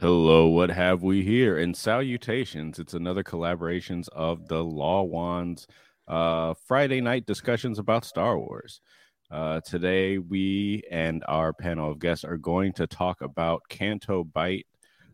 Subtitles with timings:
[0.00, 1.58] Hello, what have we here?
[1.58, 2.78] And salutations.
[2.78, 5.66] It's another collaborations of the Law Wands
[6.06, 8.80] uh, Friday night discussions about Star Wars.
[9.28, 14.68] Uh, today, we and our panel of guests are going to talk about Canto Bight.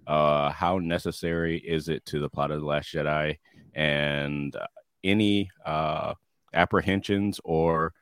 [0.07, 3.39] Uh, how necessary is it to the plot of The Last Jedi?
[3.73, 4.67] And uh,
[5.03, 6.13] any uh,
[6.53, 7.95] apprehensions or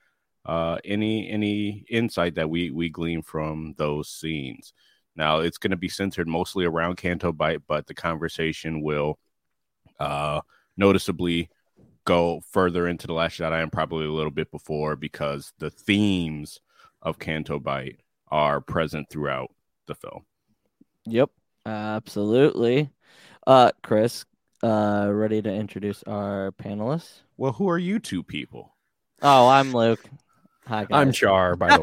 [0.44, 4.74] uh, any any insight that we we glean from those scenes.
[5.16, 9.18] Now it's going to be centered mostly around Canto Bight, but the conversation will
[9.98, 10.40] uh,
[10.76, 11.50] noticeably
[12.04, 16.60] go further into the Last Jedi and probably a little bit before because the themes
[17.00, 19.50] of Canto Bight are present throughout
[19.86, 20.24] the film.
[21.04, 21.30] Yep,
[21.66, 22.90] absolutely.
[23.46, 24.24] Uh, Kris,
[24.62, 27.22] uh, ready to introduce our panelists?
[27.36, 28.74] Well, who are you two people?
[29.20, 30.04] Oh, I'm Luke.
[30.66, 30.88] Hi, guys.
[30.90, 31.82] I'm Char, by the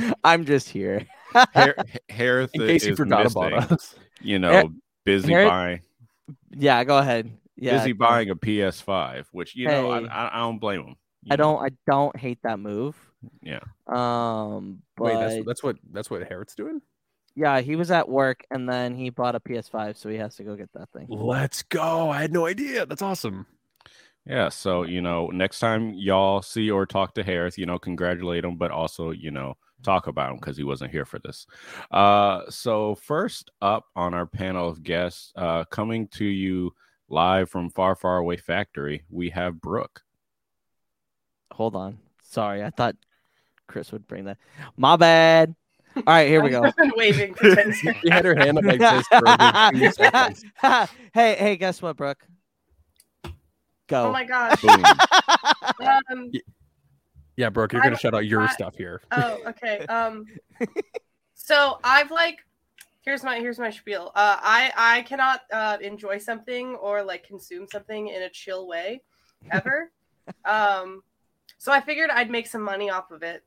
[0.00, 0.14] way.
[0.24, 1.06] I'm just here.
[1.54, 1.76] Har-
[2.08, 3.94] Hereth In case you is forgot missing, about us.
[4.20, 4.64] You know, Har-
[5.04, 5.80] busy Hereth- buying,
[6.56, 7.30] yeah, go ahead.
[7.56, 10.06] Yeah, busy buying a PS5, which you know Hey.
[10.08, 10.96] I, I, I don't blame him.
[11.30, 11.62] I don't.
[11.62, 12.96] I don't hate that move.
[13.42, 13.60] Yeah.
[13.86, 16.80] Um, but Wait, that's that's what that's what Harrod's doing.
[17.36, 20.44] yeah, he was at work and then he bought a PS5, so he has to
[20.44, 21.06] go get that thing.
[21.10, 22.08] Let's go!
[22.10, 22.86] I had no idea.
[22.86, 23.44] That's awesome.
[24.26, 28.44] Yeah, so you know, next time y'all see or talk to Harris, you know, congratulate
[28.44, 31.46] him, but also you know talk about him because he wasn't here for this.
[31.90, 36.72] Uh, so first up on our panel of guests, uh, coming to you
[37.08, 40.02] live from Far Far Away Factory, we have Brooke.
[41.52, 41.98] Hold on.
[42.22, 42.96] Sorry, I thought
[43.66, 44.38] Kris would bring that.
[44.76, 45.54] My bad.
[45.96, 46.62] All right, here we go.
[46.64, 47.96] I've been waving for 10 seconds.
[48.02, 50.44] She had her hand up like this for a seconds.
[51.12, 52.24] hey, hey, guess what, Brooke?
[53.88, 54.06] Go.
[54.06, 54.62] Oh my gosh.
[54.62, 54.84] Boom.
[55.84, 56.30] Um,
[57.36, 59.00] Yeah, Brooke, you're I gonna shout out your I- stuff here.
[59.12, 59.84] oh, okay.
[59.88, 60.26] Um,
[61.34, 62.38] so I've like,
[63.02, 64.12] here's my here's my spiel.
[64.14, 69.02] Uh, I I cannot uh, enjoy something or like consume something in a chill way,
[69.50, 69.90] ever.
[70.44, 71.02] um,
[71.58, 73.42] so I figured I'd make some money off of it.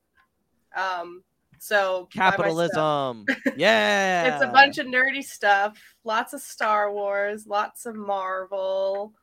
[0.75, 1.23] Um,
[1.59, 2.35] so buy my stuff.
[2.37, 3.25] Capitalism.
[3.55, 4.33] yeah.
[4.35, 9.13] It's a bunch of nerdy stuff, lots of Star Wars, lots of Marvel,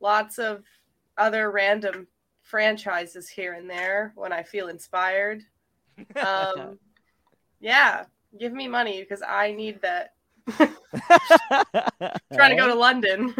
[0.00, 0.62] lots of
[1.18, 2.06] other random
[2.58, 5.42] franchises here and there when I feel inspired.
[6.16, 6.78] Um,
[7.60, 8.04] yeah,
[8.38, 10.10] give me money because I need that.
[12.32, 13.34] Trying to go to London.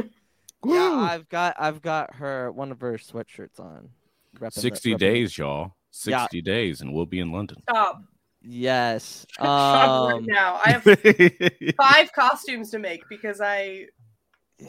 [0.64, 3.90] yeah, I've got I've got her one of her sweatshirts on.
[4.38, 5.74] Reppin' 60 reppin' the- days, y'all.
[5.92, 6.42] 60 Yeah.
[6.42, 7.58] days, and we'll be in London.
[7.70, 8.02] Stop.
[8.42, 9.26] Yes.
[9.34, 10.60] Stop right Um, now.
[10.64, 13.86] I have five costumes to make because I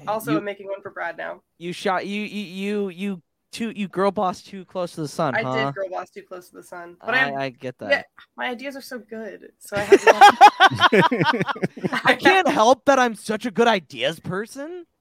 [0.07, 1.41] also you, am making one for Brad now.
[1.57, 3.21] you shot you you you you
[3.55, 5.65] too you girl boss too close to the sun, I huh?
[5.65, 7.89] did girl boss too close to the sun, but I, I, I get that.
[7.91, 8.01] yeah,
[8.35, 10.01] my ideas are so good, so I have.
[12.05, 14.85] I can't help that I'm such a good ideas person.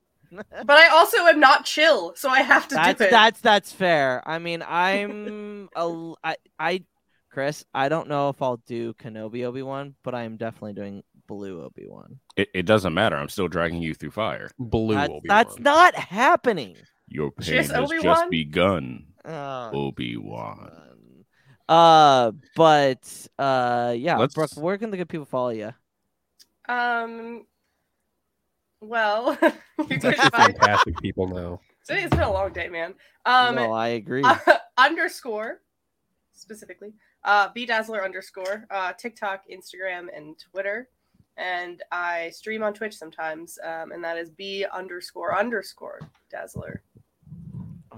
[0.67, 3.11] But I also am not chill, so I have to That's do it.
[3.11, 4.21] that's that's fair.
[4.27, 6.83] I mean, I'm a I I
[7.31, 11.05] Kris, I don't know if I'll do Kenobi Obi Wan, but I am definitely doing
[11.29, 12.19] Blue Obi Wan.
[12.37, 13.17] it, it doesn't matter.
[13.17, 14.51] I'm still dragging you through fire.
[14.59, 15.21] Blue Obi-Wan.
[15.25, 16.77] that's not happening.
[17.09, 18.31] Your pain Just has just Obi-Wan?
[18.31, 21.25] begun, Oh, Obi Wan.
[21.69, 25.73] Uh, but uh, yeah, Let's- Brooke, where can the good people follow you?
[26.69, 27.47] Um.
[28.81, 29.39] Well,
[29.79, 30.31] you can find.
[30.33, 30.99] fantastic.
[31.01, 31.61] People know.
[31.87, 32.95] Today's been a long day, man.
[33.25, 34.25] Um, no, I agree.
[34.79, 35.61] underscore
[36.33, 40.89] specifically uh bdazzler underscore uh tiktok instagram and twitter
[41.37, 46.83] and i stream on twitch sometimes um and that is b underscore underscore dazzler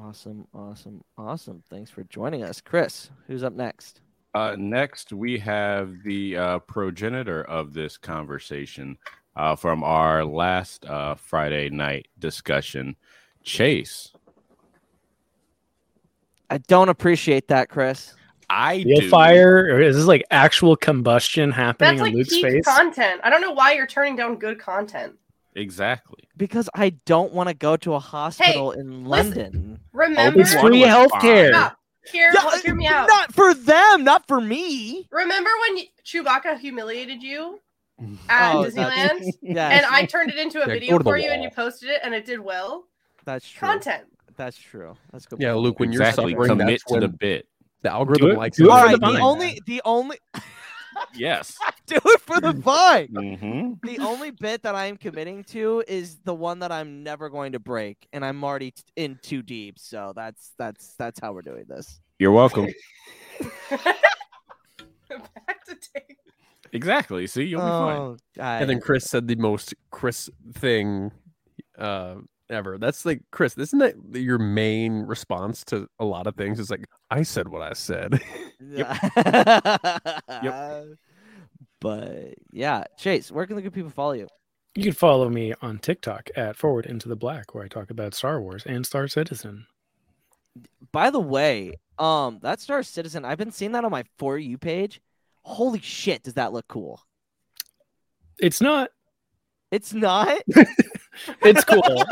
[0.02, 1.62] awesome, awesome, awesome.
[1.68, 3.10] Thanks for joining us, Kris.
[3.26, 4.00] Who's up next?
[4.34, 8.98] Uh, next, we have the uh, progenitor of this conversation
[9.34, 12.96] uh, from our last uh, Friday night discussion,
[13.42, 14.12] Chase.
[16.50, 18.14] I don't appreciate that, Kris.
[18.48, 19.08] I Real do.
[19.08, 22.64] fire, or is this like actual combustion happening that's on like Luke's peak face?
[22.64, 25.12] content i don't know why you're turning down good content
[25.56, 26.18] Exactly.
[26.36, 29.52] Because I don't want to go to a hospital in London.
[29.52, 31.48] Listen, remember It's free healthcare.
[31.48, 31.78] Stop.
[32.12, 35.08] hear, Yeah, hear me out Not for them, not for me.
[35.10, 37.58] remember when chewbacca humiliated you
[38.28, 41.10] at Oh, Disneyland, Yes, and I turned it into a Yeah, video go to the
[41.10, 42.84] for you, and you posted it, and it did well.
[43.24, 43.66] that's true.
[43.66, 44.04] Content.
[44.36, 44.94] That's true.
[45.12, 45.40] That's good.
[45.40, 45.54] Yeah.
[45.54, 46.32] Luke, when exactly.
[46.32, 47.48] you're suffering, Commit that's to when the bit.
[47.80, 48.66] the algorithm Do it- likes do it.
[48.66, 50.18] it right, the the only, the only,
[51.14, 51.56] Yes.
[51.86, 53.08] do it for the vine.
[53.08, 57.52] hmm the only bit that I'm committing to is the one that I'm never going
[57.52, 59.78] to break, and I'm already t- in too deep.
[59.78, 62.00] So that's that's that's how we're doing this.
[62.18, 62.66] You're welcome.
[63.70, 66.16] Back to take.
[66.72, 67.26] exactly.
[67.26, 67.98] See, you'll be fine.
[67.98, 68.62] Oh, God.
[68.62, 71.12] And then Kris said the most Kris thing
[71.78, 72.16] uh,
[72.50, 72.78] ever.
[72.78, 73.56] That's like Kris.
[73.56, 76.58] Isn't that your main response to a lot of things?
[76.58, 78.20] Is like I said what I said.
[80.42, 80.86] Yep.
[81.78, 84.28] But yeah, Chase, where can the good people follow you?
[84.74, 88.14] You can follow me on TikTok at Forward Into the Black, where I talk about
[88.14, 89.66] Star Wars and Star Citizen.
[90.90, 94.58] By the way, um, that Star Citizen, I've been seeing that on my for you
[94.58, 95.00] page.
[95.42, 97.00] Holy shit, does that look cool?
[98.38, 98.90] It's not.
[99.70, 100.38] It's not.
[101.42, 101.82] It's cool.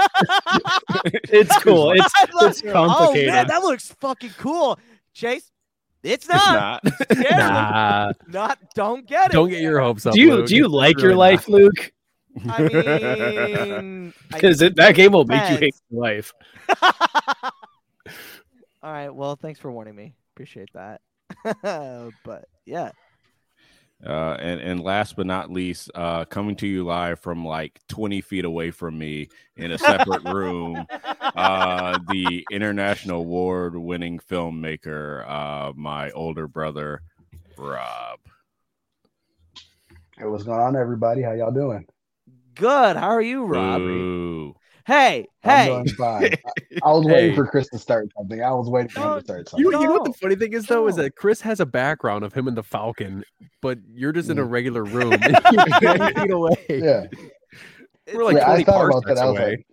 [1.24, 1.92] it's cool.
[1.92, 4.78] It's I love- it's Oh man, that looks fucking cool.
[5.12, 5.50] Chase,
[6.02, 6.82] it's It's not.
[6.84, 6.94] not.
[7.18, 8.58] Yeah, nah, not.
[8.74, 9.32] Don't get it.
[9.32, 10.14] don't get your hopes up.
[10.14, 10.46] do you Luke.
[10.48, 11.92] do you It's like your really life, Luke?
[12.48, 16.32] I mean, I- Because that game will make you hate your life.
[18.82, 19.08] All right.
[19.08, 20.14] Well, thanks for warning me.
[20.34, 21.00] Appreciate that.
[22.24, 22.90] but yeah.
[24.06, 28.20] Uh, and and last but not least, uh, coming to you live from like 20
[28.20, 30.86] feet away from me in a separate room,
[31.34, 37.00] uh, the international award-winning filmmaker, uh, my older brother,
[37.56, 38.18] Rob.
[40.18, 41.22] Hey, what's going on, everybody?
[41.22, 41.86] How y'all doing?
[42.54, 42.96] Good.
[42.96, 43.80] How are you, Rob?
[43.80, 44.54] Boo.
[44.86, 45.66] Hey, I'm hey.
[45.68, 46.24] doing fine.
[46.24, 46.30] I,
[46.84, 48.42] I was waiting for Kris to start something.
[48.42, 49.64] I was waiting for him to start something.
[49.64, 52.22] You, you know what the funny thing is though is that Kris has a background
[52.24, 53.24] of him and the Falcon,
[53.62, 54.50] but you're just in a Mm.
[54.50, 55.12] regular room.
[55.14, 56.56] and you're 20 feet away.
[56.68, 57.06] yeah,
[58.12, 58.42] We're like yeah.
[58.50, 59.18] I 20 thought about that.
[59.18, 59.50] I was away.
[59.52, 59.66] like,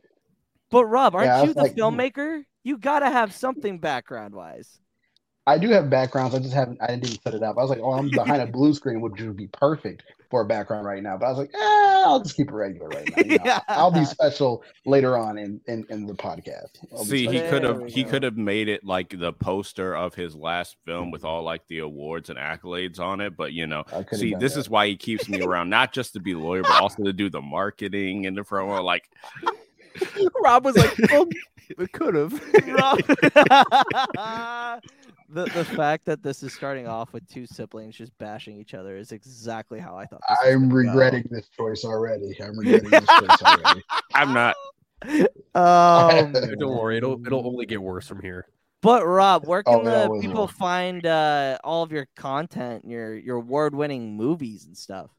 [0.69, 1.79] But Rob, aren't Yeah, I you the like, hmm.
[1.81, 2.43] filmmaker?
[2.63, 4.79] You gotta have something background wise.
[5.47, 6.35] I do have backgrounds.
[6.35, 6.79] I just haven't.
[6.81, 7.57] I didn't even set it up.
[7.57, 10.45] I was like, oh, I'm behind a blue screen, which would be perfect for a
[10.45, 11.17] background right now.
[11.17, 11.57] But I was like, eh,
[12.05, 13.23] I'll just keep it regular right now.
[13.23, 13.59] You know, Yeah.
[13.67, 16.69] I'll be special later on in in, in the podcast.
[16.93, 20.35] I'll See, he could have he could have made it like the poster of his
[20.35, 24.03] last film with all like the awards and accolades on it, but you know, I
[24.03, 24.59] could've see, this that.
[24.61, 27.13] is why he keeps me around, not just to be the lawyer, but also to
[27.13, 28.81] do the marketing and the promo.
[28.83, 29.09] Like,
[30.43, 31.27] Rob was like, well,
[31.77, 32.41] it could have.
[35.33, 38.73] Rob- the the fact that this is starting off with two siblings just bashing each
[38.73, 40.21] other is exactly how I thought.
[40.27, 40.89] this I'm gonna go.
[40.91, 42.37] regretting this choice already.
[42.43, 43.83] I'm regretting this choice already.
[44.13, 44.55] I'm not.
[45.55, 48.47] Um, Don't worry, it'll it'll only get worse from here.
[48.81, 50.47] but Rob, where Oh, can it the always people will.
[50.47, 55.09] find uh, all of your content, your your award winning movies and stuff?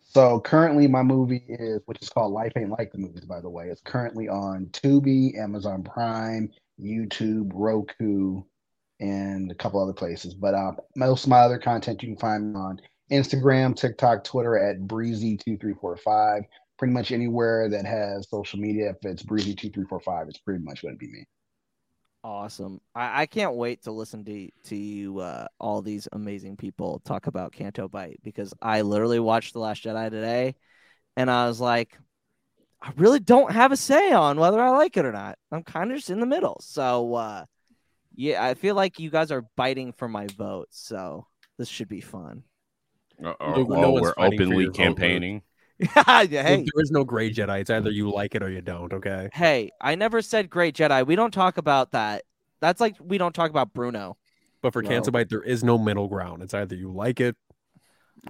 [0.00, 3.48] So currently, my movie is, which is called Life Ain't Like the Movies, by the
[3.48, 3.68] way.
[3.68, 8.42] It's currently on Tubi, Amazon Prime, YouTube, Roku,
[9.02, 10.32] and a couple other places.
[10.32, 14.78] But uh, most of my other content you can find on Instagram, TikTok, Twitter at
[14.82, 16.42] Breezy2345.
[16.78, 20.98] Pretty much anywhere that has social media, if it's Breezy2345, it's pretty much going to
[20.98, 21.26] be me.
[22.24, 22.80] Awesome.
[22.94, 27.26] I, I can't wait to listen to to you uh, all these amazing people talk
[27.26, 30.54] about Canto Bight because I literally watched The Last Jedi today
[31.16, 31.98] and I was like,
[32.80, 35.36] I really don't have a say on whether I like it or not.
[35.50, 36.58] I'm kind of just in the middle.
[36.60, 37.44] So uh,
[38.14, 40.68] yeah, I feel like you guys are biting for my vote.
[40.70, 41.26] So
[41.58, 42.42] this should be fun.
[43.18, 44.74] Uh, No- oh, no we're openly your vote, Luke.
[44.74, 45.42] campaigning.
[45.78, 47.60] yeah, hey, Look, there is no gray Jedi.
[47.60, 48.92] It's either you like it or you don't.
[48.92, 49.28] Okay.
[49.32, 51.04] hey, I never said great Jedi.
[51.06, 52.22] We don't talk about that.
[52.60, 54.16] That's like we don't talk about Bruno.
[54.60, 54.88] But for No.
[54.88, 56.42] Canto Bight, there is no middle ground.
[56.42, 57.34] It's either you like it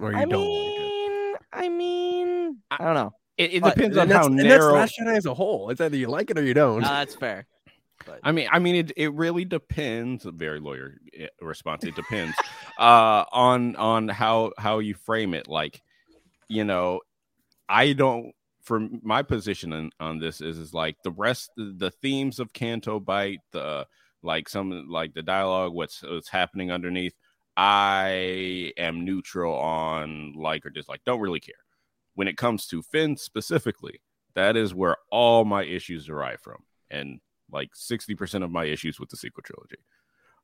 [0.01, 0.79] or you I don't like it.
[0.79, 3.11] mean, I mean, I don't know.
[3.37, 4.63] It, it depends And on how that's, and that's.
[4.65, 5.69] Last Jedi as a whole.
[5.69, 6.83] It's either you like it or you don't.
[6.83, 7.45] Uh, that's fair.
[8.05, 10.25] But I mean, I mean, it, it really depends.
[10.25, 11.83] Very lawyer eh, response.
[11.83, 12.35] It depends
[12.79, 15.47] uh, on on how how you frame it.
[15.47, 15.81] Like,
[16.47, 17.01] you know,
[17.67, 18.33] I don't.
[18.61, 22.97] From my position on, on this is is like the rest, the themes of Canto
[22.99, 23.85] Bight, the
[24.21, 27.13] like some like the dialogue, what's what's happening underneath.
[27.55, 31.01] I am neutral on like or dislike.
[31.05, 31.55] Don't really care.
[32.15, 34.01] When it comes to Finn specifically,
[34.33, 37.19] that is where all my issues derive from, and
[37.53, 39.77] like 60% of my issues with the sequel trilogy.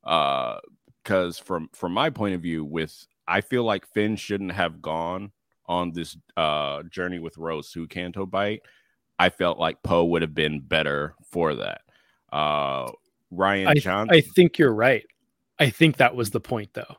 [0.03, 0.59] Uh
[1.03, 5.31] because from from my point of view, with I feel like Finn shouldn't have gone
[5.65, 8.61] on this uh journey with Rose to Canto Bight.
[9.17, 11.81] I felt like Poe would have been better for that.
[12.31, 12.91] Uh
[13.33, 14.15] Rian I, Johnson.
[14.15, 15.05] I think you're right.
[15.59, 16.95] I think that was the point, though.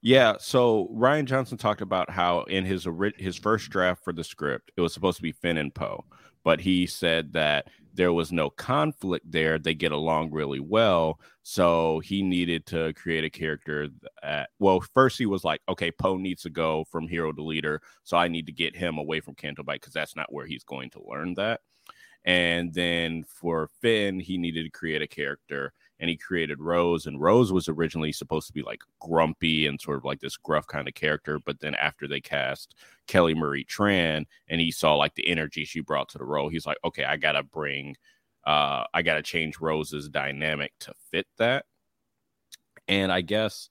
[0.00, 2.86] Yeah, so Rian Johnson talked about how in his
[3.16, 6.04] his first draft for the script, it was supposed to be Finn and Poe,
[6.44, 9.58] but he said that there was no conflict there.
[9.58, 13.88] They get along really well, so he needed to create a character
[14.22, 17.80] that well, first he was like, okay, Poe needs to go from hero to leader,
[18.02, 20.64] so I need to get him away from Canto Bight because that's not where he's
[20.64, 21.60] going to learn that.
[22.24, 25.72] And then for Finn, he needed to create a character
[26.04, 27.06] and he created Rose.
[27.06, 30.66] And Rose was originally supposed to be like grumpy and sort of like this gruff
[30.66, 31.38] kind of character.
[31.38, 32.74] But then after they cast
[33.06, 36.66] Kelly Marie Tran and he saw like the energy she brought to the role, he's
[36.66, 37.96] like, okay, I gotta bring,
[38.46, 41.64] uh, I gotta change Rose's dynamic to fit that.
[42.86, 43.70] And I guess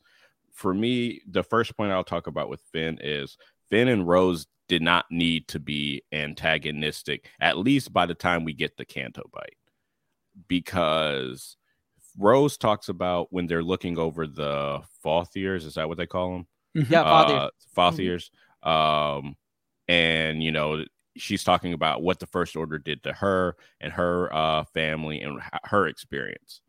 [0.53, 3.37] for me, the first point I'll talk about with Finn is
[3.69, 8.53] Finn and Rose did not need to be antagonistic, at least by the time we
[8.53, 9.57] get the Canto Bight,
[10.47, 11.57] because
[12.17, 15.65] Rose talks about when they're looking over the Fathiers.
[15.65, 16.47] Is that what they call them?
[16.89, 17.33] Yeah, Father.
[17.35, 18.29] Uh, Fathiers.
[18.61, 19.35] Um,
[19.87, 20.85] and you know,
[21.17, 25.39] she's talking about what the First Order did to her and her uh, family and
[25.39, 26.61] h- her experience.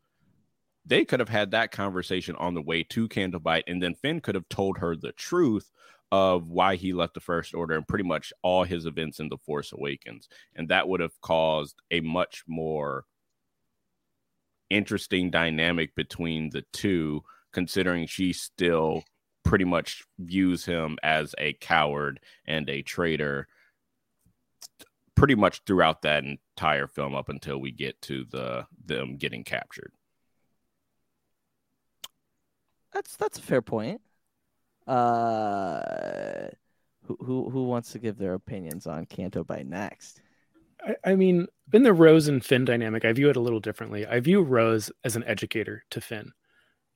[0.86, 4.20] They could have had that conversation on the way to Canto Bight, and then Finn
[4.20, 5.70] could have told her the truth
[6.12, 9.38] of why he left the First Order and pretty much all his events in The
[9.38, 10.28] Force Awakens.
[10.54, 13.04] And that would have caused a much more
[14.70, 19.04] interesting dynamic between the two, considering she still
[19.44, 23.46] pretty much views him as a coward and a traitor
[25.14, 29.92] pretty much throughout that entire film up until we get to the them getting captured.
[32.92, 34.00] That's that's a fair point.
[34.86, 36.48] Uh,
[37.04, 40.20] who who who wants to give their opinions on Canto Bight next?
[40.80, 44.06] I, I mean, in the Rose and Finn dynamic, I view it a little differently.
[44.06, 46.32] I view Rose as an educator to Finn.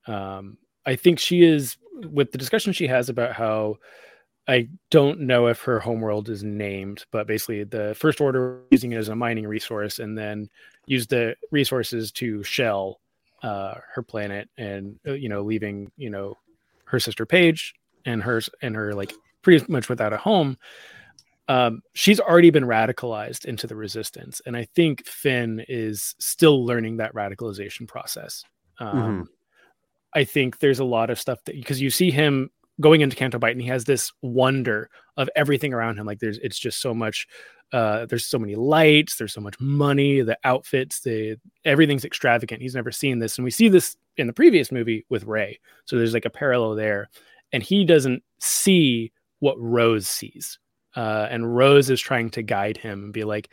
[0.07, 1.77] Um, I think she is
[2.11, 3.77] with the discussion she has about how
[4.49, 8.97] I don't know if her homeworld is named, but basically the First Order using it
[8.97, 10.49] as a mining resource and then
[10.87, 13.01] use the resources to shell
[13.43, 16.37] uh, her planet and uh, you know leaving you know
[16.87, 20.57] her sister Paige and hers and her like pretty much without a home.
[21.49, 26.99] Um, she's already been radicalized into the resistance, and I think Finn is still learning
[26.99, 28.45] that radicalization process.
[28.79, 29.29] Um,
[30.15, 32.51] I think there's a lot of stuff that because you see him
[32.81, 36.07] going into Canto Bight and he has this wonder of everything around him.
[36.07, 37.27] Like there's it's just so much
[37.73, 42.63] uh there's so many lights, there's so much money, the outfits, the everything's extravagant.
[42.63, 43.37] He's never seen this.
[43.37, 45.59] And we see this in the previous movie with Rey.
[45.85, 47.09] So there's like a parallel there.
[47.53, 50.59] And he doesn't see what Rose sees.
[50.99, 53.49] Uh and Rose is trying to guide him and be like,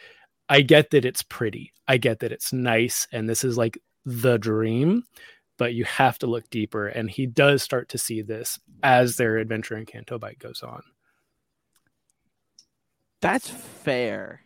[0.49, 1.73] I get that it's pretty.
[1.87, 5.03] I get that it's nice and this is like the dream
[5.57, 6.87] but you have to look deeper.
[6.87, 10.81] And he does start to see this as their adventure in Canto Bight goes on.
[13.21, 14.41] That's fair.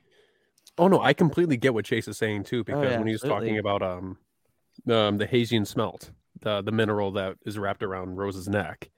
[0.77, 3.24] Oh no, I completely get what Chase is saying too, because yeah, when he was
[3.24, 3.48] absolutely.
[3.48, 4.18] talking about um,
[4.88, 8.89] um the Haysian smelt, the the mineral that is wrapped around Rose's neck,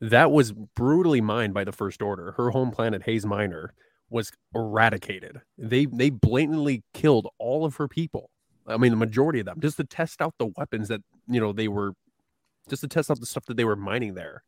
[0.00, 2.32] that was brutally mined by the First Order.
[2.32, 3.74] Her home planet, Hays Minor,
[4.08, 5.40] was eradicated.
[5.58, 8.30] They they blatantly killed all of her people.
[8.66, 11.52] I mean, the majority of them, just to test out the weapons that you know
[11.52, 11.92] they were,
[12.68, 14.42] just to test out the stuff that they were mining there.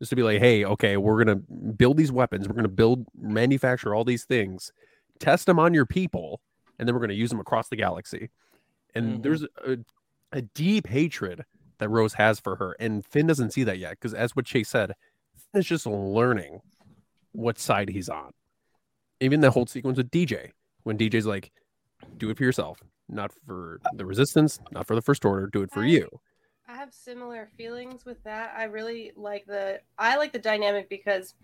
[0.00, 2.48] Just to be like, hey, okay, we're gonna build these weapons.
[2.48, 4.72] We're gonna build, manufacture all these things,
[5.20, 6.40] test them on your people,
[6.78, 8.30] and then we're gonna use them across the galaxy.
[8.94, 9.22] And Mhm.
[9.22, 9.78] there's a,
[10.32, 11.44] a deep hatred
[11.78, 14.68] that Rose has for her, and Finn doesn't see that yet because, as what Chase
[14.68, 14.94] said,
[15.52, 16.60] Finn is just learning
[17.32, 18.32] what side he's on.
[19.20, 20.50] Even the whole sequence with DJ,
[20.82, 21.50] when DJ's like,
[22.16, 22.78] "Do it for yourself,
[23.08, 25.46] not for the Resistance, not for the First Order.
[25.46, 26.08] Do it for you."
[26.66, 28.54] I have similar feelings with that.
[28.56, 31.34] I really like the I like the dynamic because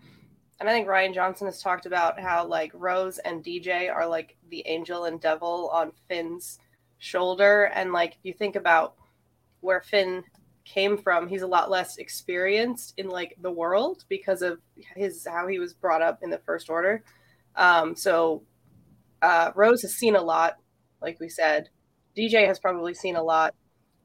[0.59, 4.37] and I think Rian Johnson has talked about how like Rose and DJ are like
[4.49, 6.59] the angel and devil on Finn's
[6.97, 8.95] shoulder and like if you think about
[9.61, 10.23] where Finn
[10.65, 14.59] came from, he's a lot less experienced in like the world because of
[14.95, 17.03] his how he was brought up in the first order.
[17.55, 18.43] Um so
[19.21, 20.57] uh Rose has seen a lot,
[21.01, 21.69] like we said.
[22.17, 23.55] DJ has probably seen a lot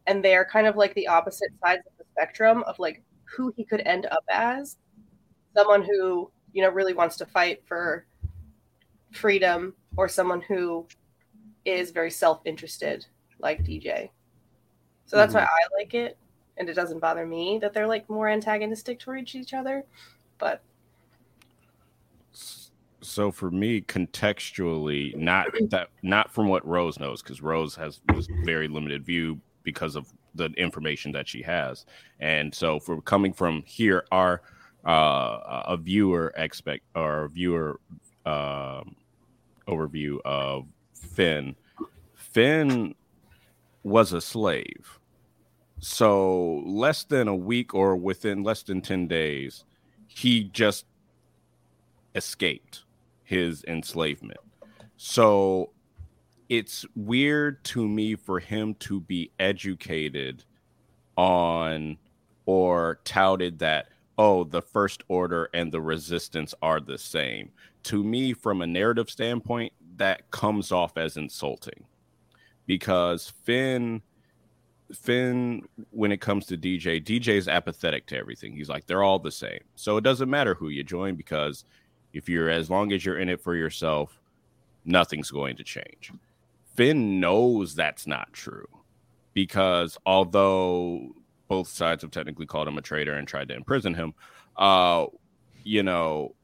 [0.07, 3.65] and they're kind of like the opposite sides of the spectrum of like who he
[3.65, 4.77] could end up as
[5.57, 8.07] someone who you know really wants to fight for
[9.13, 10.87] freedom or someone who
[11.65, 13.07] is very self-interested
[13.39, 14.09] like dj
[15.07, 16.19] so that's why i like it
[16.59, 19.85] and it doesn't bother me that they're like more antagonistic towards each other
[20.39, 20.63] but
[23.07, 28.29] So for me, contextually, not that not from what Rose knows, because Rose has was
[28.45, 31.87] very limited view because of the information that she has.
[32.21, 34.43] And so, for coming from here, our
[34.85, 37.81] uh, a viewer expect or viewer
[38.25, 38.83] uh,
[39.69, 41.55] overview of Finn.
[42.15, 42.95] Finn
[43.87, 44.99] was a slave.
[45.78, 49.64] So less than a week or within less than 10 days,
[50.09, 50.87] he just
[52.16, 52.83] escaped
[53.23, 54.40] his enslavement.
[54.97, 55.71] So
[56.49, 60.43] it's weird to me for him to be educated
[61.16, 61.97] on
[62.45, 63.88] or touted that
[64.19, 67.50] oh the first order and the resistance are the same
[67.83, 71.87] to me from a narrative standpoint that comes off as insulting
[72.66, 74.02] because finn
[74.92, 79.18] finn when it comes to dj dj is apathetic to everything he's like they're all
[79.18, 81.64] the same so it doesn't matter who you join because
[82.12, 84.20] if you're as long as you're in it for yourself
[84.85, 86.12] nothing's going to change
[86.76, 88.68] finn knows that's not true
[89.35, 91.12] because although
[91.49, 94.14] both sides have technically called him a traitor and tried to imprison him.
[94.56, 95.06] Uh,
[95.64, 96.35] you know,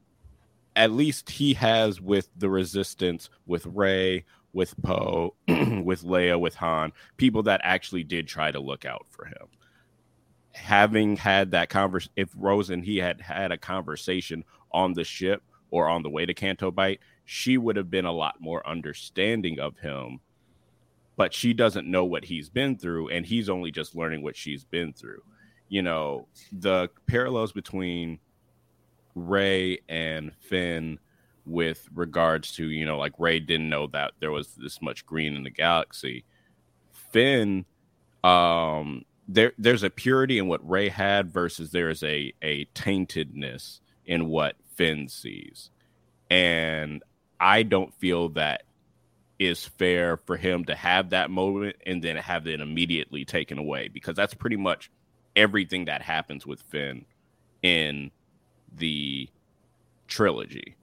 [0.75, 6.93] at least he has with the resistance, with Rey, with Poe, with Leia, with Han,
[7.17, 9.47] people that actually did try to look out for him.
[10.51, 15.41] Having had that conversation, if Rose and he had had a conversation on the ship
[15.71, 16.71] or on the way to Canto
[17.25, 20.19] she would have been a lot more understanding of him
[21.15, 24.63] but she doesn't know what he's been through and he's only just learning what she's
[24.63, 25.21] been through
[25.69, 28.19] you know the parallels between
[29.15, 30.99] Rey and finn
[31.45, 35.35] with regards to you know like Rey didn't know that there was this much green
[35.35, 36.23] in the galaxy
[36.91, 37.65] finn
[38.23, 44.27] um there there's a purity in what Rey had versus there's a a taintedness in
[44.27, 45.69] what finn sees
[46.29, 47.03] and
[47.39, 48.63] i don't feel that
[49.39, 53.87] is fair for him to have that moment and then have it immediately taken away
[53.87, 54.89] because that's pretty much
[55.35, 57.05] everything that happens with Finn
[57.61, 58.11] in
[58.75, 59.27] the
[60.07, 60.75] trilogy.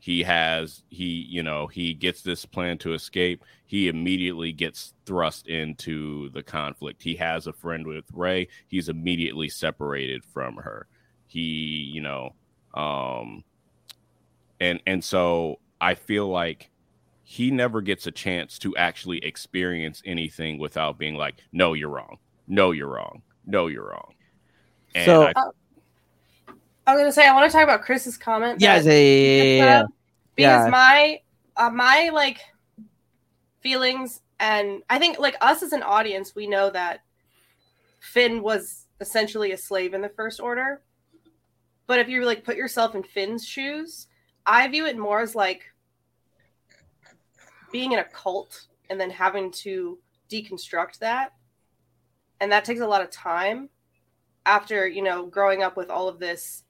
[0.00, 3.44] He has he you know he gets this plan to escape.
[3.66, 7.02] He immediately gets thrust into the conflict.
[7.02, 10.86] He has a friend with Rey He's immediately separated from her.
[11.26, 12.34] He you know
[12.74, 13.44] um
[14.58, 16.70] and and so I feel like
[17.22, 22.18] he never gets a chance to actually experience anything without being like, no, you're wrong.
[22.48, 23.22] No, you're wrong.
[23.46, 24.14] No, you're wrong.
[24.96, 25.32] And so I,
[26.90, 28.60] I, was gonna say I want to talk about Kris's comment.
[28.60, 29.82] Yeah, yeah, yeah,
[30.36, 31.20] Because my
[31.56, 32.38] uh, my like
[33.60, 37.00] feelings and I think like us as an audience, we know that
[38.00, 40.82] Finn was essentially a slave in the First Order.
[41.86, 44.06] But if you like put yourself in Finn's shoes,
[44.46, 45.62] I view it more as like
[47.72, 49.98] being in a cult and then having to
[50.30, 51.32] deconstruct that
[52.40, 53.68] and that takes a lot of time
[54.46, 56.64] after you know growing up with all of this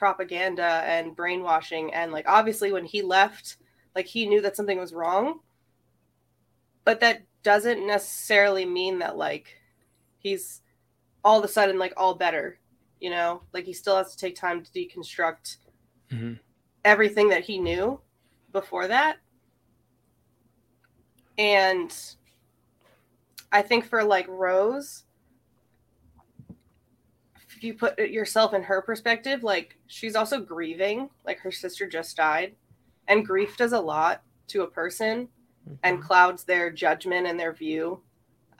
[0.00, 1.94] propaganda and brainwashing.
[1.94, 3.58] And like obviously when he left
[3.94, 5.40] like he knew that something was wrong.
[6.84, 9.58] But that doesn't necessarily mean that like
[10.18, 10.62] he's
[11.22, 12.58] all of a sudden like all better
[13.00, 13.42] you know?
[13.52, 15.56] Like he still has to take time to deconstruct
[16.12, 16.34] mm-hmm.
[16.84, 18.00] everything that he knew
[18.52, 19.16] before that.
[21.38, 21.96] And
[23.50, 25.04] I think for like Rose,
[27.60, 32.16] if you put yourself in her perspective, like she's also grieving, like her sister just
[32.16, 32.54] died,
[33.06, 35.28] and grief does a lot to a person
[35.68, 35.74] mm-hmm.
[35.82, 38.00] and clouds their judgment and their view.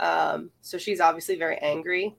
[0.01, 2.15] Um, so she's obviously very angry.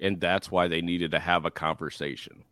[0.00, 2.42] And that's why they needed to have a conversation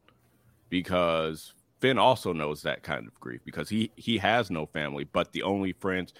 [0.69, 5.33] because Finn also knows that kind of grief because he he has no family, but
[5.33, 6.15] the only friends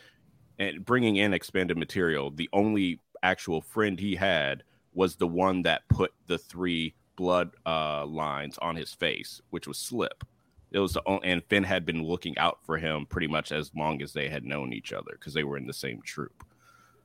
[0.59, 5.89] and bringing in expanded material, the only actual friend he had was the one that
[5.89, 10.25] put the three blood uh, lines on his face, which was Slip.
[10.71, 13.71] It was the only, and Finn had been looking out for him pretty much as
[13.77, 16.45] long as they had known each other because they were in the same troop.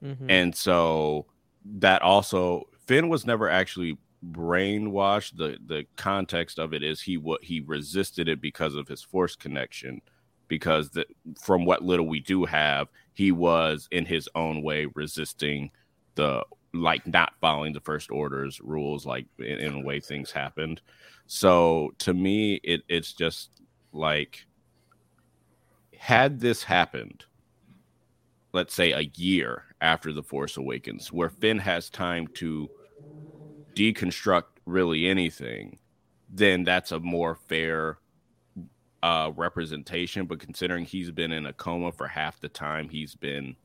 [0.04, 0.30] Mm-hmm.
[0.30, 1.26] And so
[1.80, 3.98] that also Finn was never actually
[4.32, 5.38] brainwashed.
[5.38, 9.36] The the context of it is he what he resisted it because of his force
[9.36, 10.02] connection.
[10.48, 11.06] Because the,
[11.42, 15.72] from what little we do have, he was in his own way resisting
[16.16, 16.46] the
[16.82, 20.82] like not following the first order's rules, like in, in a way things happened.
[21.28, 23.52] So to me, it it's just
[23.94, 24.46] like
[25.98, 27.26] had this happened,
[28.54, 32.70] let's say a year after the Force Awakens, where Finn has time to
[33.76, 35.78] deconstruct really anything,
[36.30, 38.00] then that's a more fair
[39.04, 40.26] uh, representation.
[40.26, 43.56] But considering he's been in a coma for half the time he's been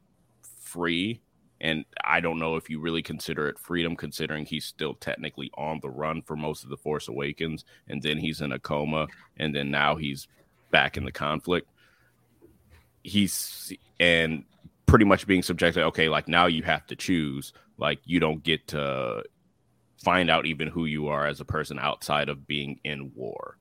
[0.43, 1.21] free.
[1.63, 5.79] And I don't know if you really consider it freedom, considering he's still technically on
[5.81, 9.07] the run for most of the Force Awakens, and then he's in a coma,
[9.39, 10.27] and then now he's
[10.73, 11.69] back in the conflict.
[13.05, 14.45] He's and
[14.87, 15.85] pretty much being subjected.
[15.85, 17.53] Okay, like now you have to choose.
[17.79, 19.23] Like you don't get to
[20.03, 23.57] find out even who you are as a person outside of being in war.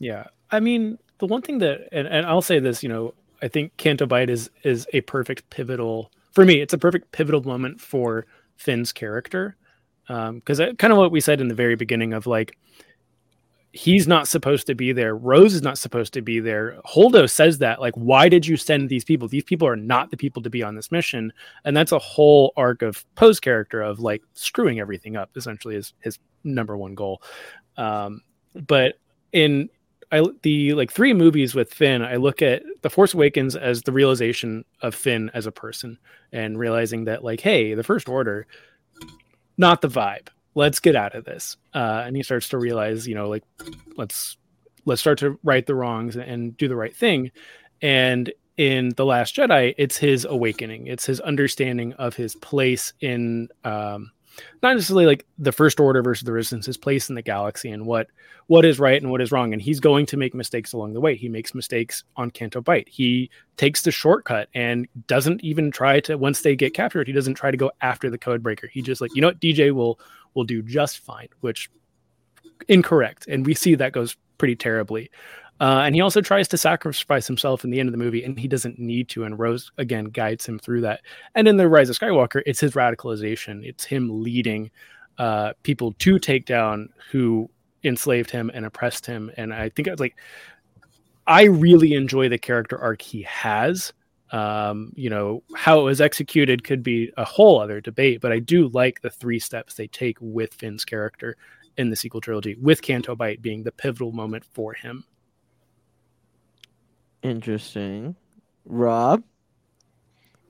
[0.00, 0.26] Yeah.
[0.50, 3.14] I mean, the one thing that and, and I'll say this, you know,
[3.44, 7.42] I think Canto Bight is is a perfect pivotal for me, it's a perfect pivotal
[7.44, 8.26] moment for
[8.56, 9.56] Finn's character.
[10.08, 12.58] Um, because kind of what we said in the very beginning of like
[13.74, 15.16] he's not supposed to be there.
[15.16, 16.78] Rose is not supposed to be there.
[16.86, 19.26] Holdo says that, like, why did you send these people?
[19.26, 21.32] These people are not the people to be on this mission.
[21.64, 25.92] And that's a whole arc of Poe's character of like screwing everything up, essentially, is
[26.00, 27.20] his number one goal.
[27.76, 28.20] Um,
[28.54, 28.94] but
[29.32, 29.68] in
[30.14, 33.90] I, the like three movies with Finn, I look at The Force Awakens as the
[33.90, 35.98] realization of Finn as a person
[36.30, 38.46] and realizing that, like, hey, the First Order,
[39.58, 40.28] not the vibe.
[40.54, 41.56] Let's get out of this.
[41.74, 43.42] Uh, and he starts to realize you know like
[43.96, 44.36] let's
[44.84, 47.32] let's start to right the wrongs and do the right thing.
[47.82, 50.86] And in the last jedi it's his awakening.
[50.86, 54.12] It's his understanding of his place in um,
[54.62, 57.86] not necessarily like the first order versus the resistance his place in the galaxy and
[57.86, 58.08] what
[58.46, 61.00] what is right and what is wrong and he's going to make mistakes along the
[61.00, 62.88] way he makes mistakes on canto Bight.
[62.88, 67.34] he takes the shortcut and doesn't even try to once they get captured he doesn't
[67.34, 69.98] try to go after the code breaker he just like you know what dj will
[70.34, 71.70] will do just fine, which
[72.68, 73.26] incorrect.
[73.26, 75.10] And we see that goes pretty terribly.
[75.60, 78.38] Uh, and he also tries to sacrifice himself in the end of the movie, and
[78.38, 79.24] he doesn't need to.
[79.24, 81.00] And Rose again guides him through that.
[81.34, 83.64] And in the Rise of Skywalker, it's his radicalization.
[83.64, 84.70] It's him leading
[85.18, 87.48] uh, people to take down who
[87.84, 89.30] enslaved him and oppressed him.
[89.36, 90.16] And I think it's like
[91.26, 93.92] I really enjoy the character arc he has.
[94.30, 98.40] Um, you know, how it was executed could be a whole other debate, but I
[98.40, 101.36] do like the three steps they take with Finn's character
[101.76, 105.04] in the sequel trilogy, with Canto Bight being the pivotal moment for him.
[107.24, 108.14] Interesting.
[108.66, 109.24] Rob?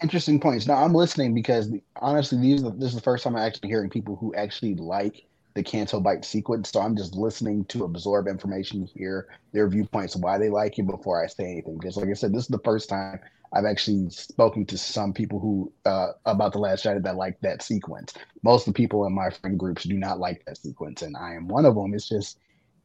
[0.02, 0.66] Interesting points.
[0.66, 4.16] Now I'm listening because honestly, these this is the first time I'm actually hearing people
[4.16, 6.70] who actually like the Canto Bight sequence.
[6.70, 11.22] So I'm just listening to absorb information, hear their viewpoints, why they like it before
[11.22, 11.78] I say anything.
[11.78, 13.20] Because like I said, this is the first time
[13.52, 17.62] I've actually spoken to some people who uh, about the Last Jedi that like that
[17.62, 18.12] sequence.
[18.42, 21.34] Most of the people in my friend groups do not like that sequence, and I
[21.34, 21.94] am one of them.
[21.94, 22.40] It's just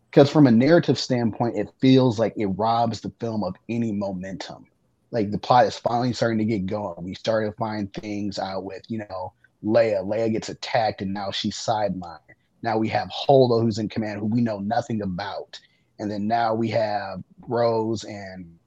[0.09, 4.65] because from a narrative standpoint, it feels like it robs the film of any momentum.
[5.11, 7.03] Like the plot is finally starting to get going.
[7.03, 10.03] We started to find things out with, you know, Leia.
[10.03, 12.19] Leia gets attacked, and now she's sidelined.
[12.61, 15.59] Now we have Holdo, who's in command, who we know nothing about,
[15.99, 18.57] and then now we have Rose and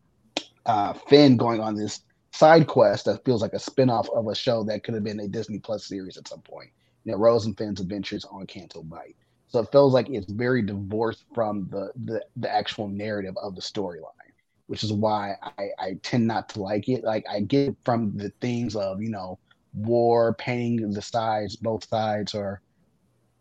[0.66, 2.00] uh, Finn going on this
[2.32, 5.28] side quest that feels like a spinoff of a show that could have been a
[5.28, 6.70] Disney Plus series at some point.
[7.04, 9.16] You know, Rose and Finn's adventures on Canto Bight.
[9.52, 13.60] So it feels like it's very divorced from the the, the actual narrative of the
[13.60, 14.32] storyline,
[14.66, 17.04] which is why I, I tend not to like it.
[17.04, 19.38] Like I get from the themes of you know
[19.74, 22.62] war, painting the sides, both sides, or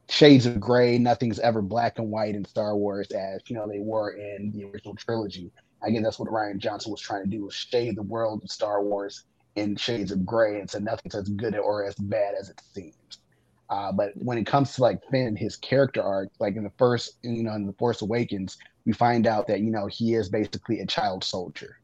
[0.10, 0.97] shades of gray.
[0.97, 4.65] Nothing's ever black and white in Star Wars as you know they were in the
[4.65, 5.52] original trilogy.
[5.82, 8.52] I guess that's what Rian Johnson was trying to do was shade the world of
[8.52, 9.24] Star Wars
[9.56, 13.01] in shades of gray and said nothing's as good or as bad as it seems.
[13.72, 17.16] Uh, but when it comes to like Finn, his character arc, like in the first,
[17.24, 20.82] you know, in the Force Awakens, we find out that you know he is basically
[20.82, 21.78] a child soldier.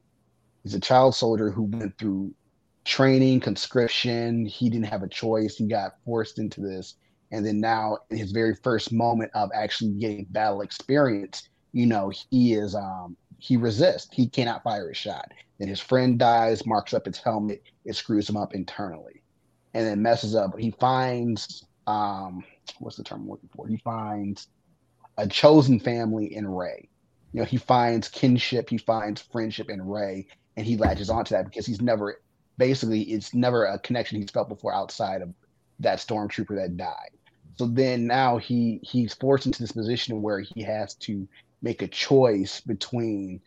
[0.64, 2.34] He's a child soldier who went through
[2.84, 4.46] training, conscription.
[4.46, 5.56] He didn't have a choice.
[5.56, 6.96] He got forced into this,
[7.32, 12.54] and then now his very first moment of actually getting battle experience, you know, he
[12.54, 14.10] is um he resists.
[14.12, 15.32] He cannot fire a shot.
[15.58, 17.64] Then his friend dies, marks up his helmet.
[17.86, 19.24] It screws him up internally,
[19.74, 20.58] and then messes up.
[20.60, 22.44] He finds um,
[22.80, 23.68] what's the term I'm looking for?
[23.68, 24.48] He finds
[25.18, 26.90] a chosen family in Rey.
[27.34, 31.46] You know, he finds kinship, he finds friendship in Rey, and he latches onto that
[31.46, 32.22] because he's never,
[32.58, 35.34] basically, it's never a connection he's felt before outside of
[35.80, 37.12] that stormtrooper that died.
[37.58, 41.28] So then now he he's forced into this position where he has to
[41.62, 43.42] make a choice between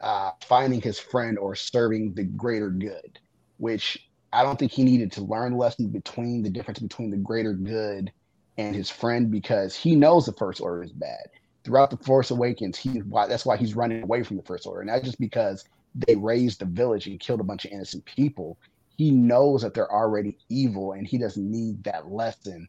[0.00, 3.18] uh, finding his friend or serving the greater good,
[3.58, 4.03] which
[4.34, 8.12] I don't think he needed to learn lessons between the difference between the greater good
[8.58, 11.28] and his friend because he knows the first order is bad.
[11.64, 14.84] Throughout the Force Awakens, he why that's why he's running away from the first order,
[14.84, 18.58] not just because they razed the village and killed a bunch of innocent people.
[18.96, 22.68] He knows that they're already evil, and he doesn't need that lesson.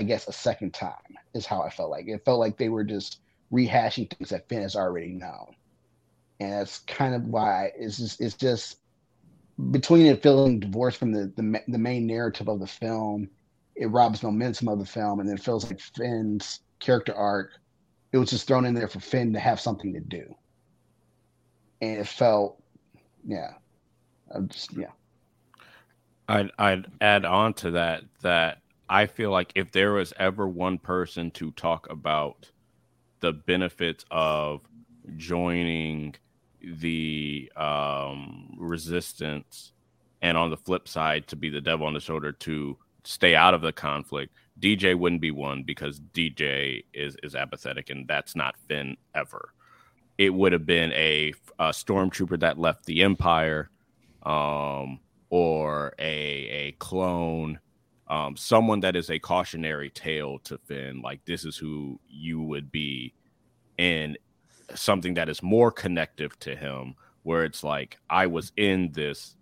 [0.00, 2.84] I guess a second time is how I felt like it felt like they were
[2.84, 3.20] just
[3.52, 5.54] rehashing things that Finn has already known.
[6.40, 8.79] And that's kind of why it's just it's just
[9.70, 13.28] between it feeling divorced from the, the the main narrative of the film,
[13.76, 17.52] it robs momentum of the film, and it feels like Finn's character arc.
[18.12, 20.34] It was just thrown in there for Finn to have something to do,
[21.80, 22.62] and it felt,
[23.26, 23.52] yeah,
[24.34, 24.90] I'm just yeah.
[26.28, 30.78] I'd I'd add on to that that I feel like if there was ever one
[30.78, 32.50] person to talk about
[33.20, 34.62] the benefits of
[35.16, 36.14] joining
[36.62, 39.72] the um, resistance,
[40.22, 43.54] and on the flip side, to be the devil on the shoulder to stay out
[43.54, 48.56] of the conflict, DJ wouldn't be one because DJ is is apathetic, and that's not
[48.68, 49.52] Finn ever.
[50.18, 53.70] It would have been a, a stormtrooper that left the Empire,
[54.22, 56.12] um, or a
[56.48, 57.58] a clone
[58.10, 62.72] um, someone that is a cautionary tale to Finn, like this is who you would
[62.72, 63.14] be,
[63.78, 64.18] and
[64.74, 69.36] something that is more connective to him, where it's like I was in this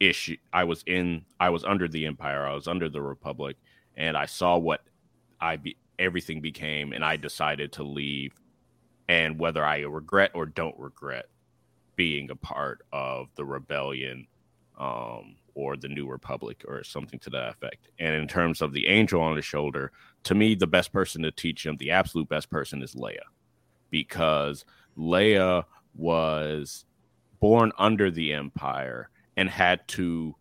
[0.00, 3.56] issue, I was in, I was under the Empire, I was under the Republic,
[3.96, 4.82] and I saw what
[5.40, 8.32] I be everything became, and I decided to leave,
[9.08, 11.26] and whether I regret or don't regret
[11.96, 14.26] being a part of the rebellion
[14.78, 17.88] um, or the New Republic or something to that effect.
[17.98, 19.90] And in terms of the angel on his shoulder,
[20.22, 23.18] to me, the best person to teach him, the absolute best person is Leia,
[23.90, 24.64] because
[24.96, 26.84] Leia was
[27.40, 30.34] born under the Empire and had to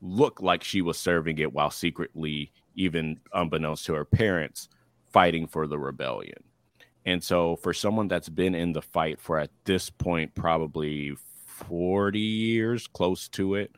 [0.00, 4.68] look like she was serving it while secretly, even unbeknownst to her parents,
[5.10, 6.42] fighting for the rebellion.
[7.04, 12.18] And so, for someone that's been in the fight for at this point, probably 40
[12.18, 13.70] years, close to it,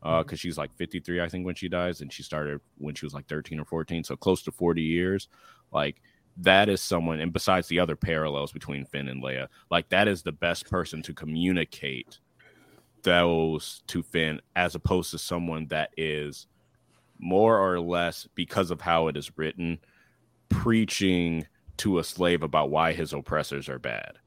[0.00, 0.34] because uh, mm-hmm.
[0.34, 3.26] she's like 53, I think, when she dies, and she started when she was like
[3.26, 5.28] 13 or 14, so close to 40 years.
[5.72, 6.02] Like
[6.38, 10.22] that is someone, and besides the other parallels between Finn and Leia, like that is
[10.22, 12.18] the best person to communicate
[13.02, 16.46] those to Finn, as opposed to someone that is
[17.18, 19.78] more or less because of how it is written,
[20.48, 24.18] preaching to a slave about why his oppressors are bad.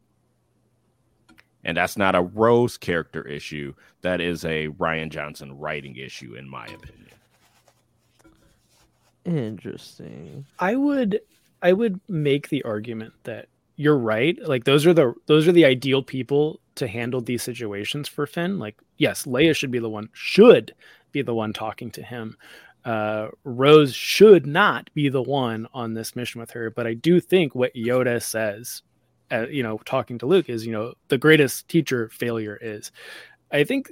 [1.63, 3.73] And that's not a Rose character issue.
[4.01, 7.07] That is a Rian Johnson writing issue, in my opinion.
[9.25, 10.45] Interesting.
[10.59, 11.19] I would
[11.61, 14.37] I would make the argument that you're right.
[14.47, 18.59] Like those are the those are the ideal people to handle these situations for Finn.
[18.59, 20.73] Like, yes, Leia should be the one should
[21.11, 22.37] be the one talking to him.
[22.85, 27.19] Uh, Rose should not be the one on this mission with her, but I do
[27.19, 28.81] think what Yoda says
[29.31, 32.91] uh, you know, talking to Luke is, you know, the greatest teacher failure is.
[33.51, 33.91] I think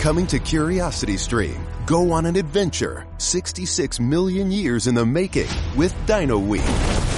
[0.00, 1.66] Coming to Curiosity Stream.
[1.86, 6.60] Go on an adventure 66 million years in the making with Dino Week.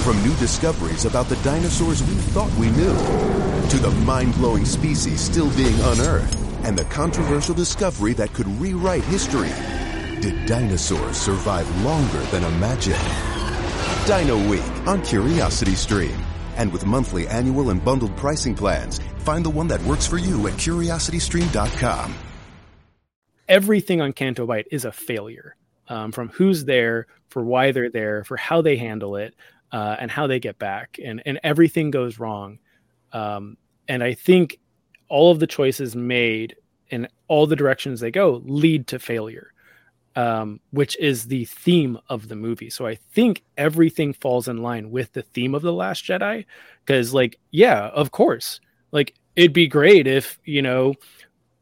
[0.04, 2.94] From new discoveries about the dinosaurs we thought we knew
[3.68, 9.52] to the mind-blowing species still being unearthed and the controversial discovery that could rewrite history.
[10.20, 12.98] Did dinosaurs survive longer than imagined?
[14.06, 16.16] Dino Week on Curiosity Stream.
[16.56, 20.46] And with monthly, annual, and bundled pricing plans, find the one that works for you
[20.48, 22.14] at curiositystream.com
[23.48, 25.56] everything on Canto Bight is a failure
[25.88, 29.34] um, from who's there, for why they're there, for how they handle it,
[29.72, 32.58] uh, and how they get back, and and everything goes wrong.
[33.12, 33.56] Um,
[33.88, 34.58] and I think
[35.08, 36.56] all of the choices made
[36.90, 39.52] and all the directions they go lead to failure,
[40.16, 42.70] um, which is the theme of the movie.
[42.70, 46.44] So I think everything falls in line with the theme of the Last Jedi,
[46.84, 48.60] because like yeah, of course,
[48.92, 50.94] like it'd be great if you know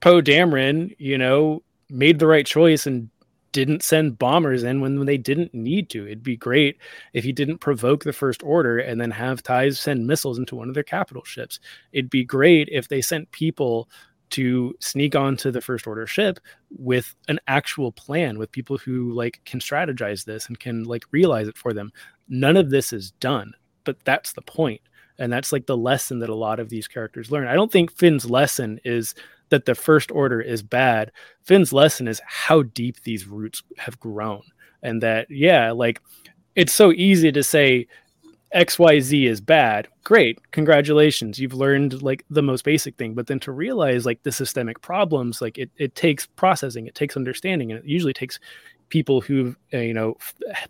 [0.01, 3.11] Poe Dameron, you know, made the right choice and
[3.53, 6.05] didn't send bombers in when, they didn't need to.
[6.05, 6.77] It'd be great
[7.15, 10.69] if he didn't provoke the First Order and then have ties send missiles into one
[10.69, 11.59] of their capital ships.
[11.93, 13.89] It'd be great if they sent people
[14.31, 16.39] to sneak onto the First Order ship
[16.77, 21.49] with an actual plan, with people who like can strategize this and can like realize
[21.49, 21.93] it for them.
[22.29, 24.83] None of this is done, but that's the point.
[25.19, 27.49] And that's like the lesson that a lot of these characters learn.
[27.49, 29.15] I don't think Finn's lesson is
[29.49, 31.13] that the first order is bad.
[31.43, 34.43] Finn's lesson is how deep these roots have grown.
[34.83, 36.01] And that, yeah, like
[36.55, 37.87] it's so easy to say
[38.55, 43.51] xyz is bad great congratulations you've learned like the most basic thing but then to
[43.51, 47.87] realize like the systemic problems like it, it takes processing it takes understanding and it
[47.87, 48.39] usually takes
[48.89, 50.17] people who've you know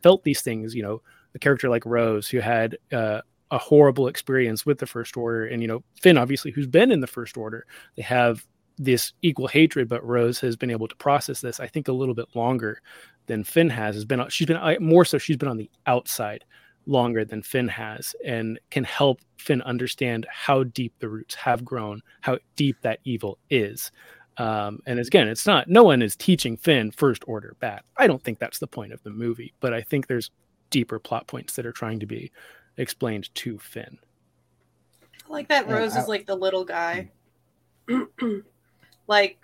[0.03, 1.03] felt these things you know
[1.35, 5.63] a character like rose who had uh, a horrible experience with the first order and
[5.63, 8.45] you know finn obviously who's been in the first order they have
[8.79, 12.15] this equal hatred but rose has been able to process this i think a little
[12.15, 12.81] bit longer
[13.27, 16.45] than finn has has been she's been uh, more so she's been on the outside
[16.87, 22.01] longer than Finn has and can help Finn understand how deep the roots have grown,
[22.21, 23.91] how deep that evil is.
[24.39, 27.83] Um, and again, it's not, no one is teaching Finn first order bad.
[27.97, 30.31] I don't think that's the point of the movie, but I think there's
[30.71, 32.31] deeper plot points that are trying to be
[32.77, 33.99] explained to Finn.
[35.29, 37.11] I like that Yeah, Rose I- is like the little guy.
[39.07, 39.39] like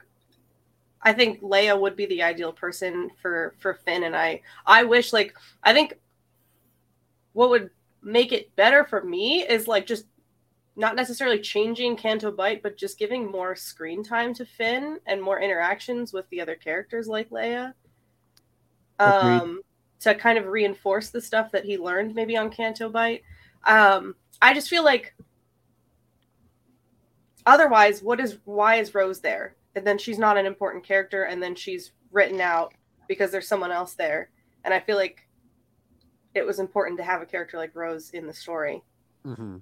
[1.02, 5.12] I think Leia would be the ideal person for for Finn and I I wish
[5.12, 5.94] like I think
[7.32, 7.70] what would
[8.02, 10.06] make it better for me is like just
[10.74, 15.38] not necessarily changing Canto Bight, but just giving more screen time to Finn and more
[15.40, 17.74] interactions with the other characters like Leia.
[18.98, 19.40] Agreed.
[19.40, 19.60] Um,
[20.02, 23.22] to kind of reinforce the stuff that he learned maybe on Canto Bight.
[23.64, 25.14] Um, I just feel like
[27.46, 29.56] otherwise, what is why is Rose there?
[29.74, 32.74] And then she's not an important character, and then she's written out
[33.08, 34.30] because there's someone else there.
[34.64, 35.26] And I feel like
[36.34, 38.82] it was important to have a character like Rose in the story.
[39.24, 39.56] hmm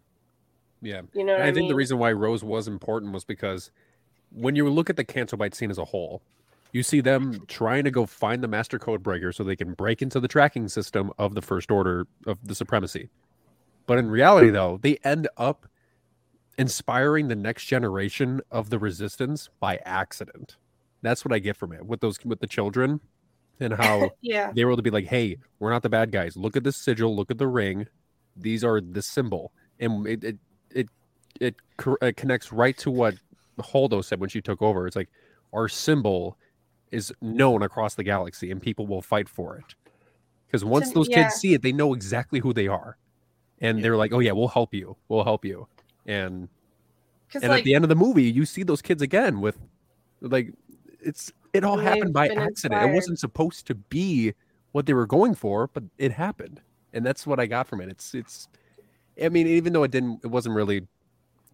[0.80, 1.02] Yeah.
[1.14, 3.70] You know what I, I think the reason why Rose was important was because
[4.30, 6.22] when you look at the Canto Bight scene as a whole,
[6.72, 10.02] you see them trying to go find the master code breaker so they can break
[10.02, 13.08] into the tracking system of the first order of the supremacy.
[13.86, 15.66] But in reality, though, they end up
[16.58, 20.56] inspiring the next generation of the resistance by accident.
[21.02, 23.00] That's what I get from it with those with the children
[23.58, 26.36] and how yeah, they were able to be like, "Hey, we're not the bad guys.
[26.36, 27.16] Look at this sigil.
[27.16, 27.86] Look at the ring.
[28.36, 30.38] These are the symbol." And it it
[30.70, 30.88] it,
[31.40, 31.54] it,
[32.02, 33.14] it connects right to what
[33.58, 34.86] Holdo said when she took over.
[34.86, 35.10] It's like
[35.52, 36.36] our symbol
[36.90, 39.74] is known across the galaxy, and people will fight for it.
[40.46, 41.24] Because once those yeah.
[41.24, 42.96] kids see it, they know exactly who they are,
[43.60, 44.96] and they're like, "Oh yeah, we'll help you.
[45.08, 45.68] We'll help you."
[46.06, 46.48] And
[47.34, 49.58] and like at the end of the movie, you see those kids again with
[50.20, 50.52] like
[51.00, 52.90] it's it all happened by accident.
[52.90, 54.34] It wasn't supposed to be
[54.72, 56.60] what they were going for, but it happened.
[56.92, 57.88] And that's what I got from it.
[57.88, 58.48] It's it's
[59.22, 60.86] I mean, even though it didn't it wasn't really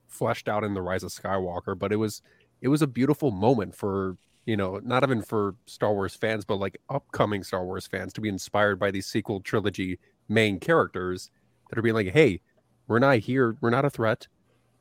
[0.08, 2.22] fleshed out in the Rise of Skywalker, but it was
[2.60, 6.56] it was a beautiful moment for you know, not even for Star Wars fans, but
[6.56, 11.30] like upcoming Star Wars fans to be inspired by these sequel trilogy main characters
[11.68, 12.40] that are being like, hey,
[12.86, 14.28] we're not here, we're not a threat.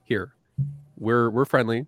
[0.03, 0.33] Here,
[0.97, 1.87] we're we're friendly,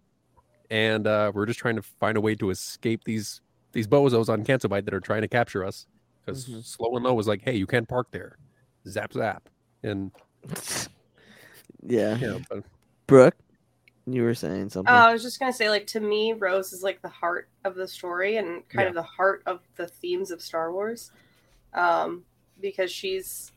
[0.71, 3.41] and uh, we're just trying to find a way to escape these
[3.73, 5.85] these bozos on Canto Bight that are trying to capture us.
[6.25, 6.63] Because Mhm.
[6.77, 8.37] Slowen Lo was like, hey, you can't park there,
[8.87, 9.47] zap zap,
[9.83, 10.11] and
[11.85, 12.17] yeah.
[12.17, 12.63] know, but
[13.05, 13.35] Brooke,
[14.09, 14.93] you were saying something.
[14.93, 17.75] Uh, I was just gonna say, like to me, Rose is like the heart of
[17.75, 18.89] the story and kind Yeah.
[18.89, 21.11] of the heart of the themes of Star Wars,
[21.73, 22.23] um,
[22.61, 23.51] because she's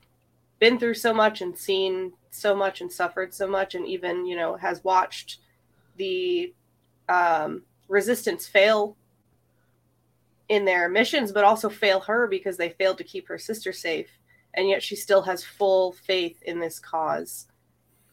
[0.58, 4.36] been through so much and seen so much and suffered so much, and even you
[4.36, 5.38] know has watched
[5.96, 6.52] the
[7.08, 8.96] um, Resistance fail
[10.48, 14.10] in their missions, but also fail her because they failed to keep her sister safe,
[14.54, 17.46] and yet she still has full faith in this cause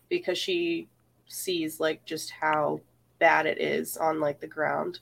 [0.09, 0.87] because she
[1.27, 2.79] sees like just how
[3.19, 4.99] bad it is on like the ground.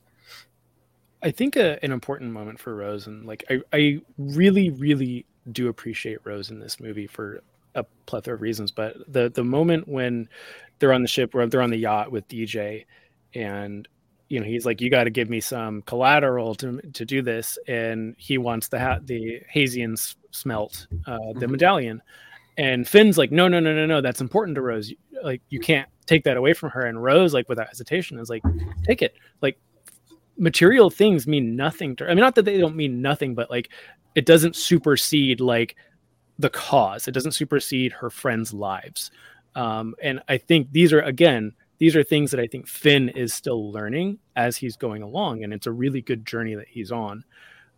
[1.21, 5.69] I think a, an important moment for Rose, and like I, I really, really do
[5.69, 7.41] appreciate Rose in this movie for
[7.73, 8.71] a plethora of reasons.
[8.71, 10.29] But the the moment when
[10.79, 12.85] they're on the ship, or they're on the yacht with DJ,
[13.33, 13.87] and
[14.29, 17.57] you know he's like, "You got to give me some collateral to to do this,"
[17.67, 19.97] and he wants the ha- the Haysian
[20.31, 21.51] smelt, uh, the Mhm.
[21.51, 22.01] medallion,
[22.57, 24.93] and Finn's like, "No, no, no, no, no, that's important to Rose.
[25.23, 28.43] Like you can't take that away from her." And Rose, like without hesitation, is like,
[28.83, 29.57] "Take it." Like
[30.37, 33.69] material things mean nothing to I mean not that they don't mean nothing but like
[34.15, 35.75] it doesn't supersede like
[36.39, 39.11] the cause it doesn't supersede her friends lives
[39.55, 43.33] um and I think these are again these are things that I think Finn is
[43.33, 47.23] still learning as he's going along and it's a really good journey that he's on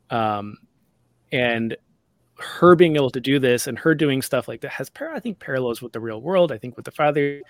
[0.09, 0.57] um
[1.31, 1.77] and
[2.39, 5.39] her being able to do this and her doing stuff like that has I think
[5.39, 7.41] parallels with the real world I think with the father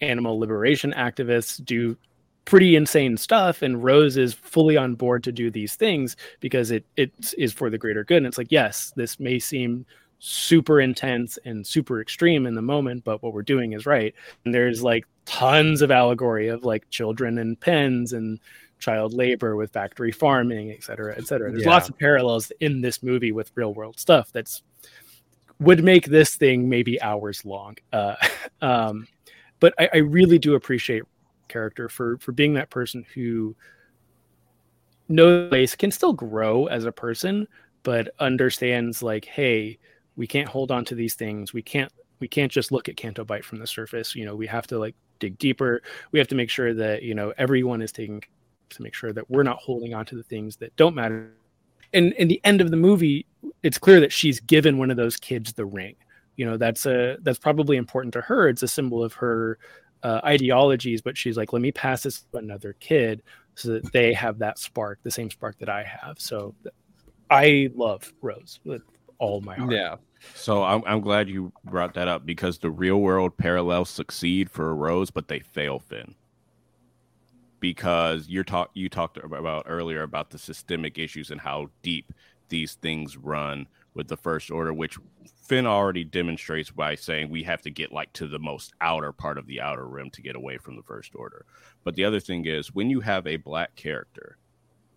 [0.00, 1.96] animal liberation activists do
[2.44, 6.84] pretty insane stuff and rose is fully on board to do these things because it
[6.96, 9.84] it is for the greater good and it's like yes this may seem
[10.18, 14.54] super intense and super extreme in the moment but what we're doing is right and
[14.54, 18.40] there's like tons of allegory of like children and pens and
[18.78, 21.70] child labor with factory farming et cetera et cetera there's Yeah.
[21.70, 24.62] lots of parallels in this movie with real world stuff that's
[25.60, 27.76] would make this thing maybe hours long.
[27.92, 28.14] Uh,
[28.62, 29.08] um,
[29.60, 31.02] but I, I really do appreciate
[31.48, 33.56] character for for being that person who
[35.08, 37.48] knows can still grow as a person,
[37.82, 39.78] but understands like, hey,
[40.16, 41.52] we can't hold on to these things.
[41.52, 44.14] We can't we can't just look at Canto Bight from the surface.
[44.14, 45.82] You know, we have to like dig deeper.
[46.12, 48.22] We have to make sure that you know everyone is taking
[48.70, 51.32] to make sure that we're not holding on to the things that don't matter.
[51.94, 53.24] And in the end of the movie,
[53.62, 55.96] it's clear that she's given one of those kids the ring.
[56.38, 58.48] You know, that's a that's probably important to her.
[58.48, 59.58] It's a symbol of her
[60.02, 63.22] uh, ideologies, but she's like, let me pass this to another kid
[63.56, 66.20] so that they have that spark, the same spark that I have.
[66.20, 66.54] So
[67.28, 68.82] I love Rose with
[69.18, 69.72] all my heart.
[69.72, 69.96] Yeah.
[70.34, 74.74] So I'm, I'm glad you brought that up because the real world parallels succeed for
[74.74, 76.14] Rose, but they fail Finn.
[77.60, 82.12] Because you're talk you talked about earlier about the systemic issues and how deep
[82.48, 84.96] these things run with the first order, which
[85.48, 89.38] Finn already demonstrates by saying we have to get like to the most outer part
[89.38, 91.46] of the outer rim to get away from the first order.
[91.84, 94.36] But the other thing is when you have a black character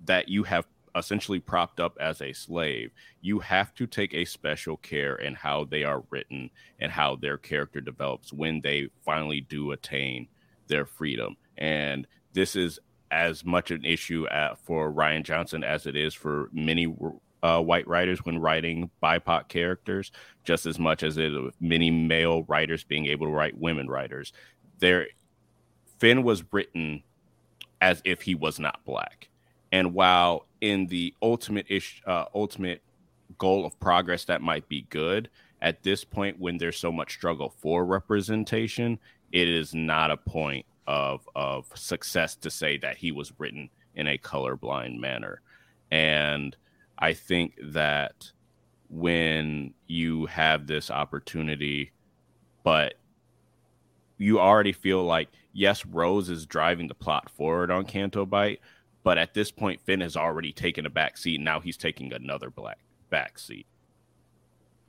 [0.03, 2.91] that you have essentially propped up as a slave,
[3.21, 6.49] you have to take a special care in how they are written
[6.81, 10.27] and how their character develops when they finally do attain
[10.67, 11.37] their freedom.
[11.57, 12.77] And this is
[13.09, 16.93] as much an issue at, for Rian Johnson as it is for many
[17.43, 20.11] uh, white writers when writing BIPOC characters,
[20.43, 24.33] just as much as it many male writers being able to write women writers.
[24.79, 25.07] There,
[25.99, 27.03] Finn was written
[27.81, 29.29] as if he was not black,
[29.71, 32.81] and while in the ultimate ish, uh, ultimate
[33.37, 35.29] goal of progress that might be good,
[35.61, 38.99] at this point when there's so much struggle for representation,
[39.31, 44.07] it is not a point of of success to say that he was written in
[44.07, 45.41] a colorblind manner,
[45.91, 46.55] and
[47.01, 48.31] I think that
[48.89, 51.91] when you have this opportunity,
[52.63, 52.93] but
[54.17, 58.59] you already feel like, yes, Rose is driving the plot forward on Canto Bight,
[59.03, 61.41] but at this point, Finn has already taken a back seat.
[61.41, 62.77] Now he's taking another black
[63.09, 63.65] back seat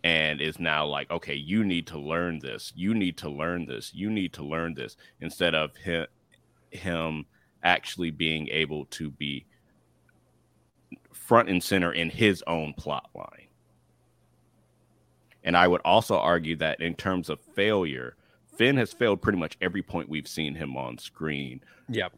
[0.04, 2.72] and is now like, okay, you need to learn this.
[2.76, 3.92] You need to learn this.
[3.94, 6.06] You need to learn this instead of him,
[6.70, 7.24] him
[7.62, 9.46] actually being able to be
[11.12, 13.48] front and center in his own plot line.
[15.44, 18.16] And I would also argue that in terms of failure,
[18.56, 21.62] Finn has failed pretty much every point we've seen him on screen.
[21.88, 22.12] Yep.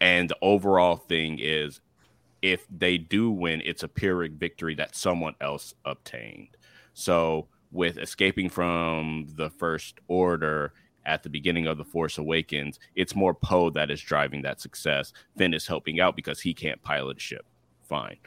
[0.00, 1.80] And the overall thing is
[2.42, 6.56] if they do win, it's a Pyrrhic victory that someone else obtained.
[6.94, 10.72] So with escaping from the First Order
[11.04, 15.12] at the beginning of The Force Awakens, it's more Poe that is driving that success.
[15.36, 17.46] Finn is helping out because he can't pilot a ship.
[17.88, 18.18] Fine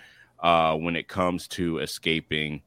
[0.41, 2.61] uh, when it comes to escaping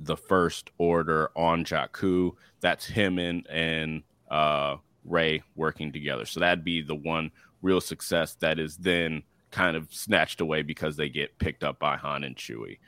[0.00, 2.32] the first order on Jakku.
[2.60, 6.24] That's him and and uh, Rey working together.
[6.24, 7.30] So that'd be the one
[7.62, 11.96] real success that is then kind of snatched away because they get picked up by
[11.96, 12.78] Han and Chewie.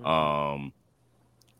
[0.00, 0.06] Mm-hmm.
[0.06, 0.72] Um,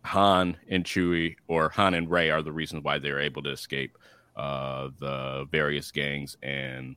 [0.04, 3.98] Han and Chewie, or Han and Rey, are the reasons why they're able to escape
[4.36, 6.96] uh, the various gangs and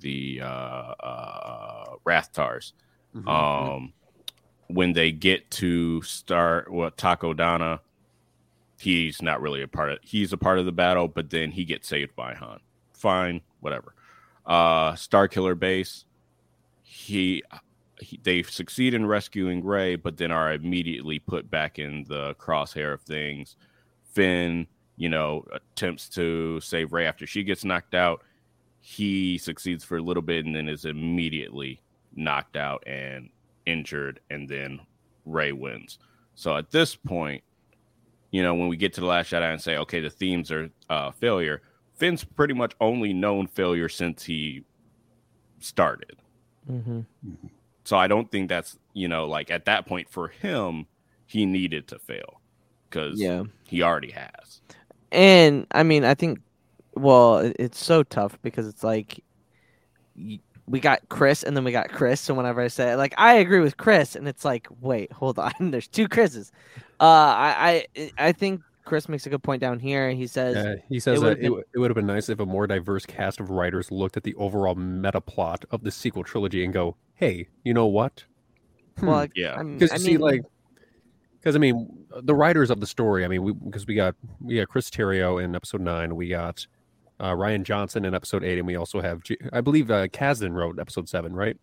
[0.00, 2.72] the uh, uh, Rathtars.
[3.14, 3.28] Mm-hmm.
[3.28, 3.92] Um,
[4.68, 7.80] when they get to Takodana,
[8.78, 11.64] he's not really a part of he's a part of the battle, but then he
[11.64, 12.60] gets saved by Han.
[12.92, 13.94] Fine, whatever.
[14.44, 16.04] Uh Starkiller base,
[16.82, 17.42] he,
[18.00, 22.94] he they succeed in rescuing Rey, but then are immediately put back in the crosshair
[22.94, 23.56] of things.
[24.04, 28.22] Finn, you know, attempts to save Rey after she gets knocked out.
[28.80, 31.80] He succeeds for a little bit and then is immediately
[32.14, 33.30] knocked out and
[33.66, 34.80] injured, and then
[35.24, 35.98] Rey wins.
[36.34, 37.42] So at this point,
[38.30, 40.70] you know, when we get to the last Jedi and say, okay, the themes are
[40.88, 41.62] uh, failure,
[41.94, 44.64] Finn's pretty much only known failure since he
[45.60, 46.16] started.
[46.70, 47.00] Mm-hmm.
[47.84, 50.86] So I don't think that's you know like at that point for him,
[51.26, 52.40] he needed to fail
[52.88, 53.44] because yeah.
[53.66, 54.60] he already has.
[55.10, 56.40] And I mean, I think
[56.94, 59.22] well, it's so tough because it's like
[60.66, 62.20] we got Chris and then we got Chris.
[62.20, 65.52] So whenever I say like I agree with Chris, and it's like, wait, hold on,
[65.60, 66.52] there's two Chris's.
[67.00, 70.10] Uh, I I I think Chris makes a good point down here.
[70.10, 72.40] He says uh, he says it that would've it, it would have been nice if
[72.40, 76.24] a more diverse cast of writers looked at the overall meta plot of the sequel
[76.24, 78.24] trilogy and go, hey, you know what?
[79.00, 79.54] well, like, Yeah.
[79.54, 80.42] I'm- Because I you see, mean, like,
[81.38, 83.24] because I mean, the writers of the story.
[83.24, 86.14] I mean, we because we got we got Chris Terrio in episode nine.
[86.14, 86.66] We got
[87.22, 90.52] uh, Rian Johnson in episode eight, and we also have, J- I believe, uh, Kasdan
[90.54, 91.56] wrote episode seven, right?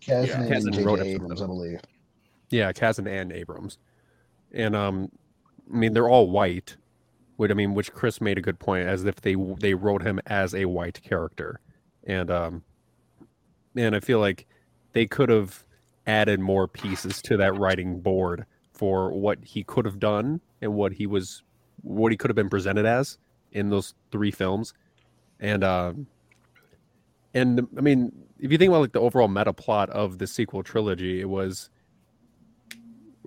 [0.00, 1.10] Kasdan Kasdan and wrote J.J.
[1.10, 1.14] it.
[1.16, 1.80] Abrams, I believe.
[2.50, 3.78] Yeah, Kasdan and Abrams,
[4.52, 5.10] and um,
[5.72, 6.76] I mean, they're all white.
[7.36, 10.20] Which I mean, which Chris made a good point, as if they they wrote him
[10.26, 11.58] as a white character,
[12.04, 12.62] and um,
[13.74, 14.46] and I feel like
[14.92, 15.64] they could have
[16.06, 20.92] added more pieces to that writing board for what he could have done and what
[20.92, 21.42] he was,
[21.82, 23.18] what he could have been presented as
[23.54, 24.74] in those three films,
[25.40, 26.06] and um,
[27.32, 30.62] and I mean, if you think about like the overall meta plot of the sequel
[30.62, 31.70] trilogy, it was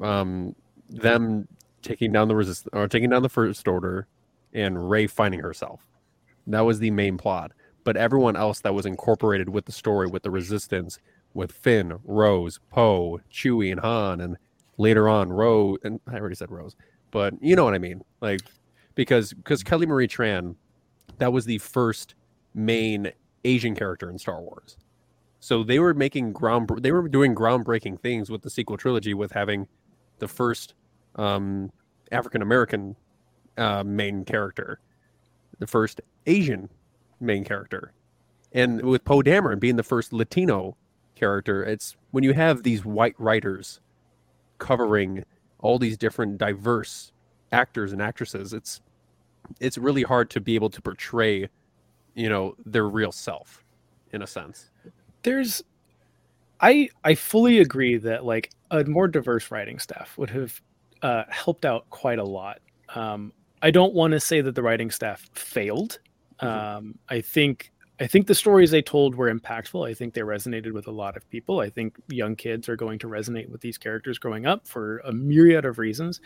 [0.01, 0.55] um
[0.89, 1.47] them
[1.81, 4.07] taking down the resist or taking down the first order
[4.53, 5.87] and Rey finding herself.
[6.45, 7.51] That was the main plot.
[7.83, 10.99] But everyone else that was incorporated with the story, with the resistance,
[11.33, 14.37] with Finn, Rose, Poe, Chewie, and Han, and
[14.77, 16.75] later on Rose and I already said Rose,
[17.11, 18.03] but you know what I mean.
[18.21, 18.41] Like
[18.97, 20.55] because because Kelly Marie Tran,
[21.19, 22.15] that was the first
[22.53, 23.11] main
[23.45, 24.75] Asian character in Star Wars.
[25.39, 29.31] So they were making ground they were doing groundbreaking things with the sequel trilogy with
[29.31, 29.67] having
[30.19, 30.73] the first
[31.15, 31.71] um,
[32.11, 32.97] African American
[33.57, 34.81] uh, main character,
[35.59, 36.67] the first Asian
[37.21, 37.93] main character,
[38.51, 40.75] and with Poe Dameron being the first Latino
[41.15, 41.63] character.
[41.63, 43.79] It's when you have these white writers
[44.57, 45.23] covering
[45.59, 47.11] all these different diverse
[47.51, 48.53] actors and actresses.
[48.53, 48.81] It's
[49.59, 51.49] it's really hard to be able to portray,
[52.15, 53.63] you know, their real self,
[54.11, 54.71] in a sense.
[55.23, 55.63] There's
[56.59, 60.61] I I fully agree that like a more diverse writing staff would have
[61.01, 62.59] uh, helped out quite a lot.
[62.95, 65.99] Um, I don't want to say that the writing staff failed.
[66.39, 69.87] Um, I think I think the stories they told were impactful.
[69.87, 71.59] I think they resonated with a lot of people.
[71.59, 75.11] I think young kids are going to resonate with these characters growing up for a
[75.11, 76.21] myriad of reasons.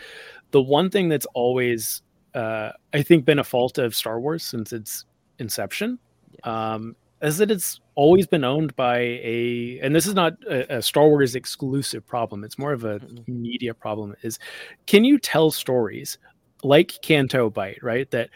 [0.52, 2.02] The one thing that's always,
[2.34, 5.06] uh, I think, been a fault of Star Wars since its
[5.40, 6.00] inception
[6.44, 10.82] um, is that it's always been owned by a, and this is not a, a
[10.82, 12.44] Star Wars exclusive problem.
[12.44, 14.16] It's more of a media problem.
[14.22, 14.40] Is
[14.88, 16.18] can you tell stories
[16.64, 18.10] like Canto Bight, right?
[18.12, 18.30] That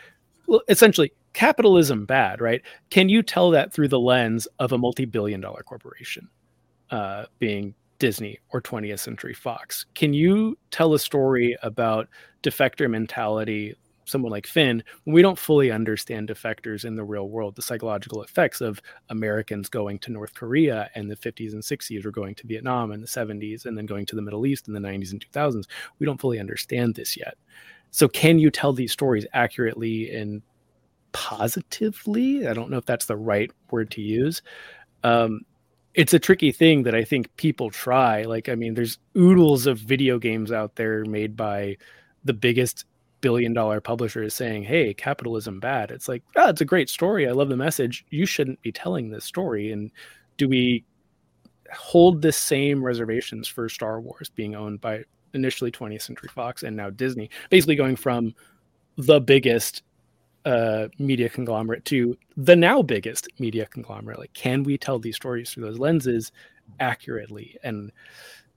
[0.47, 2.61] well, essentially capitalism bad, right?
[2.89, 6.29] Can you tell that through the lens of a multi-billion dollar corporation,
[6.91, 9.85] uh, being Disney or 20th Century Fox?
[9.95, 12.07] Can you tell a story about
[12.43, 13.75] defector mentality,
[14.05, 18.61] someone like Finn, we don't fully understand defectors in the real world, the psychological effects
[18.61, 22.91] of Americans going to North Korea in the 50s and 60s, or going to Vietnam
[22.91, 25.65] in the 70s, and then going to the Middle East in the 90s and 2000s?
[25.99, 27.35] We don't fully understand this yet.
[27.91, 30.41] So, can you tell these stories accurately and
[31.13, 32.47] positively?
[32.47, 34.41] I don't know if that's the right word to use.
[35.03, 35.45] Um,
[35.93, 38.23] it's a tricky thing that I think people try.
[38.23, 41.77] Like, I mean, there's oodles of video games out there made by
[42.25, 42.85] the biggest
[43.26, 45.89] billion dollar publisher is saying, Hey, capitalism bad.
[45.89, 47.28] It's like, oh, it's a great story.
[47.28, 48.05] I love the message.
[48.11, 49.71] You shouldn't be telling this story.
[49.71, 49.89] And
[50.38, 50.86] do we
[51.73, 56.78] hold the same reservations for Star Wars being owned by initially 20th Century Fox and
[56.78, 58.32] now Disney, basically going from
[58.97, 59.82] the biggest
[60.45, 64.19] uh, media conglomerate to the now biggest media conglomerate.
[64.19, 66.32] Like, can we tell these stories through those lenses
[66.80, 67.57] accurately?
[67.63, 67.91] And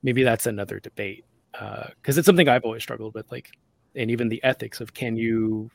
[0.02, 3.32] maybe that's another debate because uh, it's something I've always struggled with.
[3.32, 3.50] Like,
[3.98, 5.70] and even the ethics of can you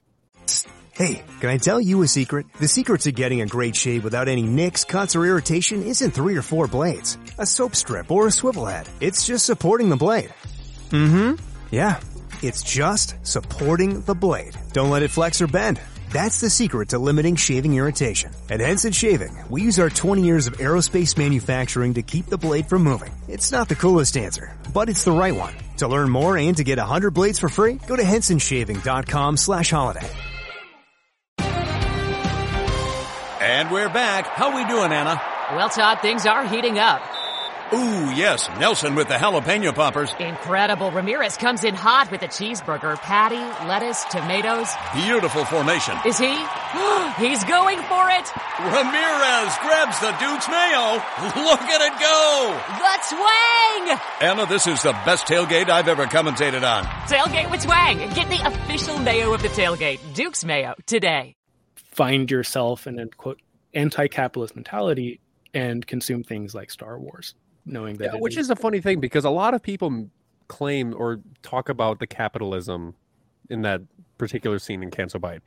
[0.94, 2.46] Hey, can I tell you a secret?
[2.60, 6.38] The secret to getting a great shave without any nicks, cuts, or irritation isn't three
[6.38, 8.88] or four blades, a soap strip, or a swivel head.
[9.02, 10.32] It's just supporting the blade.
[10.90, 11.44] Mm-hmm.
[11.72, 12.00] Yeah,
[12.44, 14.56] it's just supporting the blade.
[14.72, 15.82] Don't let it flex or bend.
[16.12, 18.32] That's the secret to limiting shaving irritation.
[18.52, 22.68] At Henson Shaving, we use our 20 years of aerospace manufacturing to keep the blade
[22.68, 23.12] from moving.
[23.28, 25.56] It's not the coolest answer, but it's the right one.
[25.78, 30.10] To learn more and to get 100 blades for free, go to hensonshaving.com slash holiday.
[33.42, 34.26] And we're back.
[34.28, 35.22] How we doing, Anna?
[35.52, 37.02] Well, Todd, things are heating up.
[37.74, 40.14] Ooh, yes, Nelson with the jalapeno poppers.
[40.20, 40.92] Incredible.
[40.92, 44.70] Ramirez comes in hot with a cheeseburger, patty, lettuce, tomatoes.
[44.94, 45.98] Beautiful formation.
[46.06, 46.30] Is he?
[47.18, 48.30] He's going for it.
[48.62, 51.02] Ramirez grabs the Duke's mayo.
[51.50, 52.62] Look at it go.
[52.78, 54.00] The twang.
[54.22, 56.86] Anna, this is the best tailgate I've ever commentated on.
[57.08, 57.98] Tailgate with twang.
[58.14, 60.00] Get the official mayo of the tailgate.
[60.14, 61.36] Duke's mayo today.
[61.76, 63.42] Find yourself in a quote
[63.74, 65.22] anti-capitalist mentality
[65.56, 67.34] and consume things like Star Wars
[67.66, 68.46] knowing that yeah, which is.
[68.46, 70.10] is a funny thing because a lot of people
[70.48, 72.96] claim or talk about the capitalism
[73.50, 73.82] in that
[74.18, 75.42] particular scene in Canto Bight,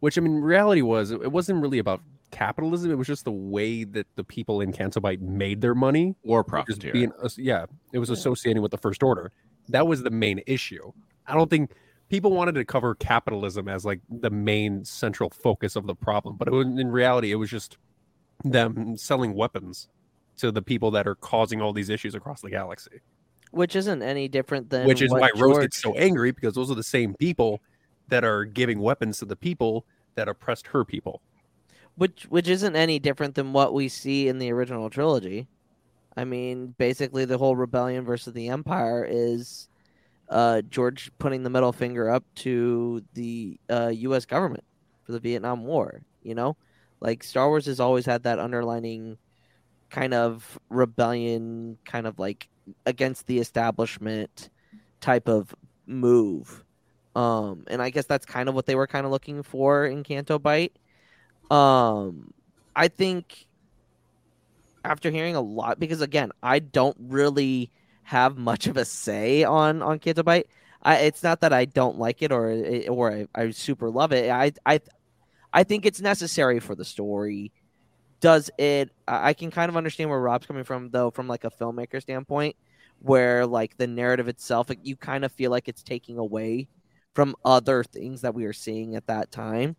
[0.00, 2.00] which I mean, reality was it wasn't really about
[2.30, 2.90] capitalism.
[2.90, 6.42] It was just the way that the people in Canto Bight made their money or
[6.42, 6.92] profiteering.
[6.92, 9.32] Being, yeah, it was associating with the First Order.
[9.68, 10.92] That was the main issue.
[11.26, 11.72] I don't think
[12.08, 16.50] people wanted to cover capitalism as like the main central focus of the problem, but
[16.50, 17.78] was, in reality, it was just
[18.44, 19.88] them selling weapons
[20.38, 23.00] to the people that are causing all these issues across the galaxy.
[23.50, 26.70] which isn't any different than which is why Rose George- gets so angry because those
[26.70, 27.60] are the same people
[28.08, 31.20] that are giving weapons to the people that oppressed her people.
[31.96, 35.48] which which isn't any different than what we see in the original trilogy.
[36.16, 39.68] I mean, basically, the whole rebellion versus the Empire is
[40.28, 44.26] uh, George putting the middle finger up to the uh, U.S.
[44.26, 44.64] government
[45.04, 46.02] for the Vietnam War.
[46.22, 46.56] You know,
[47.00, 49.16] like Star Wars has always had that underlining
[49.92, 52.48] kind of rebellion, kind of like
[52.86, 54.50] against the establishment
[55.00, 55.54] type of
[55.86, 56.64] move.
[57.14, 60.02] Um, and I guess that's kind of what they were kind of looking for in
[60.02, 60.72] Canto Bight.
[61.50, 62.32] Um,
[62.74, 63.46] I think
[64.82, 67.70] after hearing a lot, because again, I don't really
[68.04, 70.46] have much of a say on on Canto Bight.
[70.82, 72.50] I, it's not that I don't like it or
[72.88, 74.30] or I, I super love it.
[74.30, 74.80] I I
[75.52, 77.52] I think it's necessary for the story.
[78.22, 78.90] Does it?
[79.08, 82.54] I can kind of understand where Rob's coming from, though, from like a filmmaker standpoint,
[83.00, 86.68] where like the narrative itself, like, you kind of feel like it's taking away
[87.14, 89.74] from other things that we are seeing at that time.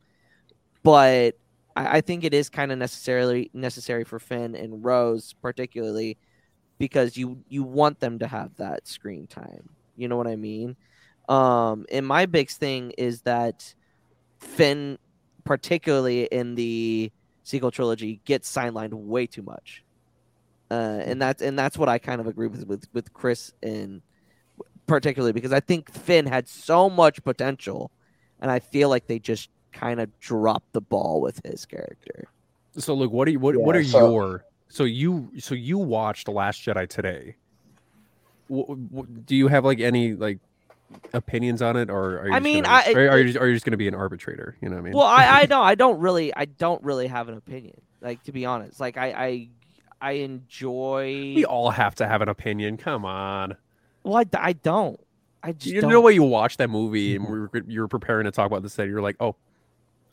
[0.84, 1.38] But
[1.76, 6.18] I, I think it is kind of necessarily necessary for Finn and Rose, particularly
[6.78, 9.70] because you you want them to have that screen time.
[9.96, 10.76] You know what I mean?
[11.30, 13.74] Um, and my big thing is that
[14.40, 14.98] Finn,
[15.46, 17.10] particularly in the
[17.44, 19.84] sequel trilogy, gets sidelined way too much.
[20.72, 24.02] Uh, and that's and that's what I kind of agree with with with Kris and
[24.88, 27.92] particularly because I think Finn had so much potential,
[28.40, 32.28] and I feel like they just kind of dropped the ball with his character.
[32.78, 36.26] So, look, what are you, what what are so- your so you so you watched
[36.26, 37.36] the Last Jedi today?
[38.52, 40.40] Wh- wh- do you have like any like
[41.14, 43.48] opinions on it, or are you I just mean, gonna, I- are, you just, are
[43.48, 44.56] you just going to be an arbitrator?
[44.62, 44.94] You know what I mean?
[44.94, 47.80] Well, I I know I don't really I don't really have an opinion.
[48.02, 49.50] Like to be honest, like I I
[50.02, 51.34] I enjoy.
[51.36, 52.78] we all have to have an opinion.
[52.78, 53.56] Come on.
[54.04, 55.00] Well, I, I don't.
[55.42, 55.90] I just You don't.
[55.92, 58.64] know what you watched that movie and we were, you were preparing to talk about
[58.64, 58.76] this.
[58.76, 59.36] That you're like, oh,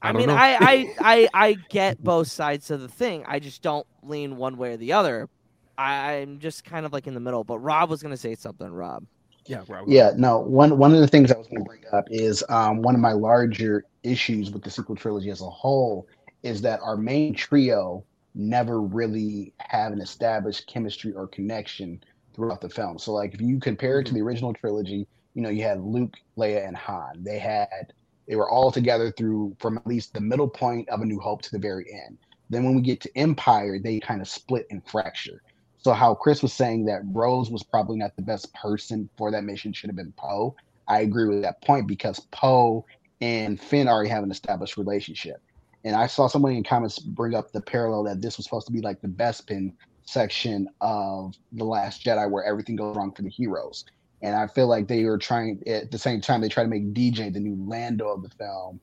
[0.03, 0.31] I, I, mean.
[0.31, 3.25] I, I, I, I get both sides of the thing.
[3.27, 5.29] I just don't lean one way or the other.
[5.77, 7.43] I, I'm just kind of like in the middle.
[7.43, 8.71] But Rob was gonna say something.
[8.71, 9.05] Rob.
[9.51, 10.39] Yeah, Yeah, no.
[10.39, 13.01] One one of the things I was going to bring up is um, one of
[13.01, 16.07] my larger issues with the sequel trilogy as a whole
[16.45, 22.01] is that our main trio never really have an established chemistry or connection
[22.33, 22.97] throughout the film.
[22.97, 26.15] So, like, if you compare it to the original trilogy, you know, you had Luke,
[26.39, 27.23] Leia, and Han.
[27.25, 27.93] They had
[28.29, 31.43] they were all together through from at least the middle point of A New Hope
[31.43, 32.19] to the very end.
[32.51, 35.43] Then when we get to Empire, they kind of split and fracture.
[35.83, 39.45] So how Kris was saying that Rose was probably not the best person for that
[39.45, 40.55] mission should have been Poe.
[40.89, 42.85] I agree with that point because Poe
[43.21, 45.41] and Finn already have an established relationship.
[45.85, 48.73] And I saw somebody in comments bring up the parallel that this was supposed to
[48.73, 49.73] be like the Bespin
[50.05, 53.85] section of The Last Jedi where everything goes wrong for the heroes.
[54.23, 56.93] And I feel like they were trying at the same time they try to make
[56.93, 58.81] DJ the new Lando of the film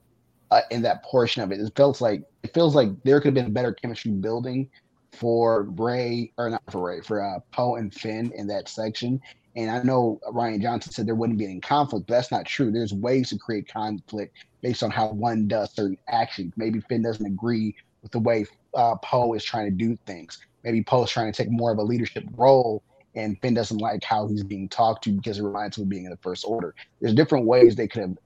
[0.50, 1.60] uh, in that portion of it.
[1.60, 4.70] It feels like it feels like there could have been better chemistry building
[5.14, 9.22] for Rey or not for Rey for uh, Poe and Finn in that section.
[9.56, 12.72] And I know Rian Johnson said there wouldn't be any conflict, but that's not true.
[12.72, 16.54] There's ways to create conflict based on how one does certain actions.
[16.58, 18.46] Maybe Finn doesn't agree with the way
[18.76, 20.40] uh, Poe is trying to do things.
[20.64, 22.84] Maybe Poe's trying to take more of a leadership role,
[23.16, 26.06] and Finn doesn't like how he's being talked to because it reminds him of being
[26.06, 26.76] in the First Order.
[27.02, 28.18] There's different ways they could have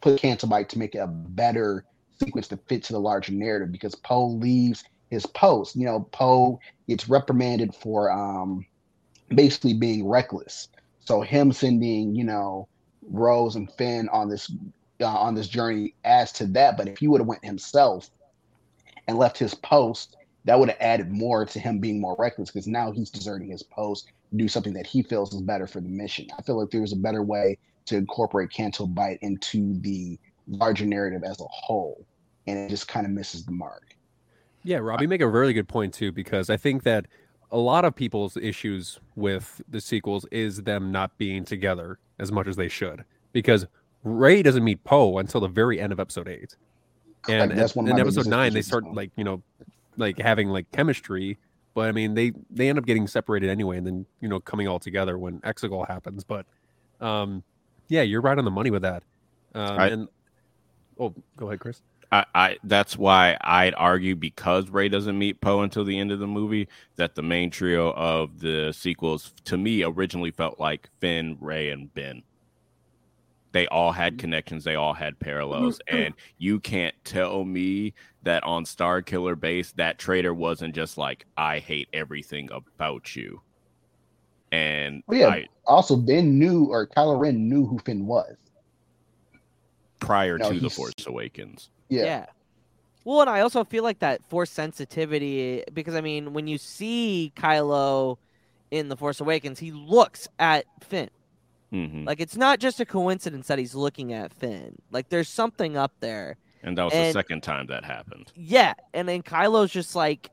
[0.00, 1.84] put Canto Bight to make it a better
[2.18, 5.76] sequence to fit to the larger narrative because Poe leaves his post.
[5.76, 8.64] You know, Poe gets reprimanded for um
[9.28, 10.68] basically being reckless.
[11.00, 12.68] So him sending, you know,
[13.02, 14.50] Rose and Finn on this
[15.00, 16.76] uh, on this journey adds to that.
[16.76, 18.10] But if he would have went himself
[19.06, 22.66] and left his post, that would have added more to him being more reckless because
[22.66, 25.88] now he's deserting his post to do something that he feels is better for the
[25.88, 26.26] mission.
[26.38, 30.86] I feel like there was a better way to incorporate Canto Bight into the larger
[30.86, 32.06] narrative as a whole,
[32.46, 33.96] and it just kind of misses the mark.
[34.62, 37.06] Yeah, Rob, you make a really good point too, because I think that
[37.50, 42.46] a lot of people's issues with the sequels is them not being together as much
[42.46, 43.04] as they should.
[43.32, 43.66] Because
[44.04, 46.56] Rey doesn't meet Poe until the very end of episode eight.
[47.28, 49.42] And that's one in episode nine, they start like, you know,
[49.96, 51.38] like having like chemistry.
[51.74, 54.68] But I mean they they end up getting separated anyway and then, you know, coming
[54.68, 56.24] all together when Exegol happens.
[56.24, 56.46] But
[57.00, 57.42] um
[57.88, 59.02] yeah, you're right on the money with that.
[59.54, 60.08] Um I- and
[60.98, 61.82] oh go ahead, Kris.
[62.12, 66.18] I, I that's why I'd argue because Rey doesn't meet Poe until the end of
[66.18, 71.36] the movie that the main trio of the sequels to me originally felt like Finn,
[71.40, 72.22] Rey, and Ben.
[73.52, 75.96] They all had connections, they all had parallels, mm-hmm.
[75.96, 81.26] and you can't tell me that on Star Killer Base that traitor wasn't just like
[81.36, 83.40] I hate everything about you.
[84.52, 85.28] And Oh, yeah.
[85.28, 88.36] I, Also, Ben knew or Kylo Ren knew who Finn was.
[90.00, 91.70] prior No, to the Force Awakens.
[91.90, 92.26] Yeah.
[93.04, 97.32] Well, and I also feel like that force sensitivity because I mean, when you see
[97.36, 98.18] Kylo
[98.70, 101.10] in the Force Awakens, he looks at Finn.
[101.70, 104.76] hmm Like it's not just a coincidence that he's looking at Finn.
[104.90, 106.38] Like there's something up there.
[106.62, 108.32] And that was the second time that happened.
[108.34, 110.30] Yeah, and then Kylo's just like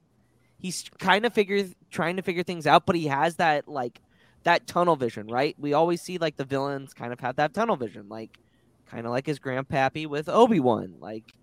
[0.60, 4.01] he's kind of figure trying to figure things out, but he has that like
[4.43, 5.55] that tunnel vision, right?
[5.60, 8.39] We always see like the villains kind of have that tunnel vision, like
[8.88, 10.95] kind of like his grandpappy with Obi-Wan.
[10.99, 11.34] Like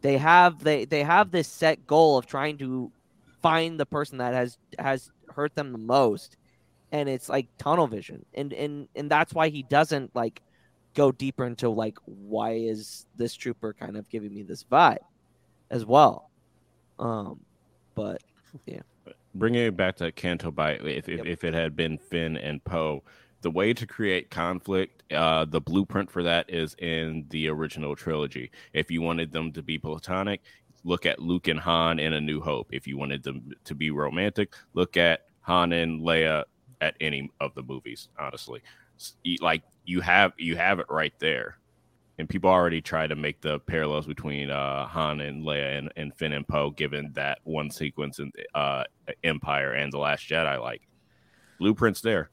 [0.00, 2.92] they have they they have this set goal of trying to
[3.42, 6.36] find the person that has has hurt them the most.
[6.90, 8.24] And it's like tunnel vision.
[8.34, 10.42] And and and that's why he doesn't like
[10.94, 14.98] go deeper into like why is this trooper kind of giving me this vibe
[15.70, 16.30] as well.
[16.98, 17.40] Um
[17.94, 18.22] but
[18.66, 18.80] yeah.
[19.34, 23.04] Bringing it back to Canto Bight, if, if, if it had been Finn and Poe,
[23.40, 28.50] the way to create conflict, uh, the blueprint for that is in the original trilogy.
[28.72, 30.42] If you wanted them to be platonic,
[30.84, 32.68] look at Luke and Han in A New Hope.
[32.72, 36.44] If you wanted them to be romantic, look at Han and Leia
[36.80, 38.08] at any of the movies.
[38.18, 38.60] Honestly,
[39.40, 41.58] like you have you have it right there.
[42.20, 46.12] And people already try to make the parallels between uh, Han and Leia and, and
[46.16, 48.82] Finn and Poe, given that one sequence in uh,
[49.22, 50.60] Empire and The Last Jedi.
[50.60, 50.82] Like
[51.60, 52.30] blueprints there.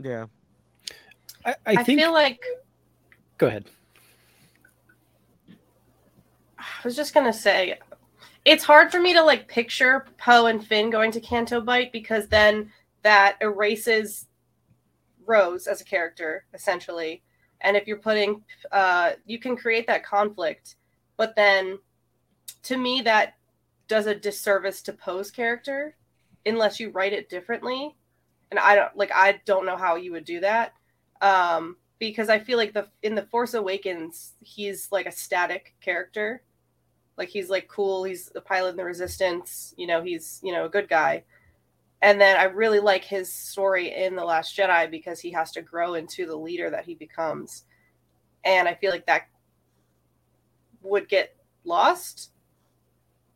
[0.00, 0.26] Yeah
[1.44, 2.00] I, I I, think.
[2.00, 2.42] feel like
[3.38, 3.64] Go ahead.
[6.58, 7.78] I was just gonna say,
[8.44, 12.28] it's hard for me to like picture Poe and Finn going to Canto Bight because
[12.28, 12.70] then
[13.02, 14.26] that erases
[15.26, 17.22] Rose as a character essentially.
[17.60, 20.76] And if you're putting, uh, you can create that conflict,
[21.16, 21.78] but then
[22.64, 23.34] to me that
[23.88, 25.96] does a disservice to Poe's character
[26.44, 27.96] unless you write it differently.
[28.50, 30.72] And I don't like I don't know how you would do that.
[31.20, 36.42] Um, because I feel like the in the Force Awakens, he's like a static character.
[37.16, 40.66] Like he's like cool, he's the pilot in the resistance, you know, he's, you know,
[40.66, 41.24] a good guy.
[42.02, 45.62] And then I really like his story in The Last Jedi because he has to
[45.62, 47.64] grow into the leader that he becomes.
[48.44, 49.28] And I feel like that
[50.82, 51.34] would get
[51.64, 52.30] lost.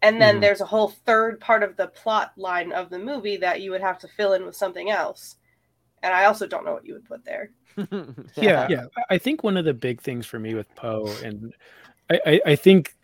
[0.03, 0.41] And then Mhm.
[0.41, 3.83] there's a whole third part of the plot line of the movie that you would
[3.83, 5.37] have to fill in with something else.
[6.03, 7.51] And I also don't know what you would put there.
[8.37, 8.87] yeah, yeah.
[8.97, 11.53] I- I think one of the big things for me with Poe, and
[12.11, 12.95] I, I, I think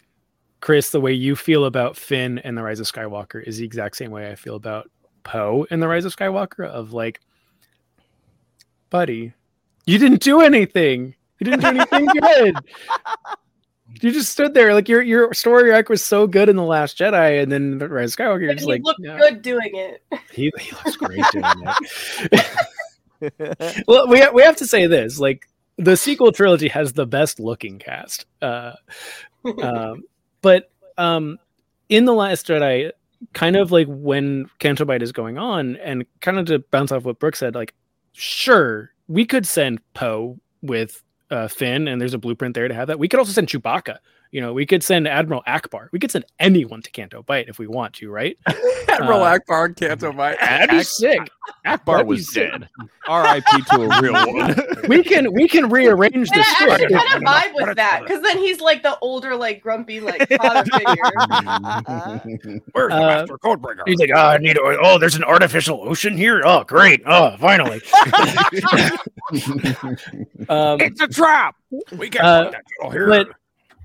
[0.60, 3.96] Kris, the way you feel about Finn and the Rise of Skywalker is the exact
[3.96, 4.90] same way I feel about
[5.22, 6.66] Poe and the Rise of Skywalker.
[6.66, 7.20] Of like,
[8.88, 9.34] buddy,
[9.84, 11.14] you didn't do anything.
[11.38, 12.56] You didn't do anything good.
[14.02, 16.98] You just stood there like your your story arc was so good in the Last
[16.98, 18.42] Jedi, and then the Rise of Skywalker.
[18.42, 20.02] You're just he like, looked yeah, good doing it.
[20.32, 21.44] he, he looks great doing
[23.20, 23.84] it.
[23.88, 27.78] well, we we have to say this: like the sequel trilogy has the best looking
[27.78, 28.72] cast, uh,
[29.62, 30.02] um,
[30.42, 31.38] but um,
[31.88, 32.90] in the Last Jedi,
[33.32, 37.04] kind of like when Canto Bight is going on, and kind of to bounce off
[37.04, 37.74] what Brooke said, like
[38.12, 42.88] sure we could send Poe with uh, Finn, and there's a blueprint there to have
[42.88, 42.98] that.
[42.98, 43.98] We could also send Chewbacca.
[44.32, 45.88] You know, we could send Admiral Ackbar.
[45.92, 48.36] We could send anyone to Canto Bight if we want to, right?
[48.88, 50.38] Admiral Uh, Ackbar and Canto Bight.
[50.40, 51.20] That'd be sick.
[51.64, 52.68] Ackbar That'd was dead.
[53.08, 53.62] R.I.P.
[53.70, 54.56] to a real one.
[54.88, 58.20] we can we can rearrange And the I actually kind of vibe with that because
[58.22, 60.94] then he's like the older, like grumpy, like father figure.
[62.72, 63.82] Where's the Uh, Master Codebringer?
[63.86, 64.56] He's like, oh, I need.
[64.56, 66.42] A, oh, there's an artificial ocean here.
[66.44, 67.02] Oh, great.
[67.06, 67.80] Oh, finally.
[70.48, 71.54] um, it's a trap.
[71.92, 73.06] We can't Uh, put that girl here.
[73.08, 73.28] but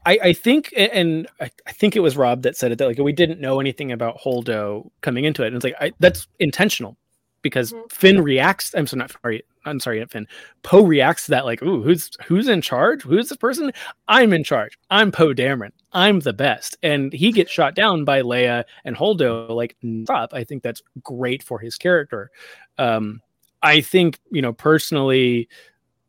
[0.05, 2.97] I, I think, and I, I think it was Rob that said it that like
[2.97, 6.97] we didn't know anything about Holdo coming into it, and it's like I, that's intentional
[7.43, 7.91] because Mhm.
[7.91, 8.73] Finn reacts.
[8.75, 9.43] I'm sorry, not sorry.
[9.65, 10.27] I'm sorry, not Finn.
[10.63, 13.03] Poe reacts to that like, ooh, who's who's in charge?
[13.03, 13.71] Who's this person?
[14.07, 14.77] I'm in charge.
[14.89, 15.71] I'm Poe Dameron.
[15.93, 19.49] I'm the best, and he gets shot down by Leia and Holdo.
[19.49, 19.75] Like,
[20.05, 20.33] stop.
[20.33, 22.31] I think that's great for his character.
[22.79, 23.21] Um,
[23.61, 25.47] I think you know personally,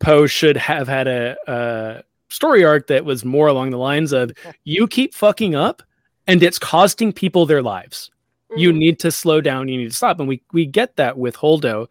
[0.01, 2.03] Poe should have had a, a
[2.33, 4.33] story arc that was more along the lines of
[4.65, 5.83] you keep fucking up
[6.27, 8.11] and it's costing people their lives.
[8.57, 8.77] You Mhm.
[8.77, 10.19] need to slow down, you need to stop.
[10.21, 11.89] And we we get that with Holdo.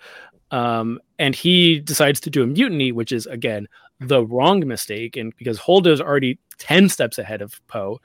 [0.51, 3.67] Um, and he decides to do a mutiny, which is again
[3.99, 7.99] the wrong mistake, and because Holdo's already 10 steps ahead of Poe.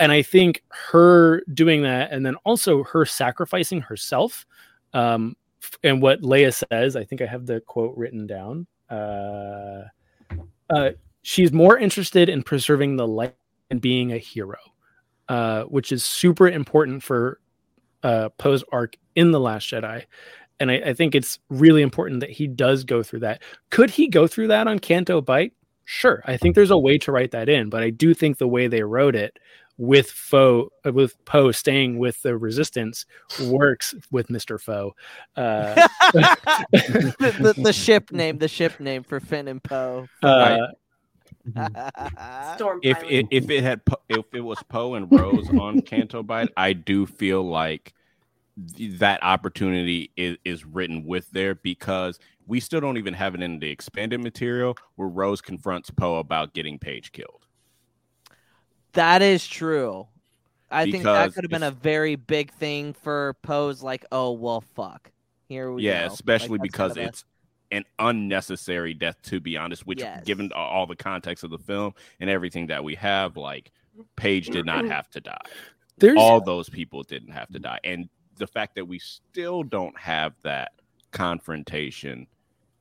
[0.00, 4.46] And I think her doing that and then also her sacrificing herself.
[4.92, 5.36] Um,
[5.82, 8.66] and what Leia says, I think I have the quote written down.
[8.90, 9.84] Uh,
[10.70, 10.90] uh,
[11.28, 13.34] she's more interested in preserving the light
[13.68, 14.56] and being a hero,
[15.28, 17.38] uh, which is super important for
[18.02, 20.06] uh, Poe's arc in the Last Jedi.
[20.58, 23.42] and I, I think it's really important that he does go through that.
[23.68, 25.52] Could he go through that on Canto Bight?
[25.84, 28.48] Sure, I think there's a way to write that in, but I do think the
[28.48, 29.38] way they wrote it
[29.76, 33.04] with Foe uh, with Poe staying with the Resistance
[33.44, 34.94] works with Mister Foe.
[35.36, 35.74] Uh,
[36.12, 40.08] the, the, the ship name, the ship name for Finn and Poe.
[40.22, 40.68] uh,
[41.46, 42.54] Mm-hmm.
[42.54, 46.50] Storm if it, if it had if it was Poe and Rose on Canto Bight,
[46.56, 47.92] I do feel like
[48.76, 53.42] th- that opportunity is, is written with there because we still don't even have it
[53.42, 57.46] in the expanded material where Rose confronts Poe about getting Paige killed.
[58.92, 60.06] That is true.
[60.70, 64.60] I think that could have been a very big thing for Poe's like, oh well
[64.60, 65.10] fuck.
[65.48, 66.12] Here we yeah, go.
[66.12, 67.24] especially Like, because of a- it's
[67.70, 70.24] an unnecessary death to be honest, which Yes.
[70.24, 73.72] given all the context of the film and everything that we have, like
[74.16, 75.36] Paige did not have to die.
[75.98, 79.98] there's all those people didn't have to die and the fact that we still don't
[79.98, 80.70] have that
[81.10, 82.26] confrontation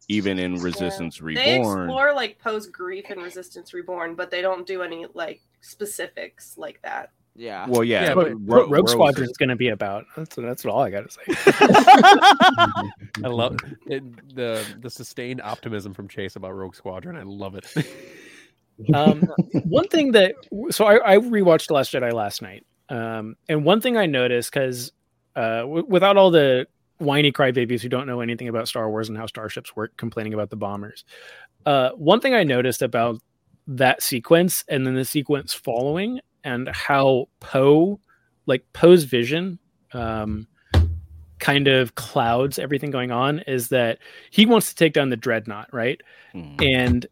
[0.07, 4.65] even in resistance They reborn explore like post grief and Resistance Reborn, but they don't
[4.65, 7.11] do any like specifics like that.
[7.37, 7.67] Yeah.
[7.67, 10.05] well yeah, Yeah, but Ro- Rogue Rose Squadron is- is going to be about.
[10.15, 11.21] That's that's all I got to say.
[13.23, 17.15] I love it, the the sustained optimism from Chase about Rogue Squadron.
[17.15, 17.67] I love it.
[18.93, 19.21] um,
[19.65, 20.35] one thing that
[20.69, 24.91] so I, I rewatched Last Jedi last night, um, and one thing I noticed because
[25.35, 26.67] uh, w- without all the
[26.97, 30.49] whiny crybabies who don't know anything about Star Wars and how starships work, complaining about
[30.49, 31.05] the bombers,
[31.65, 33.21] uh, one thing I noticed about
[33.67, 37.99] that sequence and then the sequence following and how Poe,
[38.45, 39.59] like Poe's vision,
[39.93, 40.47] um,
[41.39, 43.99] kind of clouds everything going on is that
[44.31, 46.01] he wants to take down the dreadnought, right?
[46.33, 46.61] Mhm.
[46.77, 47.05] and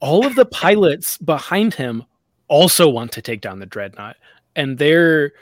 [0.00, 2.04] all of the pilots behind him
[2.46, 4.16] also want to take down the dreadnought.
[4.56, 5.32] And they're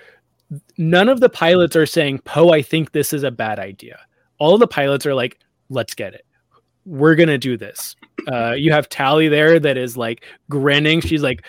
[0.79, 3.99] none of the pilots are saying poe i think this is a bad idea.
[4.39, 5.39] All of the pilots are like
[5.69, 6.25] let's get it.
[6.85, 7.97] We're gonna do this.
[8.33, 11.01] Uh, you have Tallie there that is like grinning.
[11.01, 11.45] She's like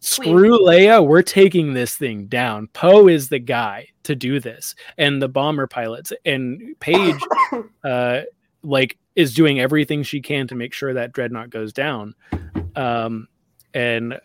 [0.00, 2.68] screw leia we're taking this thing down.
[2.68, 7.20] Poe is the guy to do this and the bomber pilots and paige
[7.84, 8.20] uh,
[8.62, 12.14] like is doing everything she can to make sure that dreadnought goes down.
[12.76, 13.28] Um
[13.74, 14.20] and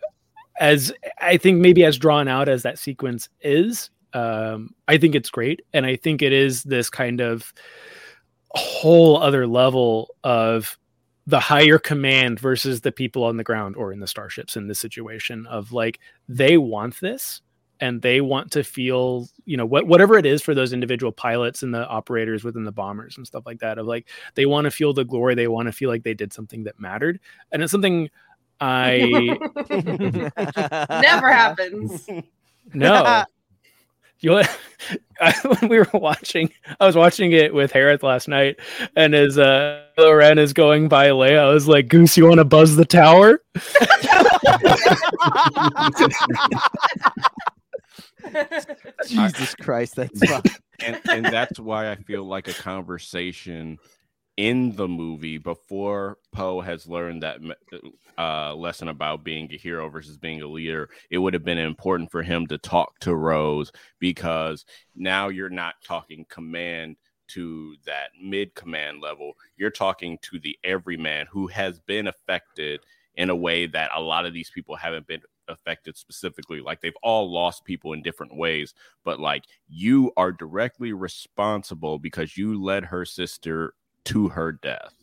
[0.60, 5.30] as i think maybe as drawn out as that sequence is um i think it's
[5.30, 7.52] great and i think it is this kind of
[8.50, 10.78] whole other level of
[11.26, 14.78] the higher command versus the people on the ground or in the starships in this
[14.78, 15.98] situation of like
[16.28, 17.40] they want this
[17.80, 21.62] and they want to feel you know what whatever it is for those individual pilots
[21.62, 24.70] and the operators within the bombers and stuff like that of like they want to
[24.70, 27.18] feel the glory they want to feel like they did something that mattered
[27.52, 28.08] and it's something
[28.60, 28.98] i
[31.00, 32.08] Never happens.
[32.74, 33.24] no
[34.20, 34.42] you know,
[35.44, 36.50] when we were watching
[36.80, 38.58] i was watching it with Hereth last night
[38.96, 42.44] and as uh Ren is going by leia i was like goose you want to
[42.44, 43.40] buzz the tower?
[49.06, 50.22] Jesus Christ, that's
[50.80, 53.78] and and that's why I feel like a conversation
[54.36, 57.38] in the movie before Poe has learned that
[58.18, 62.10] uh, lesson about being a hero versus being a leader, it would have been important
[62.10, 63.70] for him to talk to Rose
[64.00, 64.64] because
[64.94, 66.96] now you're not talking command
[67.28, 69.32] to that mid command level.
[69.56, 72.80] You're talking to the everyman who has been affected
[73.16, 76.60] in a way that a lot of these people haven't been affected specifically.
[76.60, 78.74] Like they've all lost people in different ways,
[79.04, 83.74] but like you are directly responsible because you led her sister
[84.04, 84.94] to her death.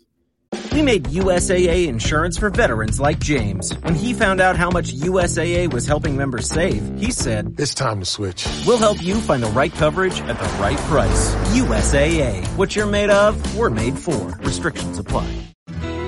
[0.73, 3.73] We made USAA insurance for veterans like James.
[3.79, 7.99] When he found out how much USAA was helping members save, he said, It's time
[7.99, 8.47] to switch.
[8.65, 11.33] We'll help you find the right coverage at the right price.
[11.55, 12.45] USAA.
[12.57, 14.37] What you're made of, we're made for.
[14.39, 15.29] Restrictions apply.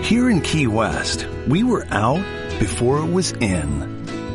[0.01, 2.23] Here in Key West, we were out
[2.59, 3.93] before it was in.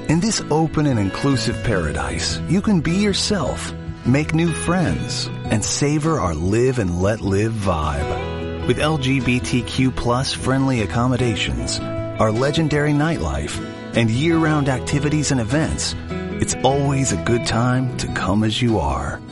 [0.08, 3.74] In this open and inclusive paradise, you can be yourself,
[4.06, 8.37] make new friends, and savor our live and let live vibe.
[8.68, 13.58] With LGBTQ plus friendly accommodations, our legendary nightlife,
[13.96, 15.94] and year-round activities and events,
[16.42, 19.22] it's always a good time to come as you are.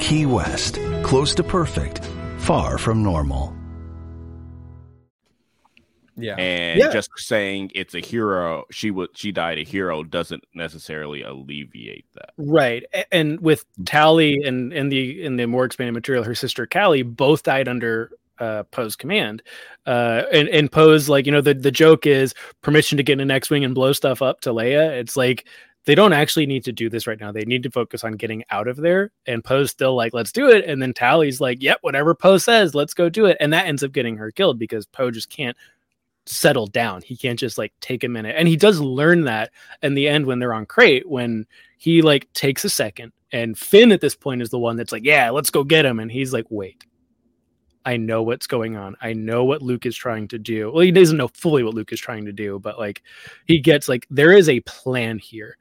[0.00, 2.02] Key West, close to perfect,
[2.38, 3.54] far from normal.
[6.16, 6.36] Yeah.
[6.36, 6.90] And Yeah.
[6.90, 12.30] just saying it's a hero, she would she died a hero doesn't necessarily alleviate that.
[12.38, 12.84] Right.
[13.12, 17.42] And with Tallie and in the in the more expanded material, her sister Callie both
[17.42, 18.10] died under
[18.40, 19.42] uh Poe's command.
[19.86, 23.20] Uh and, and Poe's like, you know, the, the joke is permission to get in
[23.20, 24.90] an X-Wing and blow stuff up to Leia.
[24.90, 25.46] It's like
[25.84, 27.32] they don't actually need to do this right now.
[27.32, 29.10] They need to focus on getting out of there.
[29.26, 30.66] And Poe's still like, let's do it.
[30.66, 33.38] And then Tallie's like, yep, whatever Poe says, let's go do it.
[33.40, 35.56] And that ends up getting her killed because Poe just can't
[36.26, 37.00] settle down.
[37.00, 38.34] He can't just like take a minute.
[38.36, 39.50] And he does learn that
[39.82, 41.46] in the end when they're on Crait, when
[41.78, 45.04] he like takes a second and Finn at this point is the one that's like,
[45.04, 46.00] yeah, let's go get him.
[46.00, 46.84] And he's like, wait,
[47.88, 48.96] I know what's going on.
[49.00, 50.70] I know what Luke is trying to do.
[50.70, 53.02] Well, he doesn't know fully what Luke is trying to do, but like
[53.46, 55.56] he gets like there is a plan here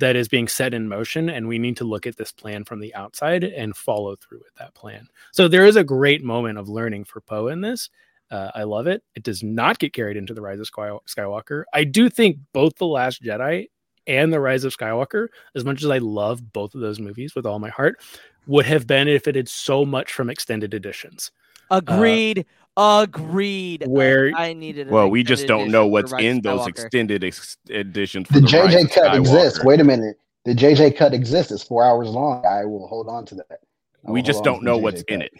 [0.00, 2.80] that is being set in motion and we need to look at this plan from
[2.80, 5.06] the outside and follow through with that plan.
[5.30, 7.90] So there is a great moment of learning for Poe in this.
[8.28, 9.04] Uh, I love it.
[9.14, 11.62] It does not get carried into the Rise of Skywalker.
[11.72, 13.68] I do think both the Last Jedi
[14.08, 17.46] and the Rise of Skywalker, as much as I love both of those movies with
[17.46, 18.00] all my heart,
[18.48, 21.30] would have been if it had so much from extended editions.
[21.70, 22.46] Agreed.
[22.76, 23.84] Uh, Agreed.
[23.86, 24.88] Where I, I needed.
[24.88, 28.28] Well, we just don't know what's in those extended ex- editions.
[28.28, 29.18] The the JJ of cut Skywalker.
[29.18, 29.64] exists.
[29.64, 30.18] Wait a minute.
[30.44, 31.50] The JJ cut exists.
[31.50, 32.46] It's four hours long.
[32.46, 33.60] I will hold on to that.
[34.06, 35.32] I We just don't know what's JJ in it.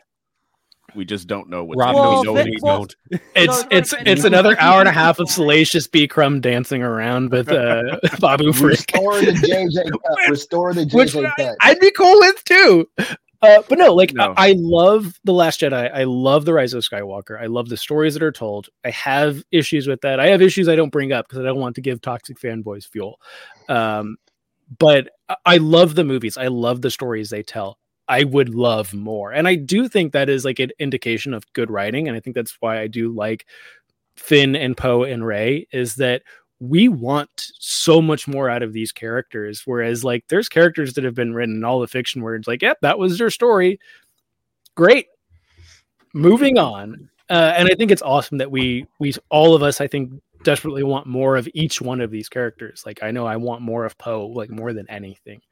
[0.94, 2.02] We just don't know what's Rob in it.
[2.02, 2.96] knows We know what it we don't.
[3.36, 7.48] It's it's it's another hour and a half of salacious B Crumb dancing around with
[7.50, 8.70] uh, Babu Frick.
[8.70, 10.18] Restore the JJ cut.
[10.28, 11.56] Restore the Which JJ cut.
[11.60, 12.88] I'd be cool with too.
[13.40, 14.34] Uh, but no, like No.
[14.36, 15.90] I, I love the Last Jedi.
[15.94, 17.40] I love the Rise of Skywalker.
[17.40, 18.68] I love the stories that are told.
[18.84, 20.18] I have issues with that.
[20.18, 22.86] I have issues I don't bring up because I don't want to give toxic fanboys
[22.86, 23.20] fuel.
[23.68, 24.16] Um,
[24.78, 26.36] but I- I love the movies.
[26.36, 27.78] I love the stories they tell.
[28.08, 31.70] I would love more, and I do think that is like an indication of good
[31.70, 33.44] writing, and I think that's why I do like
[34.16, 36.22] Finn and Poe and Rey is that
[36.60, 39.62] we want so much more out of these characters.
[39.64, 42.62] Whereas, like, there's characters that have been written in all the fiction where it's like,
[42.62, 43.78] yep, that was their story.
[44.74, 45.06] Great.
[46.14, 47.10] Moving on.
[47.30, 50.12] Uh, and I think it's awesome that we, we, all of us, I think,
[50.44, 52.84] desperately want more of each one of these characters.
[52.86, 55.42] Like, I know I want more of Poe, like, more than anything.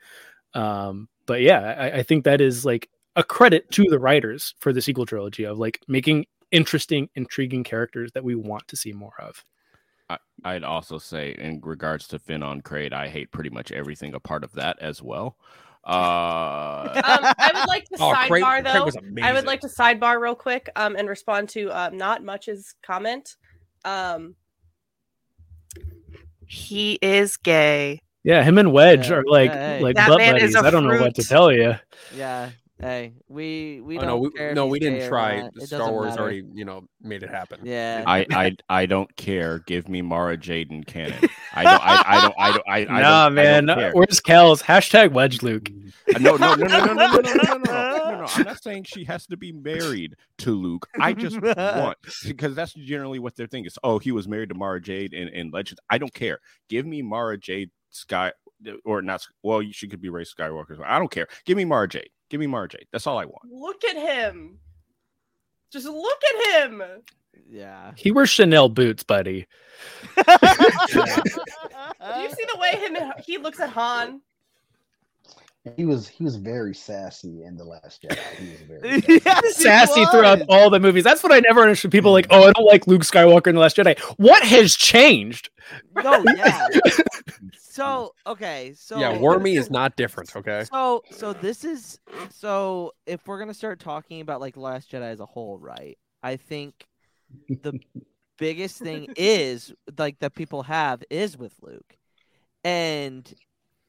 [0.55, 4.73] Um, but yeah, I, I think that is like a credit to the writers for
[4.73, 9.15] the sequel trilogy of like making interesting, intriguing characters that we want to see more
[9.19, 9.45] of.
[10.09, 14.15] I, I'd also say, in regards to Finn on Crait, I hate pretty much everything
[14.15, 15.37] a part of that as well.
[15.85, 15.91] Uh,
[16.95, 18.85] um, I would like to Oh, sidebar Craig- Craig though.
[18.85, 22.75] was I would like to sidebar real quick um, and respond to uh, not much's
[22.83, 23.37] comment.
[23.85, 24.35] Um,
[26.49, 28.01] he is gay.
[28.25, 30.57] Yeah, him and Wedge Yeah, are like yeah, like That butt man is buddies.
[30.57, 31.75] a I don't know what to tell you.
[32.15, 32.51] Yeah.
[32.79, 35.49] Hey, we we Oh, don't no, we, care no, we didn't try.
[35.61, 36.23] Star Wars matter.
[36.23, 37.61] already, you know, made it happen.
[37.63, 38.05] Yeah.
[38.07, 39.61] I, I I don't care.
[39.61, 41.19] Give me Mara Jaden canon.
[41.55, 41.81] I don't.
[41.83, 42.35] I, I don't.
[42.39, 42.63] I don't.
[42.69, 43.67] I, I nah, don't, I man.
[43.67, 43.95] don't.
[43.95, 45.71] Where's Kel's hashtag Wedge Luke?
[46.15, 48.27] Uh, No, no, no, no, no, no, no, no, no, no, no, no, no.
[48.35, 50.87] I'm not saying she has to be married to Luke.
[51.01, 51.97] I just want
[52.27, 53.79] because that's generally what their thing is.
[53.85, 55.81] Oh, he was married to Mara Jade in, in Legends.
[55.89, 56.41] I don't care.
[56.69, 58.33] Give me Mara Jade Sky
[58.85, 59.27] or not.
[59.43, 60.79] Well, she could be Rey Skywalker.
[60.85, 61.27] I don't care.
[61.47, 62.11] Give me Mara Jade.
[62.29, 62.87] Give me Mara Jade.
[62.93, 63.51] That's all I want.
[63.51, 64.59] Look at him.
[65.71, 66.83] Just look at him.
[67.49, 67.93] Yeah.
[67.97, 69.47] He wears Chanel boots, buddy.
[70.17, 70.33] Do you see
[72.45, 74.21] the way him he looks at Han?
[75.75, 78.19] He was he was very sassy in the Last Jedi.
[78.37, 81.03] He was very Yes, he Sassy throughout all the movies.
[81.03, 81.91] That's what I never understood.
[81.91, 83.99] People like, oh, I don't like Luke Skywalker in the Last Jedi.
[84.17, 85.51] What has changed?
[85.97, 86.69] No, yeah.
[87.77, 90.35] so okay, so yeah, Wormy is not different.
[90.35, 90.65] Okay.
[90.73, 92.01] So so this is
[92.31, 95.99] so if we're gonna start talking about like Last Jedi as a whole, right?
[96.23, 96.87] I think
[97.49, 97.79] the
[98.39, 101.97] biggest thing is like that people have is with Luke.
[102.65, 103.33] And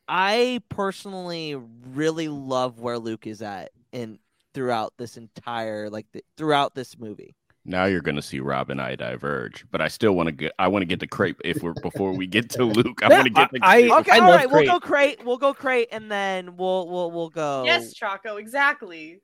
[0.07, 4.19] I personally really love where Luke is at in
[4.53, 7.35] throughout this entire like the, throughout this movie.
[7.69, 10.53] Now you're going to see Rob and I diverge, but I still want to get.
[10.57, 13.01] I want to get to Crepe if we're before we get to Luke.
[13.03, 13.49] I Yeah, want to get.
[13.51, 13.91] To I- Crepe.
[13.99, 14.67] Okay, I all love right, Crait.
[14.67, 17.65] we'll go Crait, we'll go Crait, and then we'll we'll we'll go.
[17.65, 19.19] Yes, Chaco, exactly.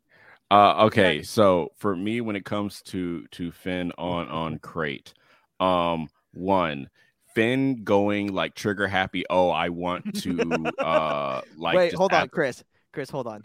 [0.51, 5.13] Uh, okay, so for me, when it comes to to Finn on on Crait,
[5.61, 6.89] um, one
[7.33, 9.23] Finn going like trigger happy.
[9.29, 11.75] Oh, I want to uh like.
[11.77, 12.61] Wait, hold on, have- Kris.
[12.91, 13.43] Kris, hold on.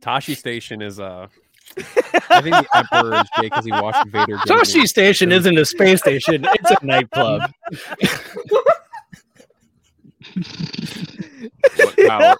[0.00, 1.26] Tosche Station is uh
[2.30, 4.36] I think the Emperor is gay because he watched Vader.
[4.44, 4.86] get Tosche.
[4.86, 7.50] Station isn't a space station; it's a nightclub.
[12.06, 12.36] power-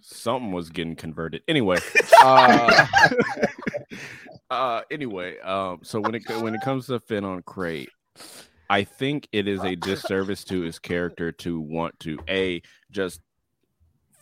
[0.00, 1.42] something was getting converted.
[1.48, 1.78] Anyway,
[2.22, 2.86] uh,
[4.50, 7.88] uh, anyway, um, so when it when it comes to Finn on Crait,
[8.68, 13.20] I think it is a disservice to his character to want to a just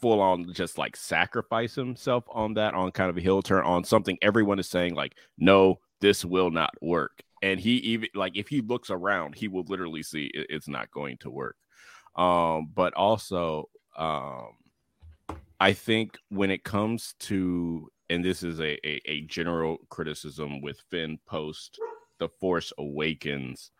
[0.04, 3.82] full on just like sacrifice himself on that on kind of a hill turn on
[3.82, 7.22] something everyone is saying like no this will not work.
[7.42, 10.90] And he even like if he looks around he will literally see it- it's not
[10.90, 11.56] going to work.
[12.16, 14.48] Um but also um,
[15.60, 20.82] I think when it comes to, and this is a, a, a general criticism with
[20.90, 21.78] Finn post
[22.18, 23.70] The Force Awakens,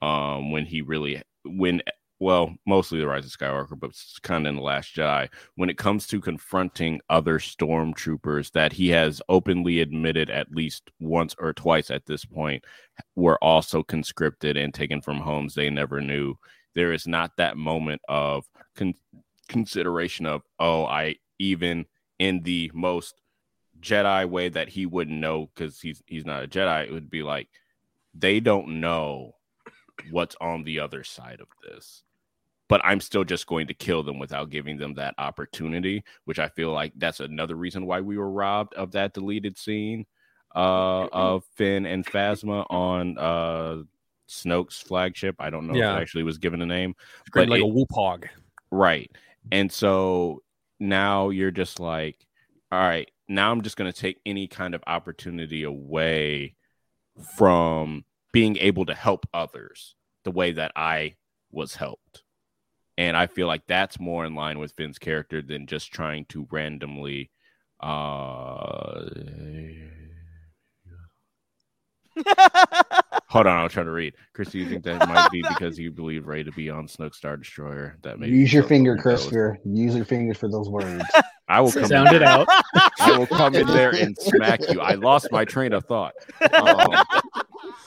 [0.00, 1.82] um, when he really, when,
[2.24, 5.76] well, mostly The Rise of Skywalker, but kind of in The Last Jedi, when it
[5.76, 11.90] comes to confronting other stormtroopers that he has openly admitted at least once or twice
[11.90, 12.64] at this point
[13.14, 16.34] were also conscripted and taken from homes they never knew.
[16.74, 18.94] There is not that moment of con-
[19.48, 21.84] consideration of, oh, I even
[22.18, 23.20] in the most
[23.80, 26.84] Jedi way that he wouldn't know because he's he's not a Jedi.
[26.84, 27.48] It would be like
[28.14, 29.34] they don't know
[30.10, 32.02] what's on the other side of this.
[32.68, 36.48] But I'm still just going to kill them without giving them that opportunity, which I
[36.48, 40.06] feel like that's another reason why we were robbed of that deleted scene
[40.56, 43.82] uh, of Finn and Phasma on uh,
[44.28, 45.36] Snoke's flagship.
[45.38, 45.92] I don't know Yeah.
[45.92, 46.94] if it actually was given a name,
[47.30, 48.28] Great, like it- a whoop hog.
[48.70, 49.10] Right.
[49.52, 50.42] And so
[50.80, 52.26] now you're just like,
[52.72, 56.54] all right, now I'm just going to take any kind of opportunity away
[57.36, 59.94] from being able to help others
[60.24, 61.14] the way that I
[61.52, 62.23] was helped.
[62.96, 66.46] And I feel like that's more in line with Finn's character than just trying to
[66.50, 67.30] randomly
[67.80, 69.04] uh
[73.28, 74.14] Hold on, I'll try to read.
[74.32, 77.14] Kris, do you think that might be because you believe Rey to be on Snoke
[77.14, 77.98] Star Destroyer?
[78.02, 79.58] That maybe Use your finger, those- Christopher.
[79.64, 81.04] Use your fingers for those words.
[81.48, 82.46] I will come Sound in it there- out.
[83.00, 84.80] I will come in there and smack you.
[84.80, 86.14] I lost my train of thought.
[86.52, 87.04] Um,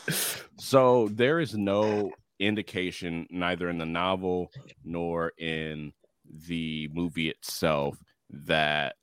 [0.60, 4.52] so there is no indication, neither in the novel
[4.84, 5.94] nor in
[6.48, 7.98] the movie itself,
[8.30, 8.96] that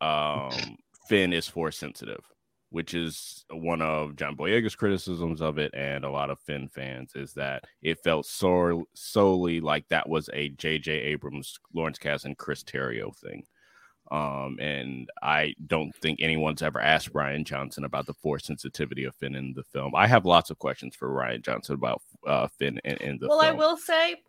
[0.00, 0.76] um,
[1.08, 2.24] Finn is force sensitive,
[2.70, 7.12] which is one of John Boyega's criticisms of it, and a lot of Finn fans
[7.14, 10.92] is that it felt so solely like that was a J.J.
[10.92, 13.44] Abrams, Lawrence Kasdan, Chris Terrio thing.
[14.10, 19.14] Um, and I don't think anyone's ever asked Rian Johnson about the force sensitivity of
[19.14, 19.94] Finn in the film.
[19.94, 23.40] I have lots of questions for Rian Johnson about uh, Finn in, in the well,
[23.40, 23.54] film.
[23.54, 24.22] I will say,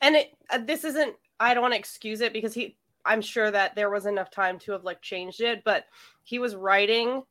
[0.00, 1.14] and it uh, this isn't.
[1.40, 2.76] I don't want to excuse it because he.
[3.04, 5.84] I'm sure that there was enough time to have like changed it, but
[6.22, 7.22] he was writing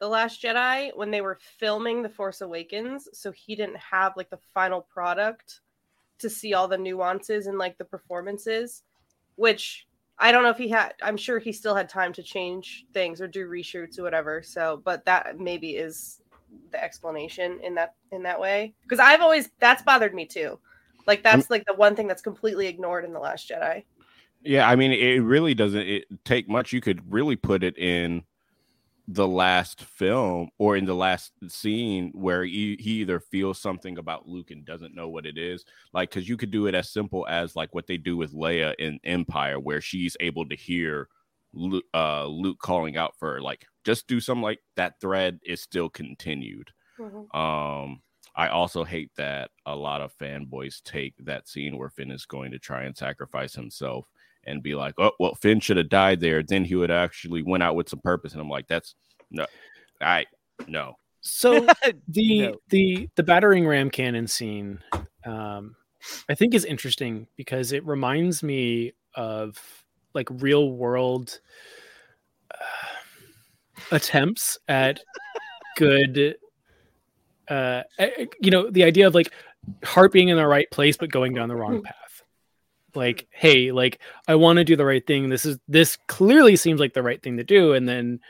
[0.00, 4.30] the Last Jedi when they were filming the Force Awakens, so he didn't have like
[4.30, 5.60] the final product
[6.18, 8.82] to see all the nuances and like the performances,
[9.36, 9.86] which
[10.18, 10.94] I don't know if he had.
[11.02, 14.42] I'm sure he still had time to change things or do reshoots or whatever.
[14.42, 16.20] So, but that maybe is
[16.70, 20.58] the explanation in that in that way because I've always that's bothered me too.
[21.06, 23.84] Like that's like the one thing that's completely ignored in the Last Jedi.
[24.42, 26.72] Yeah, I mean, it really doesn't it take much.
[26.72, 28.24] You could really put it in
[29.08, 34.26] the last film or in the last scene where he, he either feels something about
[34.26, 35.64] Luke and doesn't know what it is.
[35.92, 38.74] Like, because you could do it as simple as like what they do with Leia
[38.78, 41.08] in Empire, where she's able to hear
[41.52, 43.40] Luke, uh, Luke calling out for her.
[43.42, 45.00] Like, just do something like that.
[45.00, 46.70] Thread is still continued.
[47.34, 48.02] Um,
[48.36, 52.50] I also hate that a lot of fanboys take that scene where Finn is going
[52.52, 54.06] to try and sacrifice himself
[54.44, 56.42] and be like, "Oh, well, Finn should have died there.
[56.42, 58.94] Then he would actually went out with some purpose." And I'm like, "That's
[59.30, 59.46] no,
[60.00, 60.26] I
[60.66, 61.66] no." So
[62.08, 64.80] the the the battering ram cannon scene,
[65.24, 65.76] um,
[66.28, 69.58] I think is interesting because it reminds me of
[70.12, 71.40] like real world
[72.52, 72.93] uh,
[73.90, 75.00] attempts at
[75.76, 76.36] good,
[77.48, 77.82] uh,
[78.40, 79.32] you know, the idea of like
[79.82, 81.94] heart being in the right place but going down the wrong path.
[82.94, 85.28] Like, hey, like I want to do the right thing.
[85.28, 88.20] This is this clearly seems like the right thing to do, and then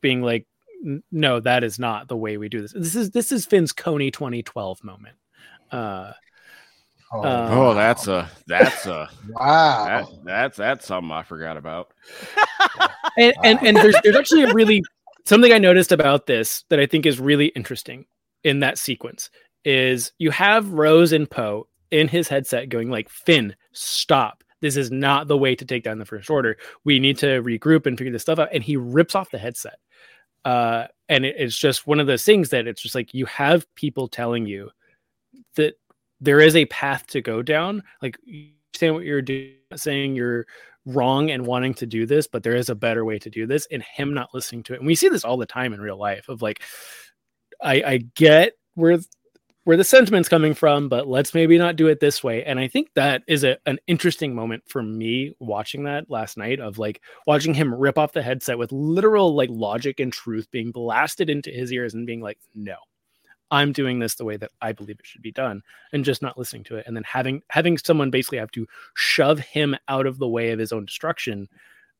[0.00, 0.46] being like
[1.12, 4.12] no that is not the way we do this this is this is finn's Kony
[4.12, 5.14] 2012 moment
[5.70, 6.12] uh
[7.14, 9.84] Oh, Oh, that's a that's a wow.
[9.84, 11.92] that, that's that's something I forgot about.
[13.18, 14.82] and and, and there's, there's actually a really
[15.24, 18.04] something i noticed about this that i think is really interesting
[18.44, 19.30] in that sequence
[19.64, 24.42] is you have rose and poe in his headset going like finn stop.
[24.60, 26.56] This is not the way to take down the first order.
[26.84, 28.48] We need to regroup and figure this stuff out.
[28.52, 29.78] And he rips off the headset.
[30.44, 33.72] Uh and it, it's just one of those things that it's just like you have
[33.74, 34.70] people telling you
[35.56, 35.74] that
[36.20, 37.82] there is a path to go down.
[38.00, 40.46] Like you understand what you're doing saying you're
[40.86, 43.66] wrong and wanting to do this but there is a better way to do this
[43.70, 44.78] and him not listening to it.
[44.78, 46.62] And we see this all the time in real life of like
[47.62, 48.98] i i get where
[49.64, 52.44] where the sentiment's coming from but let's maybe not do it this way.
[52.44, 56.58] And i think that is a, an interesting moment for me watching that last night
[56.58, 60.72] of like watching him rip off the headset with literal like logic and truth being
[60.72, 62.76] blasted into his ears and being like no
[63.52, 65.62] I'm doing this the way that I believe it should be done,
[65.92, 69.38] and just not listening to it, and then having having someone basically have to shove
[69.38, 71.48] him out of the way of his own destruction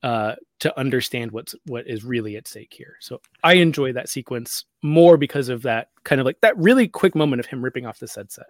[0.03, 2.97] uh, to understand what's what is really at stake here.
[3.01, 7.15] So I enjoy that sequence more because of that kind of like that really quick
[7.15, 8.47] moment of him ripping off the headset.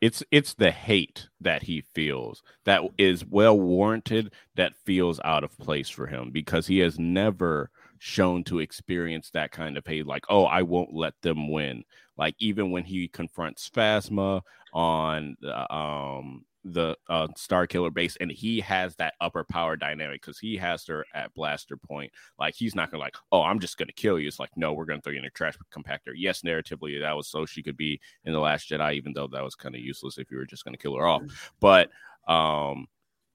[0.00, 5.56] It's it's the hate that he feels that is well warranted that feels out of
[5.58, 7.70] place for him because he has never
[8.04, 11.84] shown to experience that kind of hate like oh I won't let them win
[12.16, 14.42] like even when he confronts Phasma
[14.72, 20.20] on uh, um the uh, Star Killer base, and he has that upper power dynamic
[20.20, 22.12] because he has her at blaster point.
[22.38, 24.28] Like he's not gonna like, oh, I'm just gonna kill you.
[24.28, 26.12] It's like, no, we're gonna throw you in a trash compactor.
[26.14, 29.42] Yes, narratively, that was so she could be in the Last Jedi, even though that
[29.42, 31.22] was kind of useless if you were just gonna kill her off.
[31.60, 31.90] But
[32.28, 32.86] um,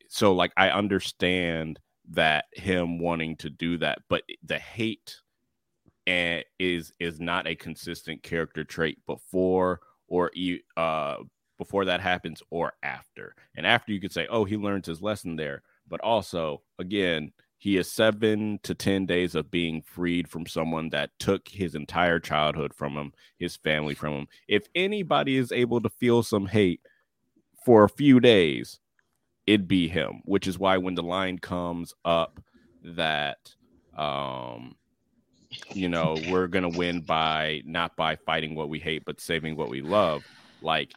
[0.07, 1.79] so like I understand
[2.11, 5.15] that him wanting to do that, but the hate
[6.05, 10.31] and is is not a consistent character trait before or
[10.77, 11.17] uh
[11.57, 13.35] before that happens or after.
[13.55, 15.63] And after you could say, oh, he learned his lesson there.
[15.87, 21.09] But also, again, he is seven to 10 days of being freed from someone that
[21.17, 24.27] took his entire childhood from him, his family from him.
[24.47, 26.81] If anybody is able to feel some hate
[27.65, 28.79] for a few days,
[29.47, 32.39] it'd be him, which is why when the line comes up
[32.83, 33.55] that,
[33.97, 34.75] um,
[35.73, 39.55] you know, we're going to win by not by fighting what we hate, but saving
[39.55, 40.23] what we love.
[40.61, 40.93] Like,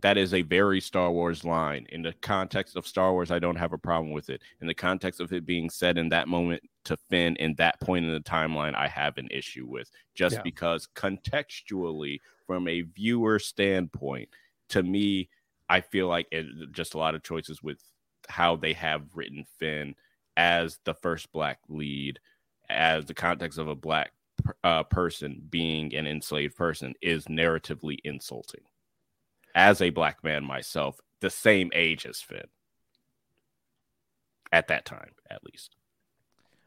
[0.00, 1.86] that is a very Star Wars line.
[1.90, 4.42] In the context of Star Wars, I don't have a problem with it.
[4.60, 8.04] In the context of it being said in that moment to Finn in that point
[8.04, 10.42] in the timeline, I have an issue with just yeah.
[10.42, 14.28] because contextually, from a viewer standpoint,
[14.70, 15.28] to me,
[15.68, 17.78] I feel like it, just a lot of choices with
[18.28, 19.94] how they have written Finn
[20.36, 22.20] as the first black lead,
[22.68, 24.12] as the context of a black
[24.62, 28.62] uh, person being an enslaved person is narratively insulting
[29.58, 32.46] as a black man myself, the same age as Finn.
[34.52, 35.74] At that time, at least.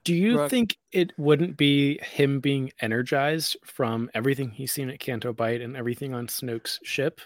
[0.04, 0.50] Do you Brooke.
[0.50, 5.78] think it wouldn't be him being energized from everything he's seen at Canto Bight and
[5.78, 7.22] everything on Snoke's ship,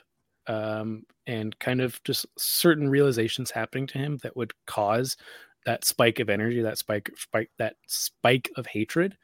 [0.48, 5.18] um, and kind of just certain realizations happening to him that would cause
[5.66, 9.18] that spike of energy, that spike, spike, that spike of hatred?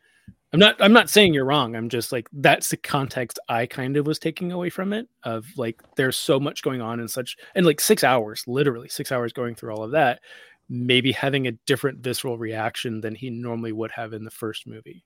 [0.53, 1.76] I'm not I'm not saying you're wrong.
[1.76, 5.45] I'm just like that's the context I kind of was taking away from it of
[5.56, 9.31] like there's so much going on in such and like 6 hours, literally 6 hours
[9.31, 10.19] going through all of that,
[10.68, 15.06] maybe having a different visceral reaction than he normally would have in the first movie.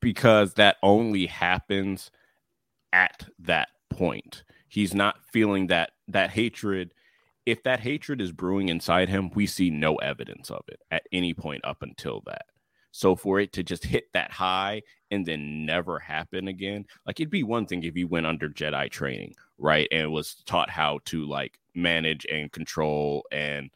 [0.00, 2.10] Because that only happens
[2.92, 4.42] at that point.
[4.74, 6.92] He's not feeling that that hatred
[7.46, 11.32] if that hatred is brewing inside him, we see no evidence of it at any
[11.32, 12.46] point up until that.
[12.90, 14.82] So for it to just hit that high
[15.12, 18.90] and then never happen again, like it'd be one thing if you went under Jedi
[18.90, 19.86] training, right?
[19.92, 23.70] And was taught how to like manage and control and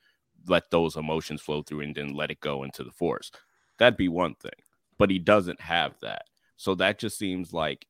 [0.48, 3.30] let those emotions flow through and then let it go into the force.
[3.78, 4.50] That'd be one thing.
[4.98, 6.24] But he doesn't have that.
[6.56, 7.86] So that just seems like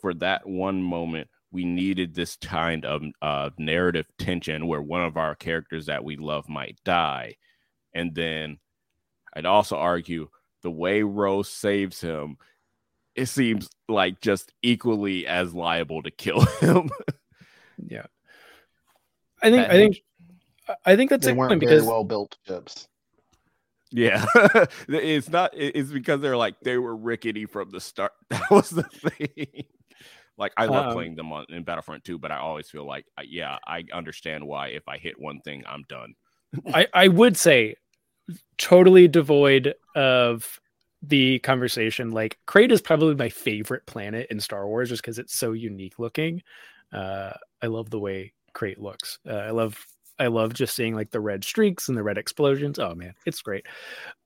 [0.00, 5.16] for that one moment, we needed this kind of uh, narrative tension where one of
[5.16, 7.36] our characters that we love might die.
[7.94, 8.58] And then
[9.34, 10.28] I'd also argue
[10.62, 12.38] the way Rose saves him,
[13.14, 16.90] it seems like just equally as liable to kill him.
[17.86, 18.06] yeah.
[19.42, 20.02] I think I think
[20.86, 22.88] I think that's they weren't because very well built ships.
[23.90, 24.24] Yeah,
[24.88, 25.50] it's not.
[25.52, 28.12] It's because they're like they were rickety from the start.
[28.30, 29.64] That was the thing.
[30.42, 33.06] Like I love um, playing them on in Battlefront 2, but I always feel like,
[33.24, 36.14] yeah, I understand why if I hit one thing, I'm done.
[36.74, 37.76] I I would say
[38.58, 40.60] totally devoid of
[41.00, 42.10] the conversation.
[42.10, 45.98] Like Crait is probably my favorite planet in Star Wars just because it's so unique
[45.98, 46.42] looking.
[46.92, 47.32] Uh,
[47.62, 49.18] I love the way Crait looks.
[49.28, 49.78] Uh, I love
[50.18, 52.78] I love just seeing like the red streaks and the red explosions.
[52.78, 53.66] Oh man, it's great.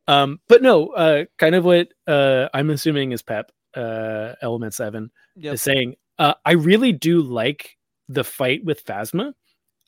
[0.09, 5.11] Um, but no, uh, kind of what uh, I'm assuming is Pep uh, Element Seven
[5.37, 5.55] yep.
[5.55, 5.97] is saying.
[6.19, 7.77] Uh, I really do like
[8.09, 9.33] the fight with Phasma.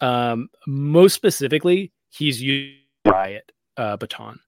[0.00, 4.40] Um, most specifically, he's used riot uh, baton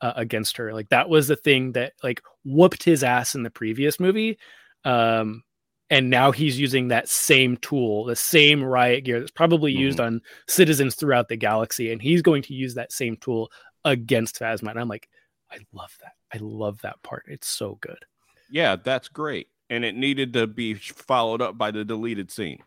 [0.00, 0.72] uh, against her.
[0.72, 4.38] Like that was the thing that like whooped his ass in the previous movie.
[4.84, 5.42] Um,
[5.90, 9.82] and now he's using that same tool, the same riot gear that's probably mm-hmm.
[9.82, 13.50] used on citizens throughout the galaxy, and he's going to use that same tool
[13.84, 14.70] against Phasma.
[14.70, 15.08] And I'm like,
[15.50, 16.12] I love that.
[16.32, 17.24] I love that part.
[17.28, 18.04] It's so good.
[18.50, 19.48] Yeah, that's great.
[19.70, 22.62] And it needed to be followed up by the deleted scene.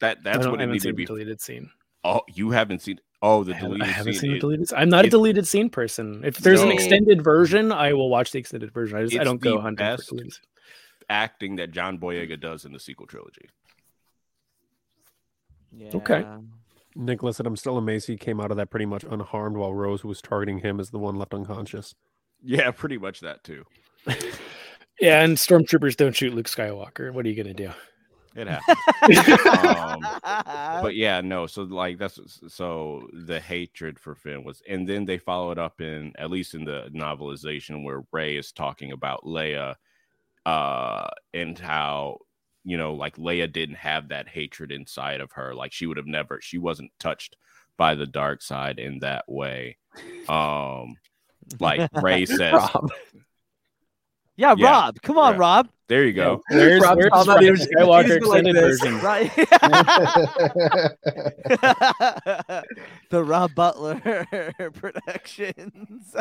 [0.00, 1.04] That that's what it needed to be.
[1.04, 1.70] Deleted scene.
[2.04, 4.20] Oh, you haven't seen Oh, the deleted I haven't scene.
[4.20, 4.68] seen the deleted.
[4.68, 4.78] Scene.
[4.78, 6.22] I'm not a deleted scene person.
[6.24, 8.96] If there's no, an extended version, I will watch the extended version.
[8.96, 10.38] I just I don't go hunting for deleted.
[11.10, 13.50] acting that John Boyega does in the sequel trilogy.
[15.76, 15.90] Yeah.
[15.94, 16.24] Okay.
[16.96, 20.02] Nicholas said, I'm still amazed he came out of that pretty much unharmed while Rose
[20.02, 21.94] was targeting him as the one left unconscious.
[22.42, 23.64] Yeah, pretty much that too.
[25.00, 27.12] Yeah, and stormtroopers don't shoot Luke Skywalker.
[27.12, 27.70] What are you gonna do?
[28.36, 28.78] It happens.
[29.46, 31.46] um, but yeah, no.
[31.46, 35.80] So like that's so the hatred for Finn was, and then they follow it up
[35.80, 39.74] in at least in the novelization where Rey is talking about Leia,
[40.46, 42.18] uh, and how
[42.64, 45.54] you know like Leia didn't have that hatred inside of her.
[45.54, 47.36] Like she would have never, she wasn't touched
[47.76, 49.76] by the dark side in that way.
[50.28, 50.96] Um,
[51.58, 52.92] like Rey says, Rob.
[54.40, 55.02] Yeah, Yeah, Rob.
[55.02, 55.38] Come on, right.
[55.38, 55.68] Rob.
[55.88, 56.40] there you go.
[56.48, 57.76] There's, Rob's there's all about Rise of it.
[57.76, 58.98] Skywalker He's like version.
[59.00, 59.30] Right.
[63.10, 64.00] the Rob Butler
[64.74, 66.16] Productions.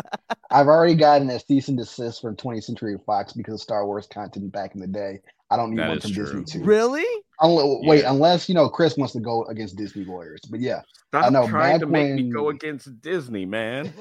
[0.52, 4.08] I've already gotten a cease and desist from 20th Century Fox because of Star Wars
[4.08, 5.22] content back in the day.
[5.52, 6.26] I don't need That one from true.
[6.26, 6.64] Disney too.
[6.66, 7.06] really?
[7.42, 8.12] Unle- Wait, Yeah.
[8.12, 11.48] unless you know Kris wants to go against Disney lawyers, but yeah, Stop I know,
[11.48, 13.92] trying back to make me go against Disney, man.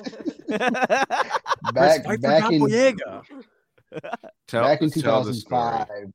[1.72, 2.60] back back in
[4.48, 5.60] Tell, back in tell the story.
[5.60, 6.12] 2005.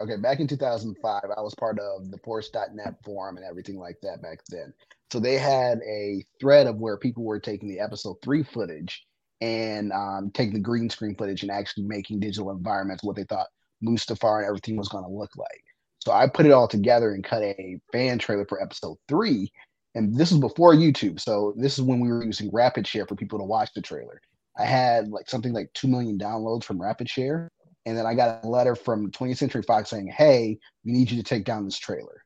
[0.00, 4.20] Okay, back in 2005, I was part of the Force.net forum and everything like that
[4.20, 4.74] back then.
[5.12, 9.06] So they had a thread of where people were taking the episode three footage
[9.40, 13.46] and um, taking the green screen footage and actually making digital environments what they thought
[13.84, 15.62] Mustafar and everything was going to look like.
[16.00, 19.52] So I put it all together and cut a fan trailer for episode three.
[19.94, 21.20] And this is before YouTube.
[21.20, 24.20] So this is when we were using Rapid Share for people to watch the trailer.
[24.56, 27.50] I had like something like 2 million downloads from Rapid Share.
[27.86, 31.18] And then I got a letter from 20th Century Fox saying, hey, we need you
[31.18, 32.22] to take down this trailer.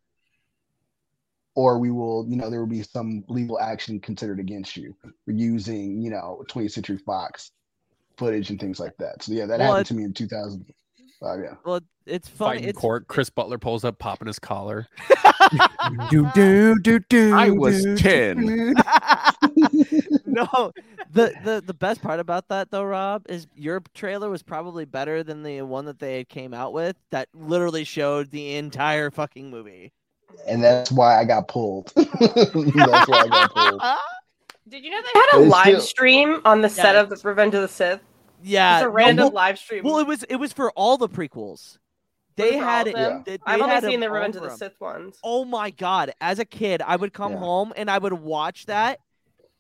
[1.57, 4.95] Or we will, you know, there will be some legal action considered against you
[5.25, 7.51] for using, you know, 20th Century Fox
[8.17, 9.23] footage and things like that.
[9.23, 11.41] So yeah, that Well, happened to me in 2005.
[11.41, 11.55] Yeah.
[11.65, 12.59] Well, it's funny.
[12.59, 13.09] Fight in It's court.
[13.09, 14.87] Kris Butler pulls up, popping his collar.
[16.11, 18.47] do, do, do, do, I was do, 10.
[18.47, 18.75] do.
[20.29, 20.73] no.
[21.11, 25.23] The, the the best part about that though, Rob, is your trailer was probably better
[25.23, 29.93] than the one that they came out with that literally showed the entire fucking movie.
[30.47, 31.93] And that's why I got pulled.
[31.97, 33.83] that's why I got pulled.
[34.69, 37.01] Did you know they had a it's live still- stream on the set Yeah.
[37.01, 38.01] of the Revenge of the Sith?
[38.43, 39.85] Yeah, It's a no, random well- live stream.
[39.85, 41.79] Well, it was it was for all the prequels.
[42.37, 42.95] They had it.
[42.95, 43.23] them?
[43.25, 44.59] they- I've only had seen the Revenge of for the 'em.
[44.59, 45.19] Sith ones.
[45.25, 46.13] Oh my god!
[46.21, 47.39] As a kid, I would come Yeah.
[47.39, 49.01] home and I would watch that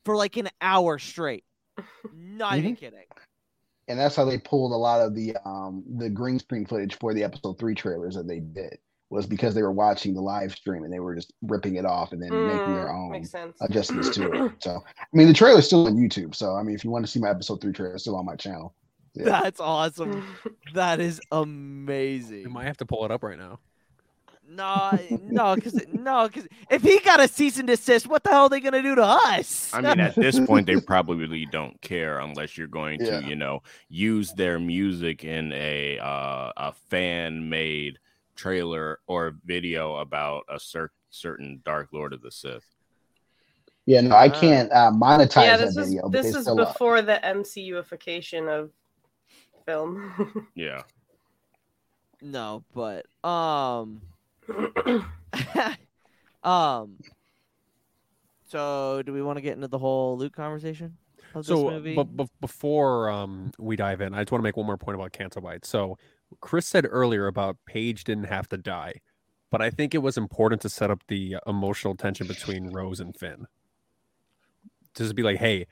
[0.08, 1.44] for like an hour straight.
[2.10, 2.78] Not even Mhm.
[2.78, 3.04] kidding.
[3.88, 7.12] and that's how they pulled a lot of the um the green screen footage for
[7.12, 8.78] the episode three trailers that they did
[9.10, 12.12] was because they were watching the live stream and they were just ripping it off
[12.12, 13.30] and then making their Mm, own
[13.60, 14.46] adjustments to it.
[14.60, 16.34] So I mean the trailer's still on YouTube.
[16.34, 18.24] So I mean if you want to see my episode three trailer, it's still on
[18.24, 18.74] my channel.
[19.14, 19.36] Yeah.
[19.42, 20.24] That's awesome.
[20.74, 22.42] that is amazing.
[22.44, 23.60] You might have to pull it up right now.
[24.50, 28.44] No, no, because no, because if he got a cease and desist, what the hell
[28.44, 29.70] are they gonna do to us?
[29.74, 33.20] I mean, at this point, they probably don't care unless you're going to, Yeah.
[33.20, 37.98] you know, use their music in a uh, a fan made
[38.36, 42.64] trailer or video about a cer- certain Dark Lord of the Sith.
[43.84, 46.72] Yeah, no, I can't uh, monetize yeah, this was video, this is still up.
[46.72, 48.70] before the MCUification of
[49.66, 50.46] film.
[50.54, 50.82] Yeah.
[52.22, 54.00] no, but um,
[56.44, 56.96] um.
[58.50, 60.96] So, do we want to get into the whole Luke conversation
[61.34, 61.94] of So, this movie?
[61.94, 64.94] but, but before um, we dive in, I just want to make one more point
[64.94, 65.66] about Canto Bight.
[65.66, 65.98] So,
[66.40, 69.00] Kris said earlier about Paige didn't have to die,
[69.50, 73.14] but I think it was important to set up the emotional tension between Rose and
[73.14, 73.46] Finn.
[74.94, 75.66] To just be like, hey,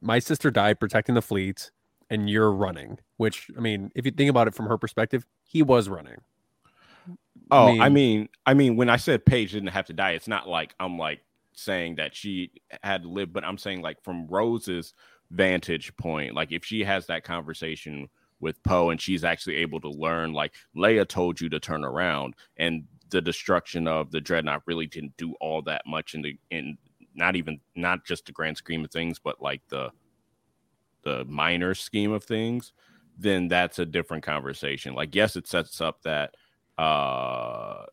[0.00, 1.70] my sister died protecting the fleet,
[2.08, 2.98] and you're running.
[3.18, 6.16] Which, I mean, if you think about it from her perspective, he was running.
[7.50, 10.12] Oh, I I mean- mean, I mean, when I said Paige didn't have to die,
[10.12, 11.20] it's not like I'm like
[11.54, 12.52] saying that she
[12.82, 14.94] had to live, but I'm saying like from Rose's
[15.30, 18.08] vantage point, like if she has that conversation
[18.40, 22.34] with Poe and she's actually able to learn, like Leia told you to turn around,
[22.56, 26.78] and the destruction of the dreadnought really didn't do all that much in the in
[27.14, 29.90] not even not just the grand scheme of things, but like the
[31.02, 32.72] the minor scheme of things,
[33.18, 34.94] then that's a different conversation.
[34.94, 36.34] Like, yes, it sets up that
[36.80, 37.84] uh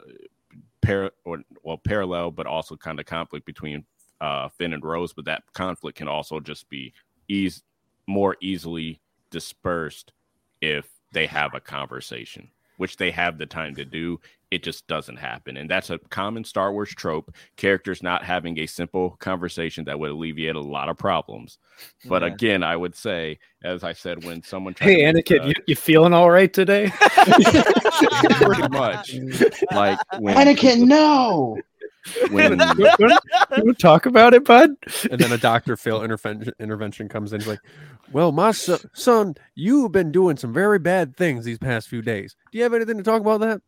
[0.81, 3.83] par- or well parallel but also kind of conflict between
[4.21, 6.93] uh Finn and Rose but that conflict can also just be
[7.27, 7.63] ease
[8.07, 10.13] more easily dispersed
[10.61, 14.19] if they have a conversation which they have the time to do.
[14.49, 15.57] It just doesn't happen.
[15.57, 20.11] And that's a common Star Wars trope characters not having a simple conversation that would
[20.11, 21.57] alleviate a lot of problems.
[22.05, 22.29] But Yeah.
[22.29, 25.75] again, I would say, as I said, when someone Hey, to Anakin, uh, you, you
[25.75, 26.89] feeling all right today?
[28.31, 29.15] pretty much
[29.73, 31.57] like when Anakin, no.
[32.31, 32.59] When
[33.57, 34.71] you talk about it, bud?
[35.11, 35.77] and then a Dr.
[35.77, 37.41] Phil intervention intervention comes in.
[37.41, 37.59] He's like,
[38.11, 42.35] Well, my son, son, you've been doing some very bad things these past few days.
[42.51, 43.61] Do you have anything to talk about that?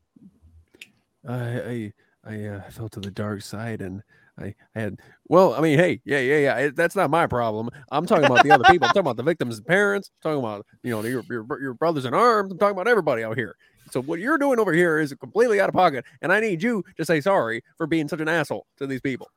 [1.27, 1.93] I I
[2.35, 4.01] I uh, fell to the dark side and
[4.37, 6.55] I, I had well, I mean, hey, yeah, yeah, yeah.
[6.57, 7.69] it- that's not my problem.
[7.91, 8.85] I'm talking about the other people.
[8.87, 10.11] I'm talking about the victims' and parents.
[10.23, 12.51] I'm talking about you know your, your your brothers in arms.
[12.51, 13.55] I'm talking about everybody out here.
[13.91, 16.83] So what you're doing over here is completely out of pocket, and I need you
[16.97, 19.29] to say sorry for being such an asshole to these people.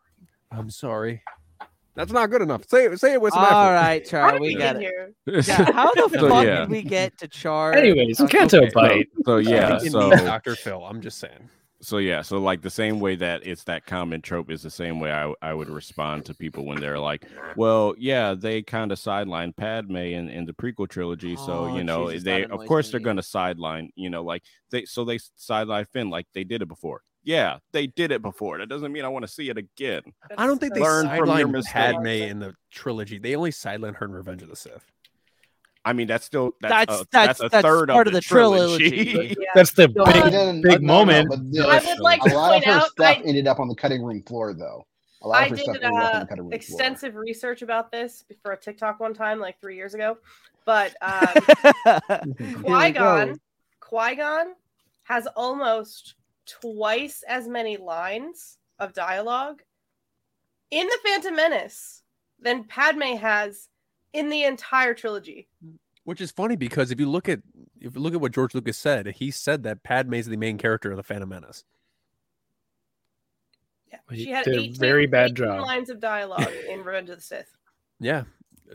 [0.50, 1.22] I'm sorry.
[1.94, 2.66] That's not good enough.
[2.68, 2.98] Say it.
[3.00, 3.74] Say it with some All effort.
[3.74, 5.14] right, Char, did we we got get it.
[5.26, 5.42] here?
[5.46, 6.60] Yeah, how the So, fuck yeah.
[6.60, 7.74] did we get to Char?
[7.74, 8.38] Anyways, Okay.
[8.38, 9.08] Canto so, Bite.
[9.26, 10.56] so yeah, so Dr.
[10.56, 10.82] Phil.
[10.82, 11.50] I'm just saying.
[11.82, 15.00] So yeah, so like the same way that it's that common trope is the same
[15.00, 17.26] way I, I would respond to people when they're like,
[17.56, 21.84] well, yeah, they kind of sidelined Padme in, in the prequel trilogy, so Oh, you
[21.84, 25.04] know Jesus, they of annoys course they're going to sideline, you know, like they so
[25.04, 27.02] they sideline Finn like they did it before.
[27.24, 28.58] Yeah, they did it before.
[28.58, 30.02] That doesn't mean I want to see it again.
[30.36, 31.72] I don't think they Learn from your sidelined mistakes.
[31.72, 33.18] Padme in the trilogy.
[33.18, 34.91] They only sidelined her in Revenge of the Sith.
[35.84, 38.20] I mean, that's still that's That's- a, that's- a that's third part of of the,
[38.20, 38.90] the trilogy.
[39.12, 39.36] trilogy.
[39.40, 39.46] Yeah.
[39.54, 41.28] That's the No, big, then- big no, no, moment.
[41.28, 41.38] but
[41.68, 43.74] I would like a to lot of her out, stuff I- ended up on the
[43.74, 44.86] cutting room floor, though.
[45.22, 46.54] A lot I of her stuff did ended up on uh, the cutting room floor.
[46.56, 50.18] extensive research about this for a TikTok one time, like three years ago.
[50.64, 53.40] But um, Qui Gon,
[53.80, 54.46] Qui Gon
[55.04, 56.14] has almost
[56.46, 59.62] twice as many lines of dialogue
[60.70, 62.02] in the Phantom Menace
[62.40, 63.68] than Padme has
[64.12, 65.48] in the entire trilogy.
[66.04, 67.40] Which is funny because if you look at
[67.80, 70.58] if you look at what George Lucas said, he said that Padme is the main
[70.58, 71.64] character of the Phantom Menace.
[73.90, 75.60] Yeah, she had a 18, very bad 18 job.
[75.60, 77.52] lines of dialogue in Revenge of the Sith.
[78.00, 78.24] Yeah,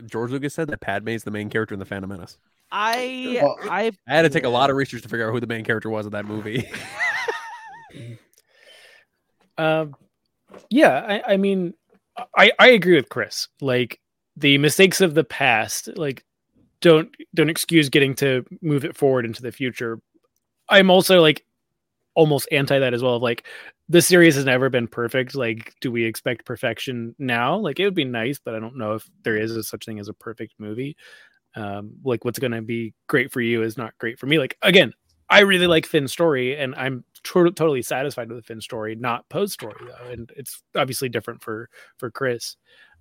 [0.06, 2.38] George Lucas said that Padme is the main character in the Phantom Menace.
[2.70, 5.40] I Well, I I had to take a lot of research to figure out who
[5.40, 6.70] the main character was in that movie.
[9.58, 9.96] Um,
[10.70, 11.74] yeah, I, I mean,
[12.36, 13.48] I I agree with Kris.
[13.60, 14.00] Like
[14.38, 16.24] the mistakes of the past, like
[16.80, 20.00] don't don't excuse getting to move it forward into the future.
[20.68, 21.44] I'm also like
[22.14, 23.16] almost anti that as well.
[23.16, 23.46] Of like
[23.88, 25.34] the series has never been perfect.
[25.34, 27.56] Like, do we expect perfection now?
[27.56, 29.98] Like, it would be nice, but I don't know if there is a such thing
[29.98, 30.96] as a perfect movie.
[31.56, 34.38] Um, like, what's going to be great for you is not great for me.
[34.38, 34.92] Like, again,
[35.30, 39.28] I really like Finn's story, and I'm tr- totally satisfied with the Finn story, not
[39.28, 42.56] Poe's story though, and it's obviously different for for Kris.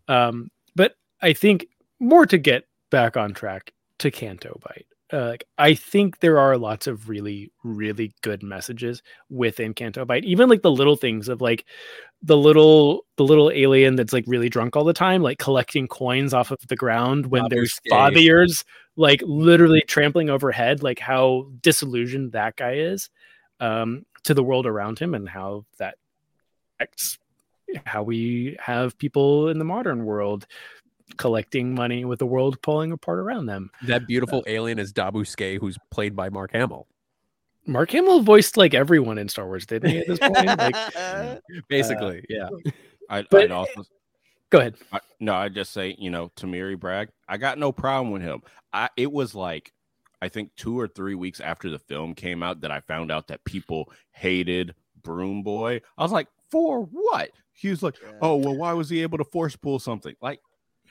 [0.07, 1.67] Um, but I think
[1.99, 4.85] more to get back on track to Canto Bight.
[5.11, 10.25] Uh, like I think there are lots of really, really good messages within Canto Bight.
[10.25, 11.65] Even like the little things of like
[12.21, 16.33] the little the little alien that's like really drunk all the time, like collecting coins
[16.33, 18.65] off of the ground when Babu there's fathiers
[18.97, 23.09] like literally trampling overhead, like how disillusioned that guy is
[23.61, 25.95] um, to the world around him and how that
[26.79, 27.17] affects
[27.85, 30.47] how we have people in the modern world
[31.15, 33.69] collecting money with the world falling apart around them.
[33.83, 36.87] that beautiful uh, alien is Dobbu Scay, who's played by Mark Hamill.
[37.65, 39.97] Mark Hamill voiced like everyone in Star Wars, didn't he?
[39.99, 42.71] At this point, like, Basically, uh, yeah.
[43.09, 43.83] I'd, But- I'd also
[44.49, 44.75] go ahead.
[44.91, 48.41] I, no, I just say, you know, Temiri Blagg, I got no problem with him.
[48.73, 49.71] I it was like
[50.21, 53.27] I think two or three weeks after the film came out that I found out
[53.27, 54.73] that people hated
[55.03, 55.81] Broom Boy.
[55.97, 57.31] I was like, for what?
[57.53, 60.15] He was like, oh well, why was he able to force pull something?
[60.21, 60.39] Like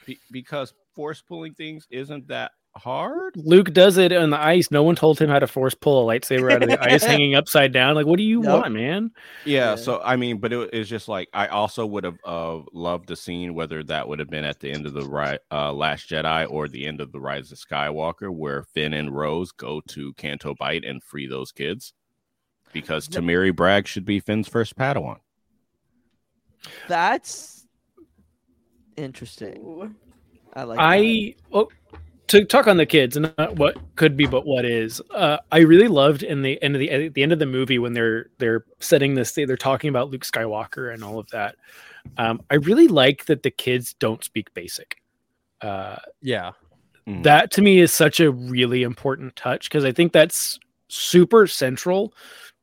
[0.06, 3.32] be, because force pulling things isn't that hard.
[3.36, 4.70] Luke does it on the ice.
[4.70, 7.34] No one told him how to force pull a lightsaber out of the ice hanging
[7.34, 7.94] upside down.
[7.94, 8.62] Like, what do you Nope.
[8.62, 9.10] want, man?
[9.46, 9.74] Yeah, Yeah.
[9.76, 13.16] so I mean, but it, it's just like I also would have uh, loved the
[13.16, 16.50] scene, whether that would have been at the end of the ri- uh, Last Jedi
[16.50, 20.54] or the end of the Rise of Skywalker, where Finn and Rose go to Canto
[20.54, 21.94] Bight and free those kids,
[22.74, 25.16] because Temiri Blagg should be Finn's first Padawan.
[26.88, 27.55] That's
[28.96, 29.94] interesting.
[30.54, 30.78] I like.
[30.78, 30.82] that.
[30.82, 31.68] I oh,
[32.28, 35.00] to talk on the kids and not what could be, but what is.
[35.14, 37.78] Uh, I really loved in the end of the at the end of the movie
[37.78, 39.32] when they're they're setting this.
[39.32, 41.56] They're talking about Luke Skywalker and all of that.
[42.18, 44.96] Um, I really like that the kids don't speak basic.
[45.60, 46.52] Uh, Yeah.
[47.06, 47.22] Mhm.
[47.22, 50.58] that to me is such a really important touch because I think that's
[50.88, 52.12] super central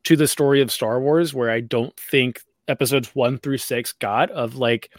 [0.03, 4.29] to the story of Star Wars, where I don't think episodes one through six got
[4.31, 4.91] of like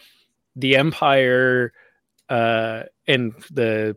[0.55, 1.73] the Empire
[2.29, 3.95] uh and the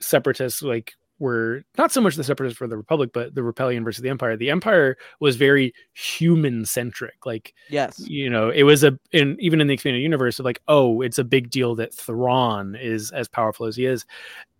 [0.00, 4.02] separatists like were not so much the separatists for the republic but the rebellion versus
[4.02, 8.98] the empire the empire was very human centric like yes you know it was a
[9.12, 12.74] in even in the expanded universe of like oh it's a big deal that Thrawn
[12.74, 14.04] is as powerful as he is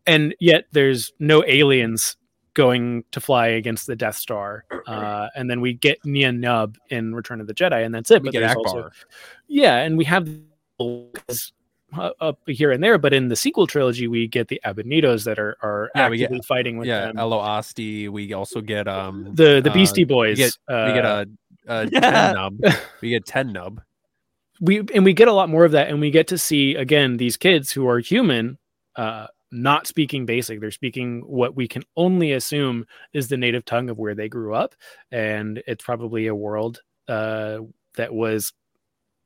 [0.06, 2.16] and yet there's no aliens
[2.54, 7.14] going to fly against the Death Star, uh, and then we get Nien Nunb in
[7.14, 8.22] Return of the Jedi, and that's it.
[8.22, 8.66] We but get there's Ackbar.
[8.66, 8.90] also,
[9.46, 10.28] yeah, and we have
[12.20, 15.56] up here and there, but in the sequel trilogy, we get the Abednedos that are
[15.62, 17.18] are Yeah, we actively get fighting with yeah, them.
[17.18, 17.62] Elo.
[17.76, 21.24] We also get um The- the uh, Beastie Boys, We get, we get uh,
[21.68, 22.58] a, a ten nub.
[23.00, 23.80] We get Ten Numb.
[24.60, 27.16] we and we get a lot more of that and we get to see again
[27.16, 28.58] these kids who are human
[28.96, 33.88] uh not speaking basic they're speaking what we can only assume is the native tongue
[33.90, 34.74] of where they grew up
[35.10, 37.58] and it's probably a world uh
[37.96, 38.52] that was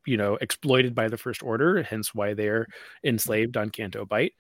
[0.07, 2.67] you know exploited by the first order hence why they're
[3.03, 4.33] enslaved on canto Bight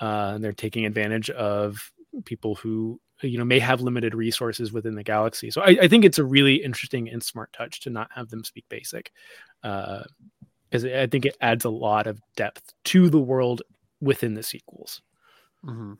[0.00, 1.92] uh and they're taking advantage of
[2.24, 6.04] people who you know may have limited resources within the galaxy so i, I think
[6.04, 9.12] it's a really interesting and smart touch to not have them speak basic
[9.62, 10.02] uh
[10.70, 13.62] because I think it adds a lot of depth to the world
[14.00, 15.02] within the sequels.
[15.64, 15.94] Mm-hmm.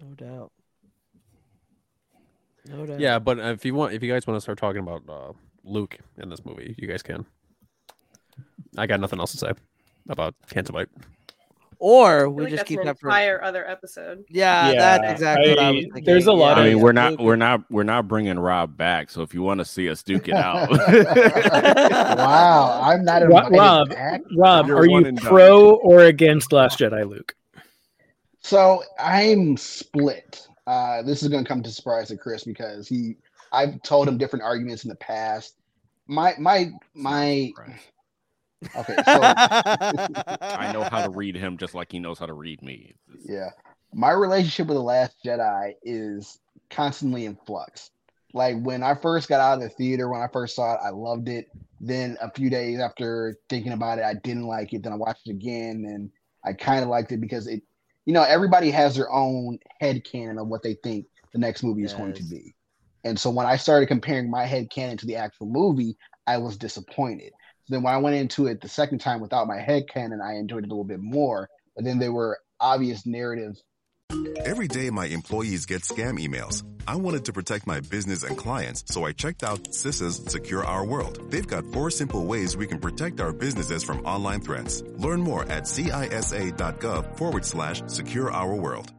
[0.00, 0.52] No doubt.
[2.66, 3.00] No doubt.
[3.00, 5.32] Yeah, but if you want, if you guys want to start talking about uh,
[5.64, 7.24] Luke in this movie, you guys can.
[8.76, 9.52] I got nothing else to say
[10.08, 10.88] about Canto Bight.
[11.82, 13.08] Or I we feel like just that's keep an that for.
[13.08, 14.24] entire other episode.
[14.28, 16.04] Yeah, that's exactly what I was thinking.
[16.04, 16.62] there's a lot Yeah.
[16.64, 19.08] I mean, we're not we're not we're not bringing Rob back.
[19.10, 20.68] So if you want to see us duke it out,
[22.18, 24.20] wow, I'm not Ro- invited Rob, back.
[24.36, 25.26] Rob, You're are you and done.
[25.26, 27.34] pro or against Last Jedi, Luke?
[28.40, 30.46] So I'm split.
[30.66, 33.16] Uh, this is going to come to surprise to Kris because he,
[33.52, 35.54] I've told him different arguments in the past.
[36.06, 37.52] My my my.
[38.76, 42.60] Okay, so I know how to read him just like he knows how to read
[42.62, 42.94] me.
[43.24, 43.50] yeah,
[43.94, 47.90] my relationship with the Last Jedi is constantly in flux.
[48.32, 50.90] Like when I first got out of the theater, when I first saw it, I
[50.90, 51.46] loved it.
[51.80, 54.82] Then a few days after thinking about it, I didn't like it.
[54.82, 56.10] Then I watched it again, and
[56.44, 57.62] I kind of liked it because it,
[58.04, 61.82] you know, everybody has their own head canon of what they think the next movie
[61.82, 62.54] is going to be.
[63.04, 65.96] And so when I started comparing my head canon to the actual movie,
[66.26, 67.32] I was disappointed.
[67.68, 70.64] then when I went into it the second time without my head canon, I enjoyed
[70.64, 71.48] it a little bit more.
[71.74, 73.62] But then there were obvious narratives.
[74.44, 76.64] Every day, my employees get scam emails.
[76.86, 80.84] I wanted to protect my business and clients, so I checked out CISA's Secure Our
[80.84, 81.30] World.
[81.30, 84.82] They've got four simple ways we can protect our businesses from online threats.
[84.96, 88.92] Learn more at cisa.gov forward slash secure our world.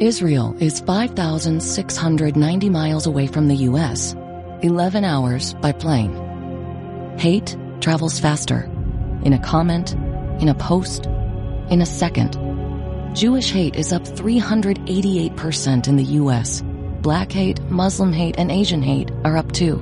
[0.00, 4.16] Israel is 5,690 miles away from the U.S.,
[4.62, 7.14] 11 hours by plane.
[7.18, 8.68] Hate travels faster.
[9.22, 9.92] In a comment,
[10.40, 11.06] in a post,
[11.70, 12.36] in a second.
[13.14, 16.62] Jewish hate is up 388% in the U.S.
[17.00, 19.76] Black hate, Muslim hate, and Asian hate are up too.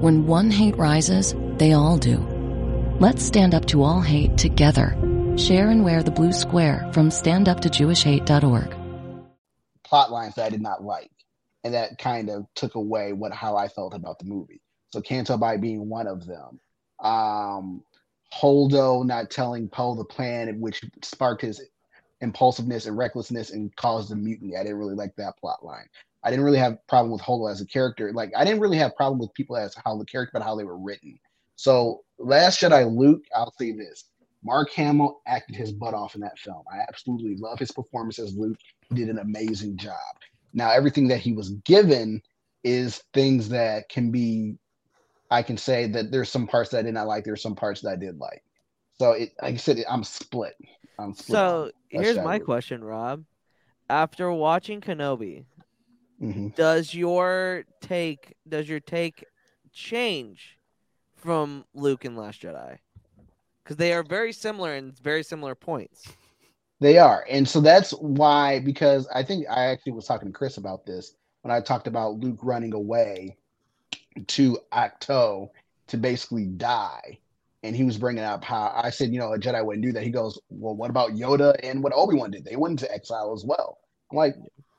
[0.00, 2.18] When one hate rises, they all do.
[2.98, 4.96] Let's stand up to all hate together.
[5.36, 8.81] Share and wear the blue square from standuptojewishhate.org.
[9.92, 11.10] plot lines that I did not like,
[11.64, 14.62] and that kind of took away what how I felt about the movie.
[14.90, 16.58] So Canto Bight being one of them.
[17.00, 17.82] Um,
[18.32, 21.60] Holdo not telling Poe the plan, which sparked his
[22.22, 24.56] impulsiveness and recklessness and caused the mutiny.
[24.56, 25.88] I didn't really like that plot line.
[26.24, 28.14] I didn't really have problem with Holdo as a character.
[28.14, 30.64] Like I didn't really have problem with people as how the character, but how they
[30.64, 31.18] were written.
[31.56, 34.04] So Last Jedi Luke, I'll say this.
[34.44, 36.64] Mark Hamill acted his butt off in that film.
[36.72, 38.58] I absolutely love his performance as Luke.
[38.94, 39.96] Did an amazing job.
[40.52, 42.22] Now, everything that he was given
[42.62, 44.58] is things that can be,
[45.30, 47.24] I can say that there's some parts that I did not like.
[47.24, 48.42] There's some parts that I did like.
[48.98, 50.54] So, it, like I said, I'm split.
[50.98, 51.38] I'm split.
[51.38, 52.44] So Last here's my Luke.
[52.44, 53.24] question, Rob.
[53.88, 55.44] After watching Kenobi,
[56.20, 56.54] Mhm.
[56.54, 59.24] does your take does your take
[59.72, 60.58] change
[61.16, 62.78] from Luke and Last Jedi?
[63.62, 66.04] Because they are very similar in very similar points.
[66.82, 67.24] They are.
[67.30, 71.14] And so that's why, because I think I actually was talking to Kris about this
[71.42, 73.36] when I talked about Luke running away
[74.26, 75.48] to Ahch-To
[75.86, 77.20] to basically die.
[77.62, 80.02] And he was bringing up how I said, you know, a Jedi wouldn't do that.
[80.02, 82.44] He goes, well, what about Yoda and what Obi Wan did?
[82.44, 83.78] They went into exile as well.
[84.10, 84.34] I'm like,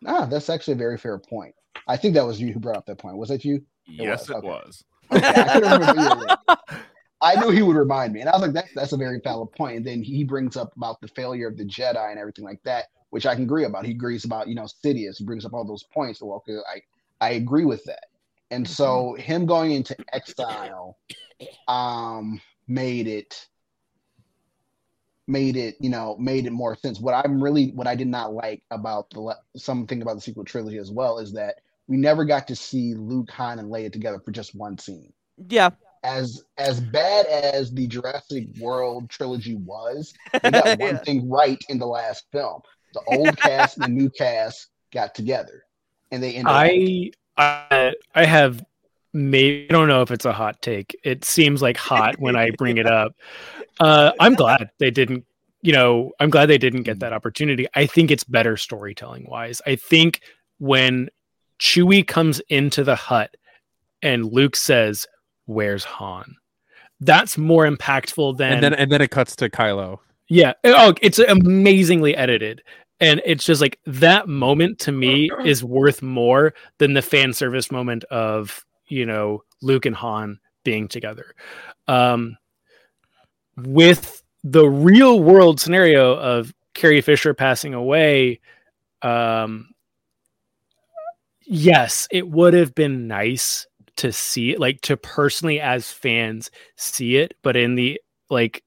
[0.06, 1.56] ah, that's actually a very fair point.
[1.88, 3.16] I think that was you who brought up that point.
[3.16, 3.64] Was that you?
[3.86, 4.46] Yes, it okay.
[4.48, 4.84] was.
[5.10, 6.82] Okay, I couldn't remember either.
[7.24, 9.52] I knew he would remind me, and I was like, "That's that's a very valid
[9.54, 12.62] point." And then he brings up about the failure of the Jedi and everything like
[12.64, 13.86] that, which I can agree about.
[13.86, 15.18] He agrees about you know Sidious.
[15.18, 16.20] He brings up all those points.
[16.20, 16.82] So okay, I
[17.26, 18.06] I agree with that.
[18.52, 20.98] And so him going into exile,
[21.68, 23.48] um, made it
[25.26, 27.00] made it you know made it more sense.
[27.00, 30.44] What I'm really what I did not like about the le- something about the sequel
[30.44, 34.20] trilogy as well is that we never got to see Luke, Han, and Leia together
[34.20, 35.12] for just one scene.
[35.50, 35.72] Yeah.
[36.04, 40.14] As as bad as the Jurassic World trilogy was,
[40.44, 42.62] they got one thing right in the last film.
[42.94, 45.64] The old cast and the new cast got together,
[46.12, 46.48] and they ended.
[46.48, 48.64] up I I I have
[49.14, 50.96] maybe I don't know if it's a hot take.
[51.04, 53.16] It seems like hot when I bring it up.
[53.80, 55.26] Uh, I'm glad they didn't.
[55.62, 57.68] You know, I'm glad they didn't get that opportunity.
[57.74, 59.62] I think it's better storytelling wise.
[59.66, 60.22] I think
[60.58, 61.10] when
[61.60, 63.36] Chewie comes into the hut
[64.02, 65.06] and Luke says,
[65.46, 66.36] "Where's Han?"
[67.00, 70.00] That's more impactful than and then and then it cuts to Kylo.
[70.30, 70.54] yeah.
[70.64, 72.62] Oh, it's amazingly edited.
[73.00, 77.72] And it's just like that moment to me is worth more than the fan service
[77.72, 81.36] moment of, you know, Luke and Han being together.
[81.88, 82.38] Um,
[83.58, 88.40] with the real world scenario of Carrie Fisher passing away,
[89.02, 89.70] um,
[91.42, 93.68] yes, it would have been nice
[93.98, 98.64] to see it, like to personally as fans see it, but in the like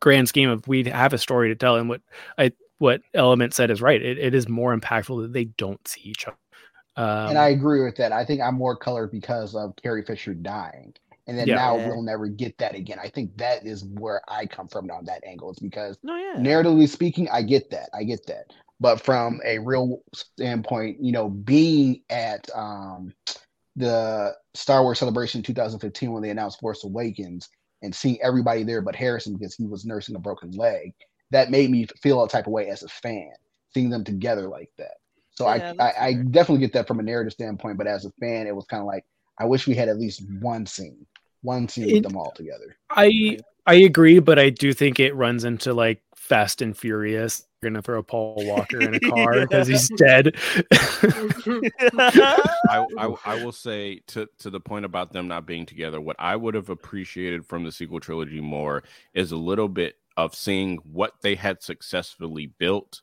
[0.00, 2.02] grand scheme of we have a story to tell, and what
[2.38, 4.02] I what Element said is right.
[4.02, 6.36] It, it is more impactful that they don't see each other.
[6.96, 8.12] Um, and I agree with that.
[8.12, 10.94] I think I'm more colored because of Carrie Fisher dying.
[11.26, 11.54] And then Yeah.
[11.56, 11.88] now Yeah.
[11.88, 12.98] we'll never get that again.
[13.00, 15.50] I think that is where I come from on that angle.
[15.50, 16.34] It's because No, yeah.
[16.36, 17.90] narratively speaking, I get that.
[17.94, 18.46] I get that.
[18.80, 23.14] But from a real standpoint, you know, being at um
[23.76, 27.48] the Star Wars Celebration 2015 when they announced Force Awakens
[27.82, 30.92] and seeing everybody there but Harrison because he was nursing a broken leg,
[31.30, 33.32] that made me feel a type of way as a fan,
[33.72, 34.94] seeing them together like that.
[35.30, 38.12] So Yeah, I, I I definitely get that from a narrative standpoint, but as a
[38.20, 39.04] fan, it was kind of like
[39.38, 41.06] I wish we had at least one scene,
[41.40, 42.76] one scene with them all together.
[42.90, 47.48] I I agree, but I do think it runs into like Fast and Furious.
[47.60, 50.36] You're gonna throw Paul Walker in a car because he's dead.
[52.68, 56.14] I, I I will say to to the point about them not being together, what
[56.20, 58.84] I would have appreciated from the sequel trilogy more
[59.14, 63.02] is a little bit of seeing what they had successfully built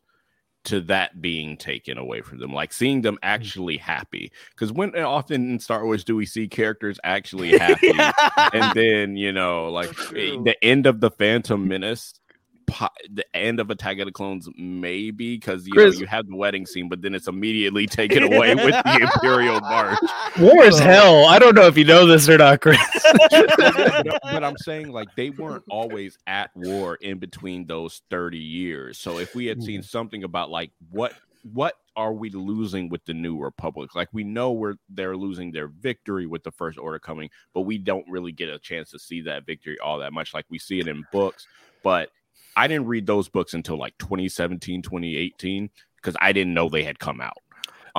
[0.65, 4.31] to that being taken away from them, like seeing them actually happy.
[4.51, 7.91] Because when eh, often in Star Wars do we see characters actually happy,
[8.53, 12.13] and then you know, like eh, the end of the Phantom Menace.
[12.69, 16.35] Po- The end of Attack of the Clones, maybe because you know you have the
[16.35, 19.99] wedding scene, but then it's immediately taken away with the Imperial March.
[20.39, 21.25] War is uh, hell.
[21.25, 22.79] I don't know if you know this or not, Kris.
[23.29, 28.97] but, but I'm saying like they weren't always at war in between those 30 years.
[28.97, 29.85] So if we had seen mm.
[29.85, 31.13] something about like what
[31.53, 33.95] what are we losing with the new republic?
[33.95, 37.77] Like we know we're they're losing their victory with the first order coming, but we
[37.77, 40.79] don't really get a chance to see that victory all that much like we see
[40.79, 41.47] it in books.
[41.83, 42.09] But
[42.60, 46.99] I didn't read those books until like 2017, 2018 because I didn't know they had
[46.99, 47.38] come out.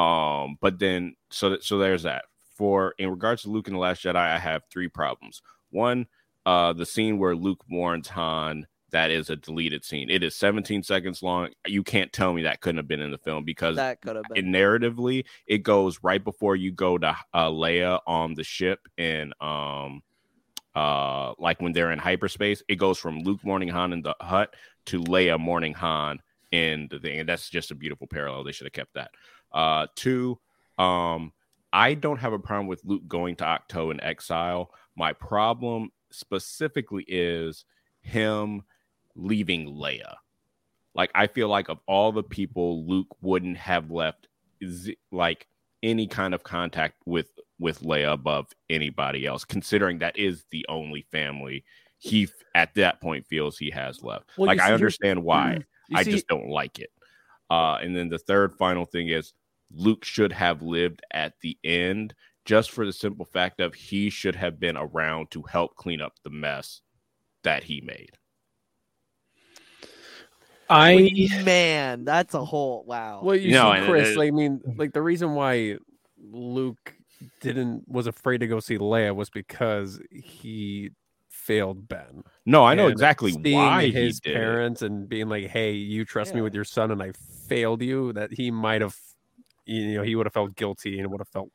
[0.01, 2.25] Um, but then so so there's that.
[2.57, 5.41] For in regards to Luke and the Last Jedi, I have three problems.
[5.71, 6.07] One,
[6.45, 10.11] uh, the scene where Luke warns Han that is a deleted scene.
[10.11, 11.51] It is 17 seconds long.
[11.67, 14.27] You can't tell me that couldn't have been in the film because that could have
[14.33, 14.47] been.
[14.47, 20.03] narratively it goes right before you go to uh, Leia on the ship and um
[20.75, 24.55] uh like when they're in hyperspace it goes from Luke mourning Han in the hut
[24.87, 26.21] to Leia mourning Han
[26.53, 28.45] in the thing and that's just a beautiful parallel.
[28.45, 29.11] They should have kept that.
[29.53, 30.39] Uh two
[30.79, 31.33] um
[31.73, 34.73] I don't have a problem with Luke going to Ahch-To in exile.
[34.97, 37.65] My problem specifically is
[38.01, 38.63] him
[39.15, 40.17] leaving Leia.
[40.95, 44.27] Like I feel like of all the people Luke wouldn't have left
[45.13, 45.47] like
[45.83, 47.29] any kind of contact with
[47.61, 51.63] with Leia above anybody else considering that is the only family
[51.99, 54.25] he at that point feels he has left.
[54.37, 55.63] Well, like you I understand why.
[55.89, 56.91] you I see- just don't like it.
[57.51, 59.33] Uh and then the third final thing is
[59.73, 62.15] Luke should have lived at the end
[62.47, 66.15] just for the simple fact of he should have been around to help clean up
[66.25, 66.81] the mess
[67.45, 68.17] that he made.
[70.69, 71.11] I
[71.45, 73.21] man, that's a whole wow.
[73.23, 75.77] Well, you No, see, and Kris, it- like, I mean, like the reason why
[76.31, 76.95] Luke
[77.41, 80.91] didn't was afraid to go see Leia was because he
[81.29, 82.23] failed Ben.
[82.47, 84.35] No, I know And exactly seeing why he his did it.
[84.35, 87.13] parents and being like, "Hey, you trust me with your son, and I
[87.47, 88.97] failed you." That he might have,
[89.65, 91.51] you know, he would have felt guilty and would have felt.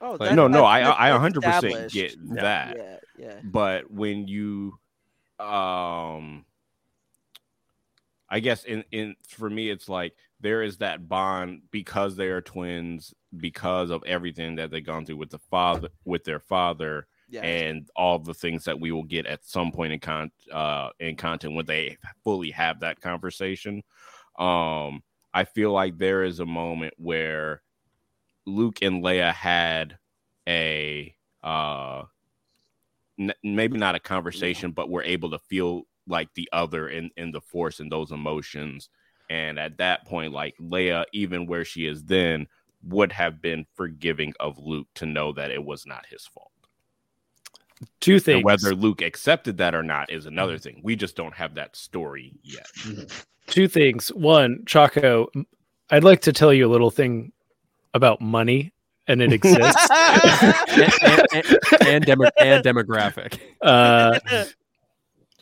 [0.00, 2.76] Oh, like- that- no, no, I I 100 percent get that.
[2.76, 3.40] Yeah, yeah.
[3.42, 4.78] But when you,
[5.40, 6.44] um,
[8.28, 12.40] I guess in in for me, it's like there is that bond because they are
[12.40, 17.06] twins, because of everything that they've gone through with the father, with their father.
[17.26, 17.44] Yes.
[17.44, 21.16] and all the things that we will get at some point in con uh in
[21.16, 23.82] content when they fully have that conversation.
[24.38, 25.02] Um,
[25.32, 27.62] I feel like there is a moment where
[28.46, 29.98] Luke and Leia had
[30.46, 32.04] a uh
[33.18, 37.32] n- maybe not a conversation, but were able to feel like the other in in
[37.32, 38.90] the force and those emotions.
[39.30, 42.46] And at that point, like Leia, even where she is then,
[42.86, 46.50] would have been forgiving of Luke to know that it was not his fault.
[48.00, 48.36] Two things.
[48.36, 50.80] And whether Luke accepted that or not is another thing.
[50.82, 52.66] We just don't have that story yet.
[53.46, 54.08] Two things.
[54.08, 55.28] One, Chaco,
[55.90, 57.32] I'd like to tell you a little thing
[57.92, 58.72] about money,
[59.06, 59.88] and it exists.
[59.90, 63.38] and, and, and, and, demo- and demographic.
[63.60, 64.18] Uh,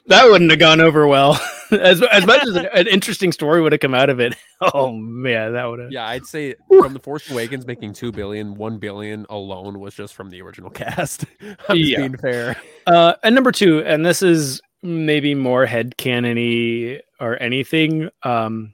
[0.06, 1.40] that wouldn't have gone over well.
[1.70, 4.34] as as much as an, an interesting story would have come out of it.
[4.74, 5.90] Oh man, that would have.
[5.90, 10.14] Yeah, I'd say from the Force Awakens making two billion, one billion alone was just
[10.14, 11.24] from the original cast.
[11.68, 11.98] I'm just Yeah.
[11.98, 12.56] being fair.
[12.86, 18.08] Uh, and number two, and this is maybe more head headcanony or anything.
[18.22, 18.72] Um,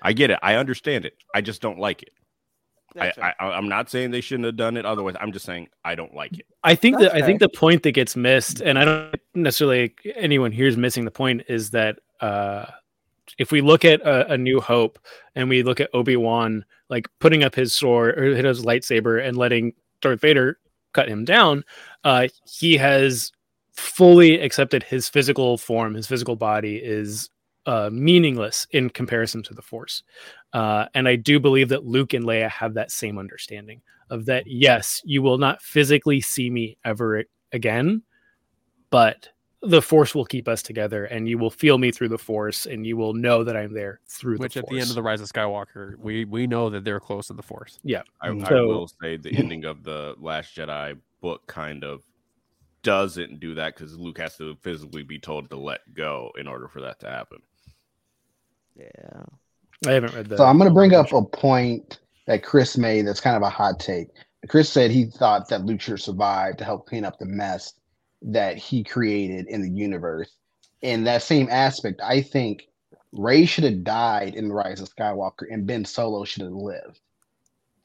[0.00, 0.38] I get it.
[0.42, 1.18] I understand it.
[1.34, 2.14] I just don't like it.
[3.00, 5.14] I, I, I'm not saying they shouldn't have done it otherwise.
[5.20, 6.46] I'm just saying I don't like it.
[6.62, 9.94] I think That's that I think the point that gets missed, and I don't necessarily
[10.16, 12.66] anyone here is missing the point, is that uh,
[13.38, 14.98] if we look at a, a New Hope
[15.34, 19.36] and we look at Obi Wan like putting up his sword or his lightsaber and
[19.36, 20.58] letting Darth Vader
[20.92, 21.64] cut him down,
[22.04, 23.32] uh, he has
[23.72, 27.30] fully accepted his physical form, his physical body is
[27.66, 30.02] uh, meaningless in comparison to the Force.
[30.52, 33.80] Uh, and I do believe that Luke and Leia have that same understanding
[34.10, 34.46] of that.
[34.46, 38.02] Yes, you will not physically see me ever again,
[38.90, 39.28] but
[39.62, 42.86] the Force will keep us together, and you will feel me through the Force, and
[42.86, 44.44] you will know that I'm there through the force.
[44.44, 47.00] Which the at the end of the Rise of Skywalker, we we know that they're
[47.00, 47.78] close to the Force.
[47.82, 52.02] yeah, I, I will say the ending of the Last Jedi book kind of
[52.82, 56.68] doesn't do that because Luke has to physically be told to let go in order
[56.68, 57.38] for that to happen.
[58.76, 59.22] Yeah.
[59.86, 60.38] I haven't read that.
[60.38, 63.50] So I'm going to bring up a point that Kris made that's kind of a
[63.50, 64.08] hot take.
[64.48, 67.74] Kris said he thought that Luke survived to help clean up the mess
[68.22, 70.36] that he created in the universe.
[70.82, 72.68] In that same aspect, I think
[73.12, 77.00] Rey should have died in Rise of Skywalker and Ben Solo should have lived.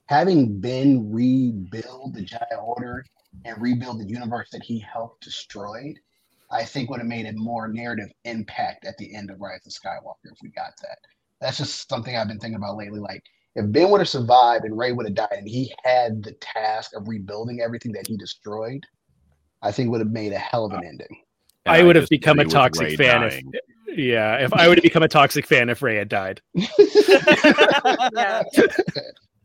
[0.06, 3.06] Having Ben rebuild the Jedi Order
[3.46, 6.00] and rebuild the universe that he helped destroyed,
[6.50, 9.74] I think would have made a more narrative impact at the end of Rise of
[9.74, 10.98] Skywalker if we got that
[11.42, 13.00] that's just something I've been thinking about lately.
[13.00, 13.24] Like
[13.56, 16.92] if Ben would have survived and Rey would have died and he had the task
[16.96, 18.84] of rebuilding everything that he destroyed,
[19.62, 21.22] I think would have made a hell of an uh, ending.
[21.66, 23.52] And I would have become a toxic Rey fan dying.
[23.54, 26.42] if yeah, if I would have become a toxic fan if Rey had died.
[26.54, 28.44] yeah.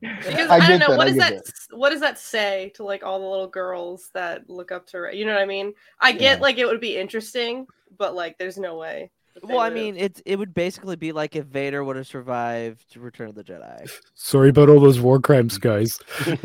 [0.01, 2.73] Because I I, don't know that, what I does get that what does that say
[2.75, 5.17] to like all the little girls that look up to Rey?
[5.17, 5.73] You know what I mean?
[6.01, 6.43] I get Yeah.
[6.43, 7.67] like it would be interesting,
[7.97, 9.11] but like there's no way.
[9.35, 12.07] That they Well, I mean, it it would basically be like if Vader would have
[12.07, 13.91] survived Return of the Jedi.
[14.15, 15.99] Sorry about all those war crimes, guys.
[16.27, 16.39] I'm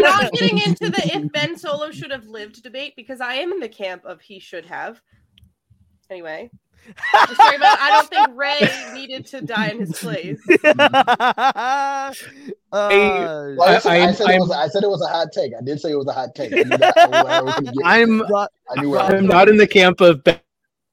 [0.00, 3.60] not getting into the if Ben Solo should have lived debate because I am in
[3.60, 5.00] the camp of he should have.
[6.10, 6.50] Anyway,
[6.86, 8.60] just talking about, I don't think Rey
[8.94, 10.40] needed to die in his place.
[12.72, 15.32] Uh, Well, I, said, I, I'm- said it was, I'm- said it was a hot
[15.32, 15.52] take.
[15.58, 16.52] I did say it was a hot take.
[16.52, 19.14] I knew, that, I, knew I was gonna get I'm I knew where I was
[19.14, 20.40] I'm not in the camp of Ben-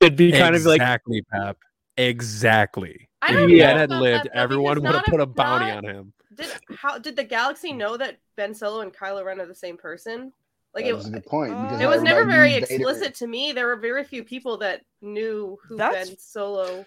[0.03, 1.57] it'd be kind of like exactly, Pap.
[1.97, 3.09] Exactly.
[3.21, 5.65] I If don't Ben had about lived, that, everyone would have put a if bounty
[5.67, 6.13] not- on him.
[6.35, 9.77] Did how did the galaxy know that Ben Solo and Kylo Ren are the same
[9.77, 10.33] person?
[10.73, 11.51] Like That it, was a good point.
[11.61, 13.51] Because it was never very knew Vader- explicit to me.
[13.51, 16.85] There were very few people that knew who That's- Ben Solo.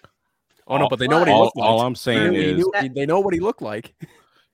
[0.67, 1.65] Oh no, but they know what he all, looked like.
[1.69, 3.95] all I'm saying is, knew- they know what he looked like.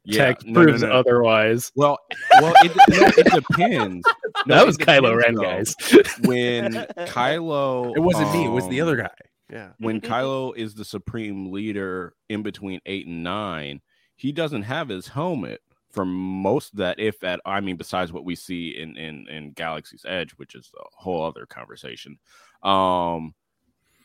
[0.06, 0.92] Yeah, tech no, no, proves no.
[0.92, 1.72] otherwise.
[1.76, 1.98] Well,
[2.42, 4.08] well, it, no, it depends.
[4.48, 5.76] No, that it was Kylo Ren, guys.
[6.24, 6.74] When
[7.08, 8.46] Kylo, It wasn't me.
[8.46, 9.12] It was the um, other guy.
[9.50, 9.70] Yeah.
[9.78, 13.82] when Kylo is the supreme leader in between eight and nine,
[14.16, 15.62] he doesn't have his helmet
[15.92, 17.00] for most of that.
[17.00, 20.72] If at, I mean, besides what we see in in in Galaxy's Edge, which is
[20.78, 22.18] a whole other conversation.
[22.64, 23.36] Um,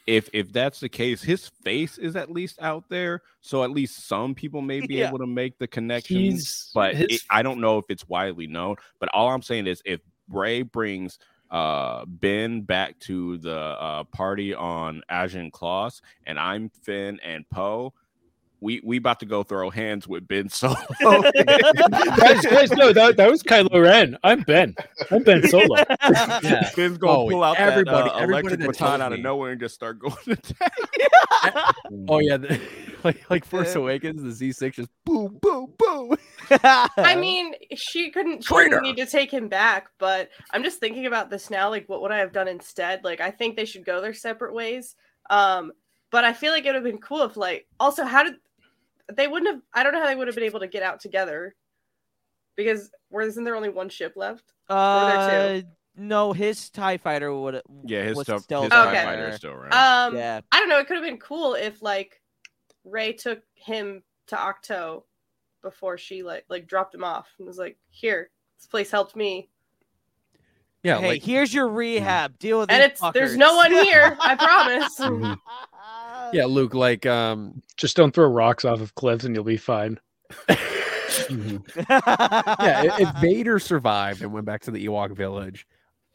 [0.08, 4.08] if if that's the case, his face is at least out there, so at least
[4.08, 5.08] some people may be Yeah.
[5.08, 6.16] able to make the connection.
[6.16, 8.76] He's- But his- it, I don't know if it's widely known.
[9.00, 11.18] But all I'm saying is, if Rey brings
[11.50, 17.92] uh Ben back to the uh party on Ajan Kloss and I'm Finn and Poe,
[18.60, 20.74] we we about to go throw hands with Ben Solo.
[21.02, 24.16] guys, guys, no, that, that was Kylo Ren.
[24.24, 24.74] I'm Ben.
[25.10, 25.76] I'm Ben Solo.
[25.78, 26.70] Yeah.
[26.74, 29.52] Ben's gonna Oh, pull out everybody- that uh, everybody electric that baton out of nowhere
[29.52, 30.72] and just start going to attack.
[32.08, 32.60] Oh yeah, the,
[33.04, 36.16] like like Force Awakens, the Z six just boom, boom, boom.
[36.50, 38.70] I mean, she couldn't, she Traitor.
[38.70, 41.68] didn't need to take him back, but I'm just thinking about this now.
[41.70, 43.04] Like, what would I have done instead?
[43.04, 44.96] Like, I think they should go their separate ways.
[45.30, 45.72] Um,
[46.10, 48.36] but I feel like it would have been cool if, like, also, how did
[49.12, 49.62] they wouldn't have?
[49.74, 51.54] I don't know how they would have been able to get out together
[52.56, 54.52] because wasn't there only one ship left?
[54.68, 55.66] Or were there Uh, two?
[55.96, 57.54] no, his Tie Fighter would.
[57.54, 57.62] Have.
[57.84, 59.04] Yeah, his was stuff- still his TIE there.
[59.04, 59.72] Fighter is still around.
[59.74, 60.40] Um, Yeah.
[60.52, 60.78] I don't know.
[60.78, 62.20] It could have been cool if like
[62.84, 65.02] Rey took him to Ahch-To
[65.62, 69.50] before she like like dropped him off and was like, "Here, this place helped me."
[70.84, 72.38] Yeah, hey, like here's your rehab.
[72.38, 72.74] Deal with it.
[72.74, 74.16] And these it's there's no one here.
[74.20, 74.98] I promise.
[76.32, 79.98] yeah, Luke, like um, Just don't throw rocks off of cliffs and you'll be fine.
[80.48, 85.66] yeah, i- if Vader survived and went back to the Ewok village,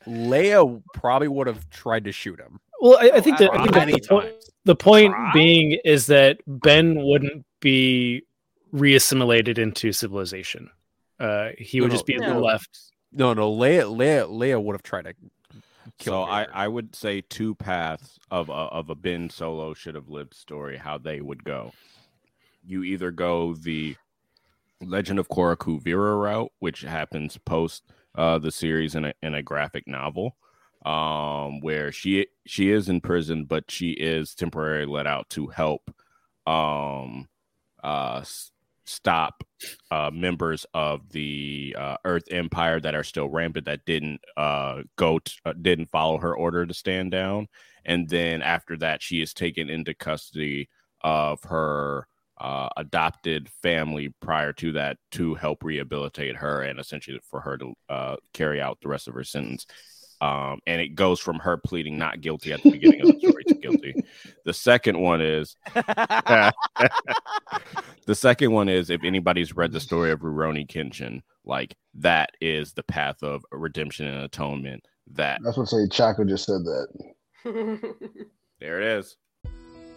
[0.08, 2.60] Leia probably would have tried to shoot him.
[2.82, 4.34] Well, I, I think that I think that the, point,
[4.66, 5.32] the point Try?
[5.34, 8.24] being is that Ben wouldn't be
[8.74, 10.70] reassimilated into civilization.
[11.20, 12.40] Uh, he would No, just be no.
[12.42, 12.78] left.
[13.14, 15.14] No, no, Leia, Leia, Leia would have tried to.
[16.00, 19.96] Kill so I, I would say two paths of a, of a Ben Solo should
[19.96, 21.72] have lived story how they would go.
[22.66, 23.96] You either go the
[24.82, 27.84] Legend of Korra Kuvira route, which happens post
[28.16, 30.38] uh, the series in a in a graphic novel,
[30.86, 35.94] um, where she she is in prison, but she is temporarily let out to help
[36.48, 37.28] um,
[37.84, 38.24] uh,
[38.86, 39.44] stop
[39.92, 45.20] uh, members of the uh, Earth Empire that are still rampant that didn't uh, go
[45.20, 47.48] t- uh, didn't follow her order to stand down,
[47.86, 50.70] and then after that, she is taken into custody
[51.02, 52.08] of her
[52.40, 57.74] uh, adopted family prior to that to help rehabilitate her and essentially for her to
[57.90, 59.66] uh, carry out the rest of her sentence.
[60.24, 63.44] Um, and it goes from her pleading not guilty at the beginning of the story
[63.46, 64.06] to guilty.
[64.46, 66.54] The second one is the
[68.14, 72.84] second one is if anybody's read the story of Rurouni Kenshin, like that is the
[72.84, 74.88] path of redemption and atonement.
[75.12, 76.88] That That's what say Chaco just said that.
[78.62, 79.18] there it is.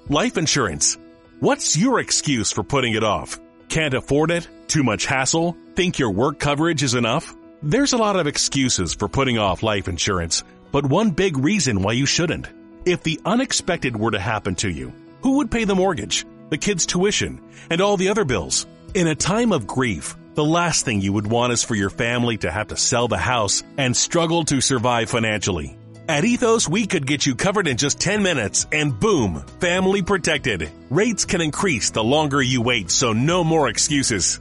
[0.08, 0.98] Life insurance.
[1.38, 3.38] What's your excuse for putting it off?
[3.68, 4.48] Can't afford it?
[4.66, 5.56] Too much hassle?
[5.76, 7.32] Think your work coverage is enough?
[7.68, 11.94] There's a lot of excuses for putting off life insurance, but one big reason why
[11.94, 12.47] you shouldn't.
[12.84, 16.86] If the unexpected were to happen to you, who would pay the mortgage, the kids'
[16.86, 18.68] tuition, and all the other bills?
[18.94, 22.36] In a time of grief, the last thing you would want is for your family
[22.36, 25.76] to have to sell the house and struggle to survive financially.
[26.09, 30.70] At Ethos, we could get you covered in just 10 minutes and boom, family protected.
[30.88, 34.40] Rates can increase the longer you wait, so no more excuses.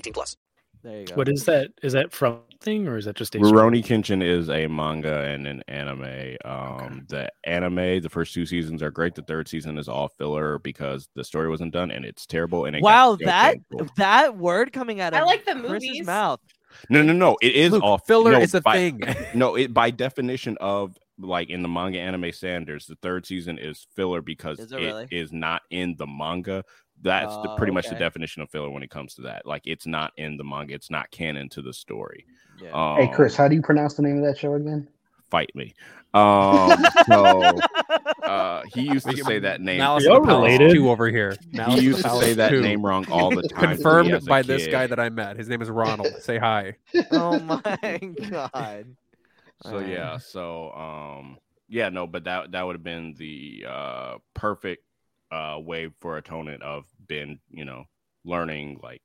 [0.01, 0.35] 18 plus.
[0.83, 1.13] There you go.
[1.15, 1.69] What is that?
[1.83, 5.45] Is that from thing or is that just a Rurouni Kenshin is a manga and
[5.47, 6.37] an anime.
[6.43, 9.13] Um, The anime, the first two seasons are great.
[9.13, 12.65] The third season is all filler because the story wasn't done and it's terrible.
[12.65, 13.91] And it Wow, that canceled.
[13.97, 16.05] that word coming out of I like the Kris's movies.
[16.07, 16.39] mouth.
[16.89, 17.37] no, no, no.
[17.43, 19.01] It is Luke, all filler no, is a by- thing.
[19.35, 23.85] no, it by definition of like in the manga anime standards, the third season is
[23.95, 25.07] filler because Is it it really?
[25.11, 26.63] is not in the manga.
[27.03, 29.45] That's the, Oh, pretty much the definition of filler when it comes to that.
[29.45, 30.73] Like it's not in the manga.
[30.73, 32.25] It's not canon to the story.
[32.61, 32.95] Yeah.
[32.97, 34.87] Hey, Um, Kris, how do you pronounce the name of that show again?
[35.29, 35.73] fight me.
[36.13, 37.57] Um, so
[38.23, 39.77] uh, he used to say that name.
[39.77, 40.73] Malice Y'all at the Palace related?
[40.73, 41.37] two over here.
[41.53, 42.61] Malice He used to say that two.
[42.61, 43.75] name wrong all the time.
[43.77, 44.71] Confirmed by this kid.
[44.71, 45.37] guy that I met.
[45.37, 46.13] His name is Ronald.
[46.19, 46.75] Say hi.
[47.11, 47.61] oh my
[48.29, 48.93] god.
[49.63, 49.87] So Alright.
[49.87, 51.37] yeah, so um
[51.69, 54.83] yeah, no, but that that would have been the uh perfect
[55.31, 57.85] uh way for atonement of Ben, you know,
[58.25, 59.01] learning like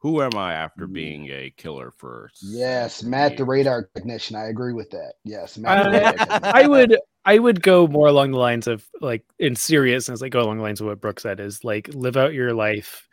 [0.00, 2.30] Who am I after being a killer for?
[2.42, 4.36] Yes, Matt, the radar technician.
[4.36, 5.14] I agree with that.
[5.24, 5.90] Yes, Matt.
[5.90, 6.10] the Uh,
[6.40, 6.40] radar.
[6.54, 10.42] I would I would go more along the lines of like in seriousness, like go
[10.42, 13.08] along the lines of what Brooke said is like live out your life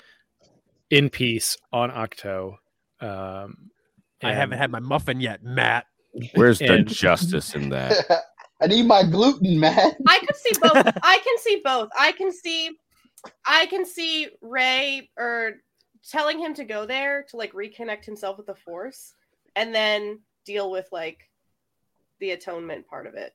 [0.92, 2.54] in peace on Ahch-To.
[3.02, 3.72] Um,
[4.22, 5.86] I haven't had my muffin yet, Matt.
[6.36, 8.06] Where's the And- justice in that?
[8.62, 9.92] I need my gluten, man.
[10.08, 10.76] I could see both.
[11.04, 11.90] I can see both.
[11.98, 12.72] I can see,
[13.46, 15.54] I can see Rey or
[16.10, 19.14] telling him to go there to like reconnect himself with the Force,
[19.56, 21.20] and then deal with like
[22.20, 23.34] the atonement part of it.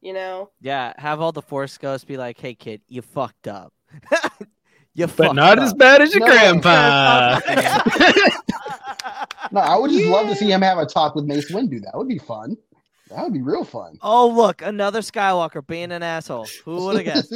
[0.00, 3.74] You know, Yeah, have all the Force ghosts be like, "Hey, kid, you fucked up.
[4.94, 5.64] you but fucked not up.
[5.64, 6.32] as bad as your No.
[6.32, 7.40] grandpa.
[9.52, 11.82] No, I would just love to see him have a talk with Mace Windu.
[11.82, 12.56] That would be fun.
[13.10, 13.98] That would be real fun.
[14.02, 16.46] Oh, look, another Skywalker being an asshole.
[16.64, 17.32] Who would have guessed?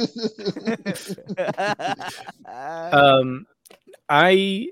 [2.47, 3.45] um
[4.09, 4.67] i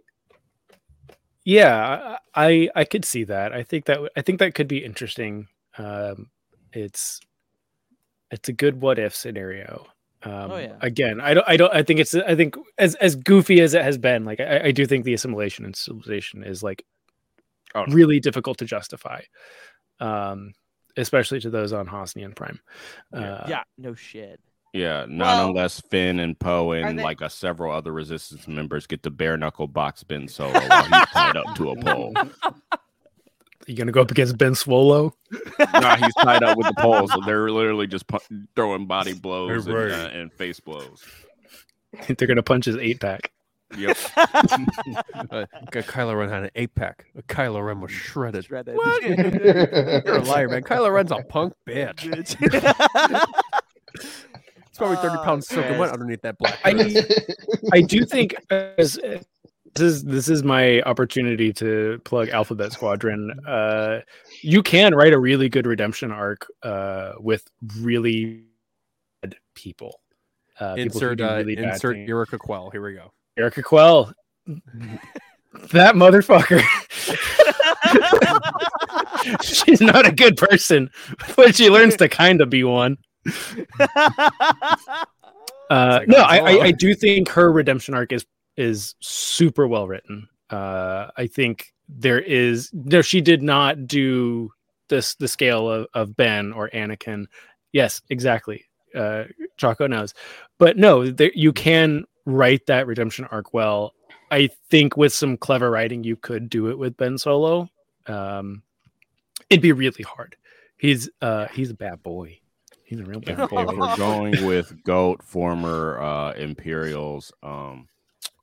[1.45, 5.47] yeah i i could see that i think that I think that could be interesting
[5.77, 6.29] um
[6.71, 7.19] it's
[8.31, 9.87] it's a good what if scenario
[10.23, 10.77] um Oh, yeah.
[10.81, 13.83] again i don't i don't i think it's i think as as goofy as it
[13.83, 16.85] has been like i, I do think the assimilation and civilization is like
[17.75, 17.95] Oh, no.
[17.95, 19.21] really difficult to justify
[19.99, 20.53] um
[20.97, 22.59] especially to those on Hosnian Prime.
[23.11, 24.39] Uh, yeah, no shit.
[24.73, 28.87] Yeah, not Well, unless Finn and Poe and they- like a several other Resistance members
[28.87, 32.13] get the bare knuckle box Ben Solo while he's tied up to a pole.
[33.65, 35.13] You gonna go up against Ben Swolo?
[35.73, 38.19] nah, he's tied up with the pole, so they're literally just pu-
[38.57, 41.01] throwing body blows and, uh, and face blows.
[42.17, 43.31] They're gonna punch his eight pack.
[43.77, 43.97] Yep.
[44.17, 47.05] uh, Kylo Ren had an eight pack.
[47.27, 48.45] Kylo Ren was shredded.
[48.45, 48.75] Shredded.
[48.75, 49.03] What?
[49.03, 50.63] You're a liar, man.
[50.63, 52.07] Kylo Ren's a punk bitch.
[53.95, 56.59] It's probably thirty Oh, pounds soaking wet underneath that black.
[56.65, 57.05] I.
[57.71, 58.99] I do think as,
[59.75, 63.31] this is this is my opportunity to plug Alphabet Squadron.
[63.47, 64.01] Uh,
[64.41, 68.43] you can write a really good redemption arc uh, with really
[69.21, 69.99] bad people.
[70.59, 72.09] Uh, insert do uh, really bad insert things.
[72.09, 72.69] Yrica Quell.
[72.69, 73.11] Here we go.
[73.37, 74.13] Yrica Quell.
[75.71, 76.61] that motherfucker.
[79.43, 80.89] She's not a good person,
[81.35, 82.97] but she learns to kind of be one.
[85.69, 86.59] Uh, no, a I, I.
[86.65, 88.25] I do think her redemption arc is
[88.57, 90.27] is super well written.
[90.49, 94.51] Uh, I think there is there she did not do
[94.89, 97.25] this the scale of, of Ben or Anakin.
[97.71, 98.65] Yes, exactly.
[98.93, 99.23] Uh,
[99.57, 100.13] Choco knows,
[100.59, 103.93] but no, there, you can write that redemption arc well.
[104.31, 107.69] I think with some clever writing, you could do it with Ben Solo.
[108.07, 108.63] Um,
[109.49, 110.35] it'd be really hard.
[110.77, 112.39] He's uh, he's a bad boy.
[112.83, 113.63] He's a real bad if, boy.
[113.63, 117.87] if we're going with Goat, former uh, Imperials, um,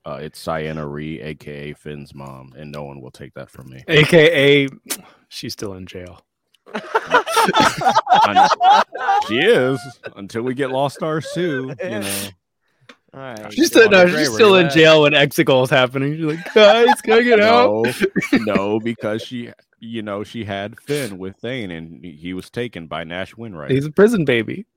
[0.05, 3.85] uh, it's Ciena Ree, aka Finn's mom, and no one will take that from me.
[3.87, 4.69] AKA,
[5.29, 6.25] she's still in jail.
[9.29, 9.81] She is
[10.17, 11.75] until we get Lost Stars too.
[11.83, 12.29] You know,
[13.13, 13.53] All right.
[13.53, 14.73] She's still no, she's still in at?
[14.73, 16.17] jail when Exegol is happening.
[16.17, 18.03] She's like, guys, can I get no, out?
[18.33, 19.51] no, because she,
[19.81, 23.71] you know, she had Finn with Thane, and he was taken by Nash Windrider.
[23.71, 24.67] He's a prison baby.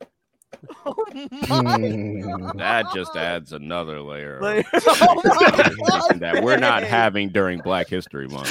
[0.85, 2.57] Oh hmm.
[2.57, 4.39] That just adds another layer.
[4.39, 8.49] Layer- oh information that we're not having during Black History Month.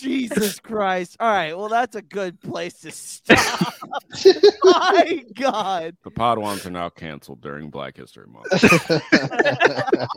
[0.00, 1.16] Jesus Christ.
[1.20, 1.56] All right.
[1.56, 3.74] Well, that's a good place to stop.
[4.64, 5.96] My God.
[6.04, 8.48] The Podwans are now canceled during Black History Month.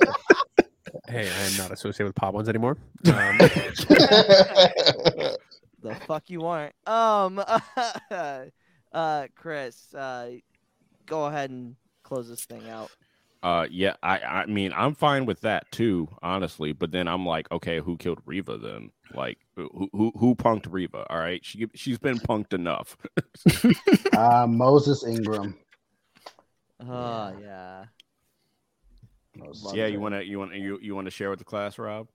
[1.09, 2.77] Hey, I am not associated with Podwans anymore.
[3.05, 3.37] Um,
[5.81, 6.73] The fuck you want?
[6.85, 7.41] Um,
[8.91, 10.31] uh, Kris, uh,
[11.05, 12.91] go ahead and close this thing out.
[13.43, 16.73] Uh, yeah, I, I mean, I'm fine with that too, honestly.
[16.73, 18.91] But then I'm like, okay, who killed Reva then?
[19.13, 21.05] Like, who who who punked Reva?
[21.09, 22.97] All right, she she's been punked enough.
[24.13, 25.55] uh, Moses Ingram.
[26.81, 27.85] Oh yeah.
[29.73, 32.07] Yeah, you want to you want you you want to share with the class, Rob?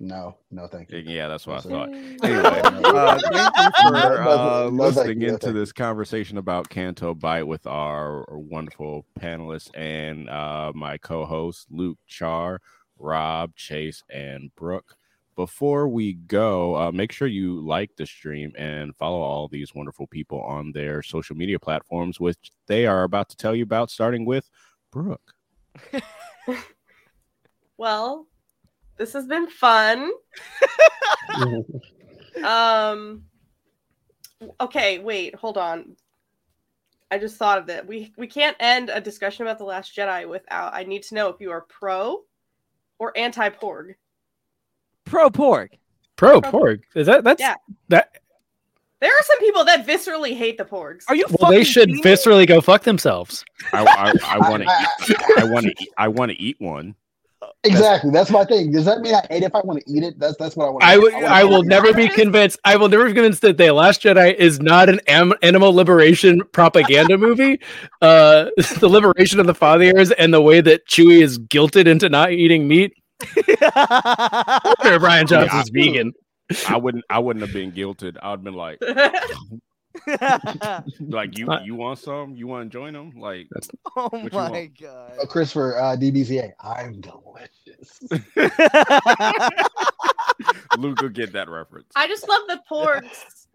[0.00, 0.98] No, no, thank you.
[0.98, 1.88] Yeah, that's what I thought.
[1.88, 3.84] Anyway, uh, thank thank you.
[3.84, 9.06] you for uh, listening no, into thank this conversation about Canto Bight with our wonderful
[9.18, 12.60] panelists and uh, my co-hosts Luke Char,
[12.98, 14.96] Rob, Chase, and Brooke.
[15.36, 20.06] Before we go, uh, make sure you like the stream and follow all these wonderful
[20.08, 24.24] people on their social media platforms, which they are about to tell you about, starting
[24.24, 24.48] with
[24.92, 25.34] Brooke.
[27.76, 28.26] Well,
[28.96, 30.10] this has been fun.
[32.44, 33.24] um
[34.60, 35.96] okay, wait, hold on.
[37.10, 37.86] I just thought of it.
[37.86, 41.28] We we can't end a discussion about the last Jedi without I need to know
[41.28, 42.22] if you are pro
[42.98, 43.94] or anti porg?
[45.04, 45.68] Pro porg.
[46.16, 46.82] Pro porg.
[46.94, 47.56] Is that that's Yeah.
[47.88, 48.10] that?
[49.00, 51.04] There are some people that viscerally hate the porgs.
[51.08, 51.26] Are you?
[51.38, 53.44] Well, they should viscerally go fuck themselves.
[53.72, 54.68] I, I, I want to.
[55.36, 55.86] I want to.
[55.98, 56.94] I want to eat one.
[57.64, 58.10] Exactly.
[58.10, 58.70] That's my thing.
[58.72, 60.18] Does that mean I ate if I want to eat it?
[60.18, 60.84] That's that's what I want.
[60.84, 61.14] I would.
[61.14, 62.58] I will never be convinced.
[62.64, 66.42] I will never be convinced that the Last Jedi is not an am- animal liberation
[66.52, 67.58] propaganda movie.
[68.02, 68.50] Uh,
[68.80, 72.68] the liberation of the fathiers and the way that Chewie is guilted into not eating
[72.68, 72.92] meat.
[73.22, 74.60] I
[75.00, 76.12] Rian Johnson's Yeah, I- vegan.
[76.68, 77.04] I wouldn't.
[77.08, 78.16] I wouldn't have been guilted.
[78.22, 78.78] I'd been like,
[81.00, 81.48] like you.
[81.64, 82.34] You want some?
[82.34, 83.12] You want to join them?
[83.16, 83.48] Like,
[83.96, 85.12] oh my god.
[85.20, 86.52] Oh, Christopher, uh, DBZA.
[86.60, 88.00] I'm delicious.
[90.78, 91.90] Luke will get that reference.
[91.94, 93.46] I just love the porgs.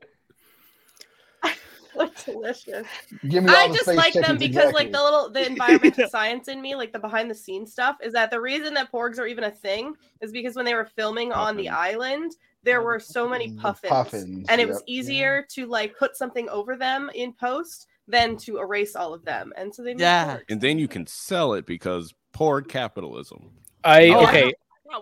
[1.96, 2.88] Look delicious.
[3.28, 6.48] Give me I just space like them chickens, because like the little the environmental science
[6.48, 9.26] in me, like the behind the scenes stuff, is that the reason that porgs are
[9.26, 12.34] even a thing is because when they were filming on the island,
[12.64, 14.84] there were so many puffins, puffins, and it was yep.
[14.88, 19.54] easier to like put something over them in post than to erase all of them,
[19.58, 20.38] and so they made Yeah.
[20.38, 20.44] porgs.
[20.50, 23.52] And then you can sell it because poor capitalism.
[23.84, 24.54] I Oh, okay.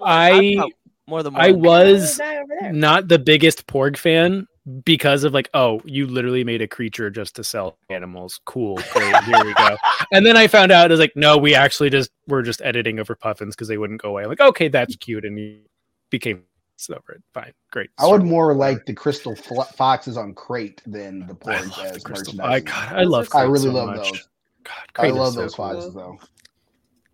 [0.04, 0.70] I've I
[1.08, 2.74] more than I was Guy over there.
[2.74, 4.46] not the biggest Porg fan
[4.84, 8.42] because of like, oh, you literally made a creature just to sell animals.
[8.46, 9.78] Cool, great, here we go.
[10.12, 13.00] And then I found out it was like, no, we actually just we're just editing
[13.00, 14.24] over puffins because they wouldn't go away.
[14.24, 15.62] I'm like, okay, that's cute, and he
[16.10, 16.44] became
[16.90, 17.24] over it.
[17.34, 17.90] Fine, great.
[18.00, 22.00] I would more like the crystal fl- foxes on Crait than the I porgs the
[22.00, 22.36] crystal.
[22.36, 22.46] merchandise.
[22.46, 23.28] I, God, I love.
[23.34, 23.98] I really so love much.
[23.98, 24.28] those.
[24.64, 25.66] God, I Crait is love so those cool.
[25.66, 26.20] foxes though.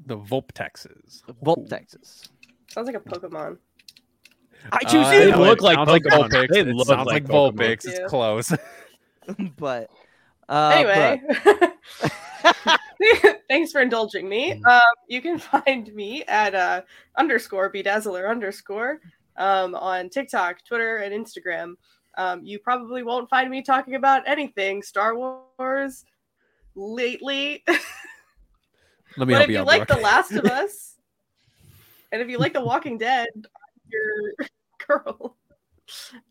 [0.06, 1.22] The Vulptexes.
[1.45, 2.30] Volp, Texas.
[2.69, 3.57] Sounds like a Pokemon.
[4.72, 5.31] I Uh, choose They you.
[5.31, 6.48] no, look like sounds like Vulpix.
[6.49, 7.56] They It look sounds like like Pokemon.
[7.56, 7.85] Vulpix.
[7.85, 7.91] Yeah.
[7.91, 8.52] It's close.
[9.57, 9.90] but
[10.49, 11.73] uh, anyway, Brooke,
[13.48, 14.53] thanks for indulging me.
[14.53, 14.65] Mm.
[14.69, 16.81] Um, you can find me at uh,
[17.18, 18.99] underscore bedazzler underscore
[19.38, 21.76] um, on TikTok, Twitter, and Instagram.
[22.18, 26.05] Um, you probably won't find me talking about anything Star Wars
[26.76, 27.64] lately.
[29.18, 29.99] Let me but help if you you out, like Brooke.
[29.99, 30.95] The Last of Us,
[32.11, 33.27] and if you like The Walking Dead,
[33.88, 34.47] your
[34.88, 35.38] girl.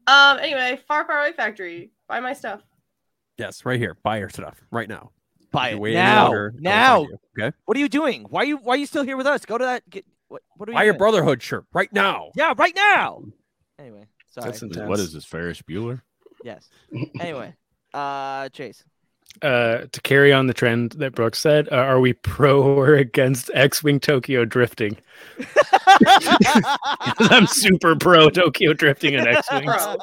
[0.06, 0.38] Um.
[0.38, 1.90] Anyway, Far Far Away Factory.
[2.08, 2.62] Buy my stuff.
[3.38, 3.96] Yes, right here.
[4.02, 5.10] Buy your stuff right now.
[5.52, 6.24] buy it you now.
[6.24, 7.06] longer, now.
[7.38, 7.54] Okay.
[7.64, 8.26] What are you doing?
[8.30, 9.44] Why are you Why are you still here with us?
[9.44, 9.88] Go to that.
[9.88, 10.42] Get what?
[10.56, 10.76] What are you?
[10.78, 10.98] Buy your doing?
[10.98, 12.30] Brotherhood shirt right now.
[12.34, 13.22] Yeah, right now.
[13.78, 14.46] Anyway, sorry.
[14.46, 14.88] That's intense.
[14.88, 16.00] What is this, Ferris Bueller?
[16.44, 16.68] Yes.
[17.20, 17.54] Anyway,
[17.94, 18.82] uh, Chase.
[19.42, 23.50] uh, to carry on the trend that Brooks said, uh, are we pro or against
[23.54, 24.96] X-wing Tokyo drifting?
[27.18, 29.64] I'm super pro Tokyo drifting and X-wings.
[29.66, 29.96] Bro.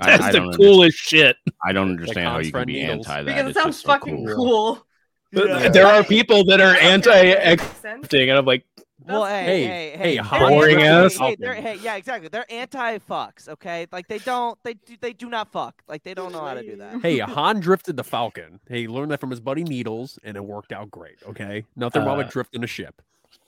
[0.00, 1.36] I, That's I the don't coolest shit.
[1.64, 3.06] I don't understand how Hans you can Friend be Needles.
[3.06, 3.34] anti that.
[3.34, 4.34] Because it sounds just so fucking cool.
[4.36, 4.86] cool.
[5.34, 5.68] Yeah.
[5.68, 8.00] There are people that are anti-X Makes sense.
[8.00, 8.64] drifting, and I'm like,
[9.06, 11.16] Well, hey, Hey, hey, hey, hey, boring anti- ass.
[11.18, 12.28] Hey, hey, yeah, exactly.
[12.28, 13.48] They're anti-fucks.
[13.48, 15.82] Okay, like they don't, they do, they do not fuck.
[15.88, 17.00] Like they don't know how to do that.
[17.02, 18.60] Hey, Han drifted the Falcon.
[18.68, 21.16] He learned that from his buddy Needles, and it worked out great.
[21.28, 23.02] Okay, nothing wrong Uh, with drifting a ship.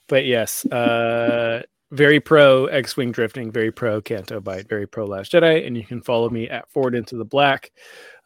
[0.09, 5.67] but yes, uh, very pro X-wing drifting, very pro Canto Bight, very pro Last Jedi,
[5.67, 7.71] and you can follow me at Forward into the Black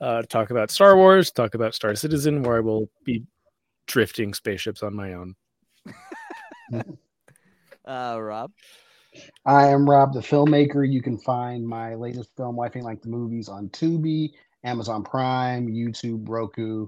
[0.00, 3.22] uh, to talk about Star Wars, talk about Star Citizen, where I will be
[3.90, 5.36] drifting spaceships on my own.
[7.86, 8.52] Uh, Rob.
[9.44, 10.90] I am Rob, the filmmaker.
[10.90, 14.30] You can find my latest film, Life Ain't Like the Movies, on Tubi,
[14.64, 16.86] Amazon Prime, YouTube, Roku,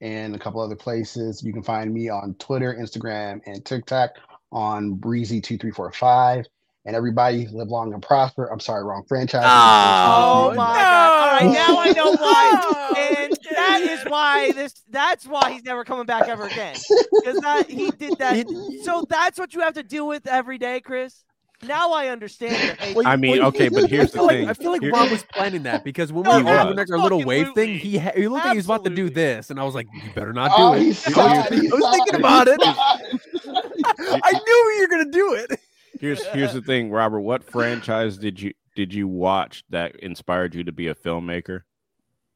[0.00, 1.42] and a couple other places.
[1.42, 4.10] You can find me on Twitter, Instagram, and TikTok
[4.52, 6.44] on Breezy2345.
[6.86, 8.46] And everybody live long and prosper.
[8.52, 9.42] I'm sorry, wrong franchise.
[9.44, 11.42] Oh, my god!
[11.42, 13.33] All right, now I know why, and
[13.80, 14.82] that is why this.
[14.88, 16.76] That's why he's never coming back ever again.
[17.12, 18.46] Because that he did that.
[18.84, 21.24] So that's what you have to deal with every day, Kris.
[21.62, 22.76] Now I understand.
[22.94, 23.06] your.
[23.06, 24.48] I mean, okay, but here's the feel like thing.
[24.48, 26.92] I feel like Here- Rob was planning that because when No, we were he doing
[26.92, 29.50] our little wave thing, he ha- he looked like he was about to do this,
[29.50, 31.48] and I was like, "You better not oh, do Oh, it." he I saw was,
[31.48, 32.60] he I was thinking about it.
[32.60, 32.76] it.
[34.24, 35.60] I knew you were gonna do it.
[36.00, 37.20] Here's here's the thing, Robert.
[37.20, 41.62] What franchise did you did you watch that inspired you to be a filmmaker?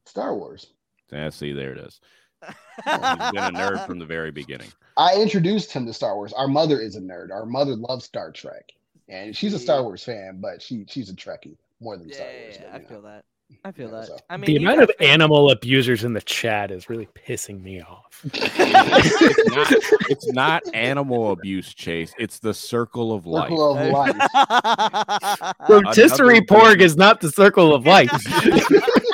[0.05, 0.67] Star Wars.
[1.11, 1.99] Yeah, see, there it is.
[2.45, 2.51] He's
[2.85, 4.69] been a nerd from the very beginning.
[4.97, 6.31] I introduced him to Star Wars.
[6.33, 7.31] Our mother is a nerd.
[7.31, 8.71] Our mother loves Star Trek,
[9.09, 12.27] and she's a Star Wars fan, but she she's a Trekkie more than Yeah, Star
[12.27, 12.57] Wars.
[12.61, 12.85] yeah, I know.
[12.87, 13.25] feel that.
[13.65, 14.07] I feel Yeah, that.
[14.07, 17.61] so- I mean, the amount got of animal abusers in the chat is really pissing
[17.63, 18.05] me off.
[18.33, 19.67] It's not,
[20.09, 22.13] it's not animal abuse, Chase.
[22.19, 23.49] It's the circle of life.
[23.49, 25.53] Circle of life.
[25.69, 26.45] Rotisserie Another
[26.75, 28.11] porg is not the circle of life.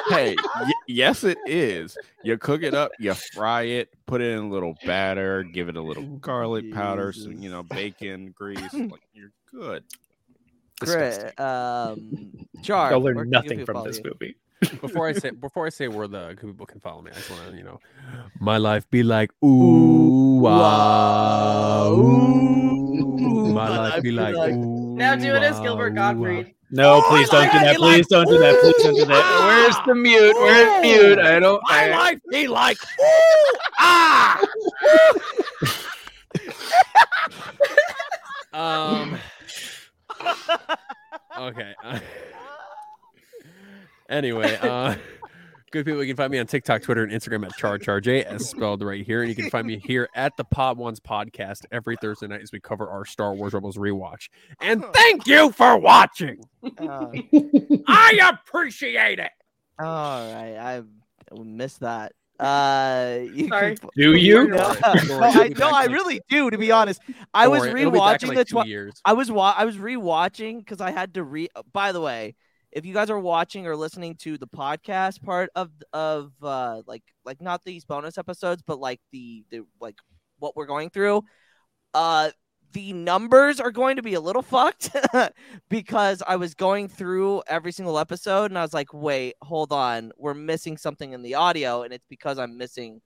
[0.10, 1.98] Hey, y- yes, it is.
[2.23, 5.77] You cook it up, you fry it, put it in a little batter, give it
[5.77, 8.73] a little garlic powder, some you know bacon grease.
[8.73, 9.84] Like you're good.
[10.82, 14.11] Kris, um, Char, I'll learn nothing from this you?
[14.11, 14.36] movie.
[14.82, 17.52] before I say before I say where the people can follow me, I just want
[17.52, 17.80] to you know,
[18.40, 24.95] my life be like ooh wow, ooh, my life be like ooh.
[24.98, 26.56] Now do it as Gilbert wow, Gottfried.
[26.72, 27.78] No, please don't do that.
[27.78, 28.60] Please don't do that.
[28.60, 29.46] Please don't do that.
[29.46, 30.36] Where's the mute?
[30.36, 31.20] Where's the mute?
[31.20, 31.62] I don't.
[31.70, 32.78] My I, life be like,
[33.80, 34.42] ah.
[38.56, 39.18] Um.
[41.38, 41.76] okay.
[44.08, 44.96] anyway, uh,
[45.76, 48.81] good people, you can find me on TikTok, Twitter, and Instagram at CharCharJay, as spelled
[48.81, 49.22] right here.
[49.23, 52.61] And you can find me here at the Podwans podcast every Thursday night as we
[52.61, 54.30] cover our Star Wars Rebels rewatch.
[54.61, 56.41] And thank you for watching.
[56.77, 57.07] Uh,
[57.88, 59.31] I appreciate it.
[59.77, 60.81] all right, I
[61.38, 62.14] missed that.
[62.39, 63.76] Uh, you Sorry.
[63.76, 64.47] Can, do you?
[64.47, 64.56] no,
[65.07, 66.49] no, I, no, I really do.
[66.49, 67.02] To be honest,
[67.34, 68.45] I was Don't worry, it'll be back in, rewatching like, the.
[68.45, 69.02] two Twi- years.
[69.03, 71.49] I was wa- I was rewatching because I had to re.
[71.73, 72.35] By the way,
[72.76, 77.03] if you guys are watching or listening to the podcast part of of uh like
[77.23, 79.95] like not these bonus episodes, but like the the like
[80.39, 81.23] what we're going through,
[81.93, 82.30] uh,
[82.73, 84.93] the numbers are going to be a little fucked
[85.69, 90.11] because I was going through every single episode and I was like, wait, hold on,
[90.18, 93.02] we're missing something in the audio, and it's because I'm missing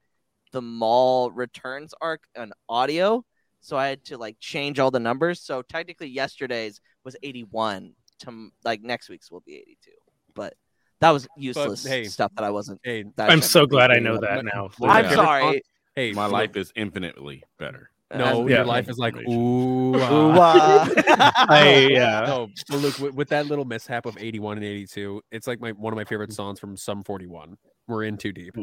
[0.51, 3.23] the Maul returns arc on audio.
[3.61, 5.41] So I had to like change all the numbers.
[5.41, 7.93] So technically, yesterday's was 81.
[8.19, 9.91] To like next week's will be 82.
[10.33, 10.53] But
[11.01, 12.81] that was useless hey, stuff that I wasn't.
[12.83, 14.43] Hey, that I'm so glad I know that.
[14.43, 14.69] that now.
[14.83, 15.15] I'm Yeah.
[15.15, 15.61] sorry.
[15.95, 17.89] Hey, My look, life is infinitely better.
[18.13, 18.57] No, Yeah.
[18.57, 19.95] your life is like ooh.
[19.95, 21.45] Ooh, ah.
[21.47, 22.21] I yeah.
[22.25, 25.71] No, but look with, with that little mishap of 81 and 82, it's like my
[25.71, 27.57] one of my favorite songs from Sum 41.
[27.87, 28.55] We're in too deep.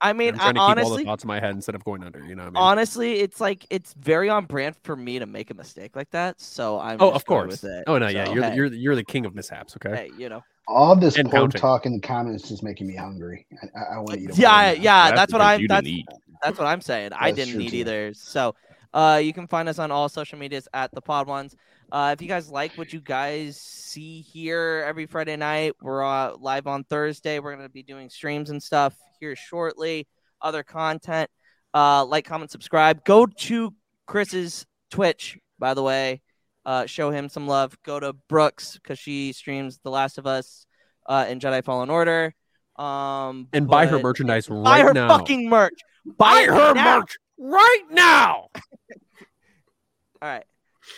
[0.00, 1.74] I mean, I'm I, trying to keep all the honestly, thoughts in my head instead
[1.74, 2.24] of going under.
[2.24, 2.62] You know what I mean?
[2.62, 6.40] honestly, it's like it's very on brand for me to make a mistake like that.
[6.40, 7.62] So I'm oh, just of course.
[7.62, 7.84] with it.
[7.86, 9.76] Oh no, yeah, you're hey, the, you're the, you're the king of mishaps.
[9.76, 9.96] Okay.
[9.96, 10.42] hey, you know.
[10.66, 13.46] All this And pork talk in the comments is making me hungry.
[13.62, 14.30] I, I, I want to eat.
[14.30, 15.66] a Yeah, yeah, That's that's, what I'm.
[15.66, 16.06] That's eat.
[16.42, 17.12] that's what I'm saying.
[17.12, 17.76] I didn't eat too.
[17.76, 18.14] either.
[18.14, 18.54] So,
[18.94, 21.54] uh, you can find us on all social medias at the Podwans.
[21.92, 26.34] Uh, if you guys like what you guys see here every Friday night, we're uh,
[26.38, 27.38] live on Thursday.
[27.40, 28.94] We're gonna be doing streams and stuff
[29.24, 30.06] here shortly.
[30.40, 31.30] Other content.
[31.72, 33.04] Uh, like, comment, subscribe.
[33.04, 33.74] Go to
[34.06, 36.20] Kris's Twitch, by the way.
[36.66, 37.76] Uh, show him some love.
[37.84, 40.66] Go to Brooks because she streams The Last of Us
[41.06, 42.34] uh, and Jedi Fallen Order.
[42.76, 45.08] Um, And buy her but- merchandise Buy right her now.
[45.08, 45.78] fucking merch.
[46.04, 46.98] Buy, Buy her now.
[46.98, 48.48] merch right now.
[50.22, 50.44] All right,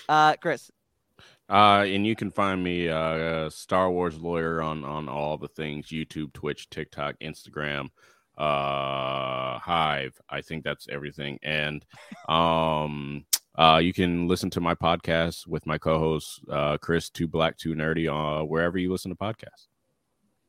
[0.09, 0.71] uh, Kris.
[1.49, 5.49] Uh, and you can find me, uh, uh, Star Wars lawyer on on all the
[5.49, 7.89] things: YouTube, Twitch, TikTok, Instagram,
[8.37, 10.21] uh, Hive.
[10.29, 11.39] I think that's everything.
[11.43, 11.85] And
[12.29, 13.25] um,
[13.57, 17.75] uh, you can listen to my podcast with my co-host uh, Chris, Too Black, Too
[17.75, 19.67] Nerdy, uh, wherever you listen to podcasts.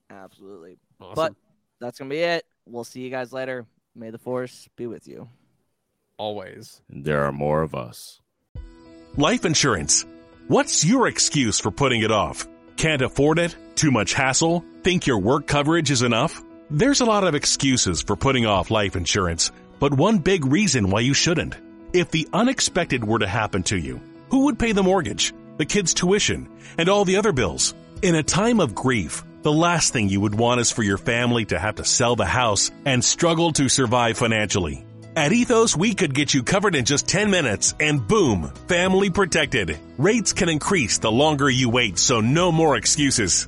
[0.09, 0.77] Absolutely.
[0.99, 1.15] Awesome.
[1.15, 1.34] But
[1.80, 2.45] that's gonna be it.
[2.65, 3.65] We'll see you guys later.
[3.95, 5.30] May the force be with you.
[6.18, 6.81] Always.
[6.89, 8.19] There are more of us.
[9.15, 10.05] Life insurance.
[10.47, 12.47] What's your excuse for putting it off?
[12.77, 13.55] Can't afford it?
[13.76, 14.64] Too much hassle?
[14.84, 16.41] Think your work coverage is enough?
[16.69, 20.99] There's a lot of excuses for putting off life insurance, but one big reason why
[20.99, 21.56] you shouldn't.
[21.94, 25.94] If the unexpected were to happen to you, who would pay the mortgage, the kids'
[25.94, 27.73] tuition, and all the other bills?
[28.02, 31.45] In a time of grief, the last thing you would want is for your family
[31.45, 34.85] to have to sell the house and struggle to survive financially.
[35.15, 39.80] At Ethos, we could get you covered in just 10 minutes and boom, family protected.
[39.98, 43.48] Rates can increase the longer you wait, so no more excuses.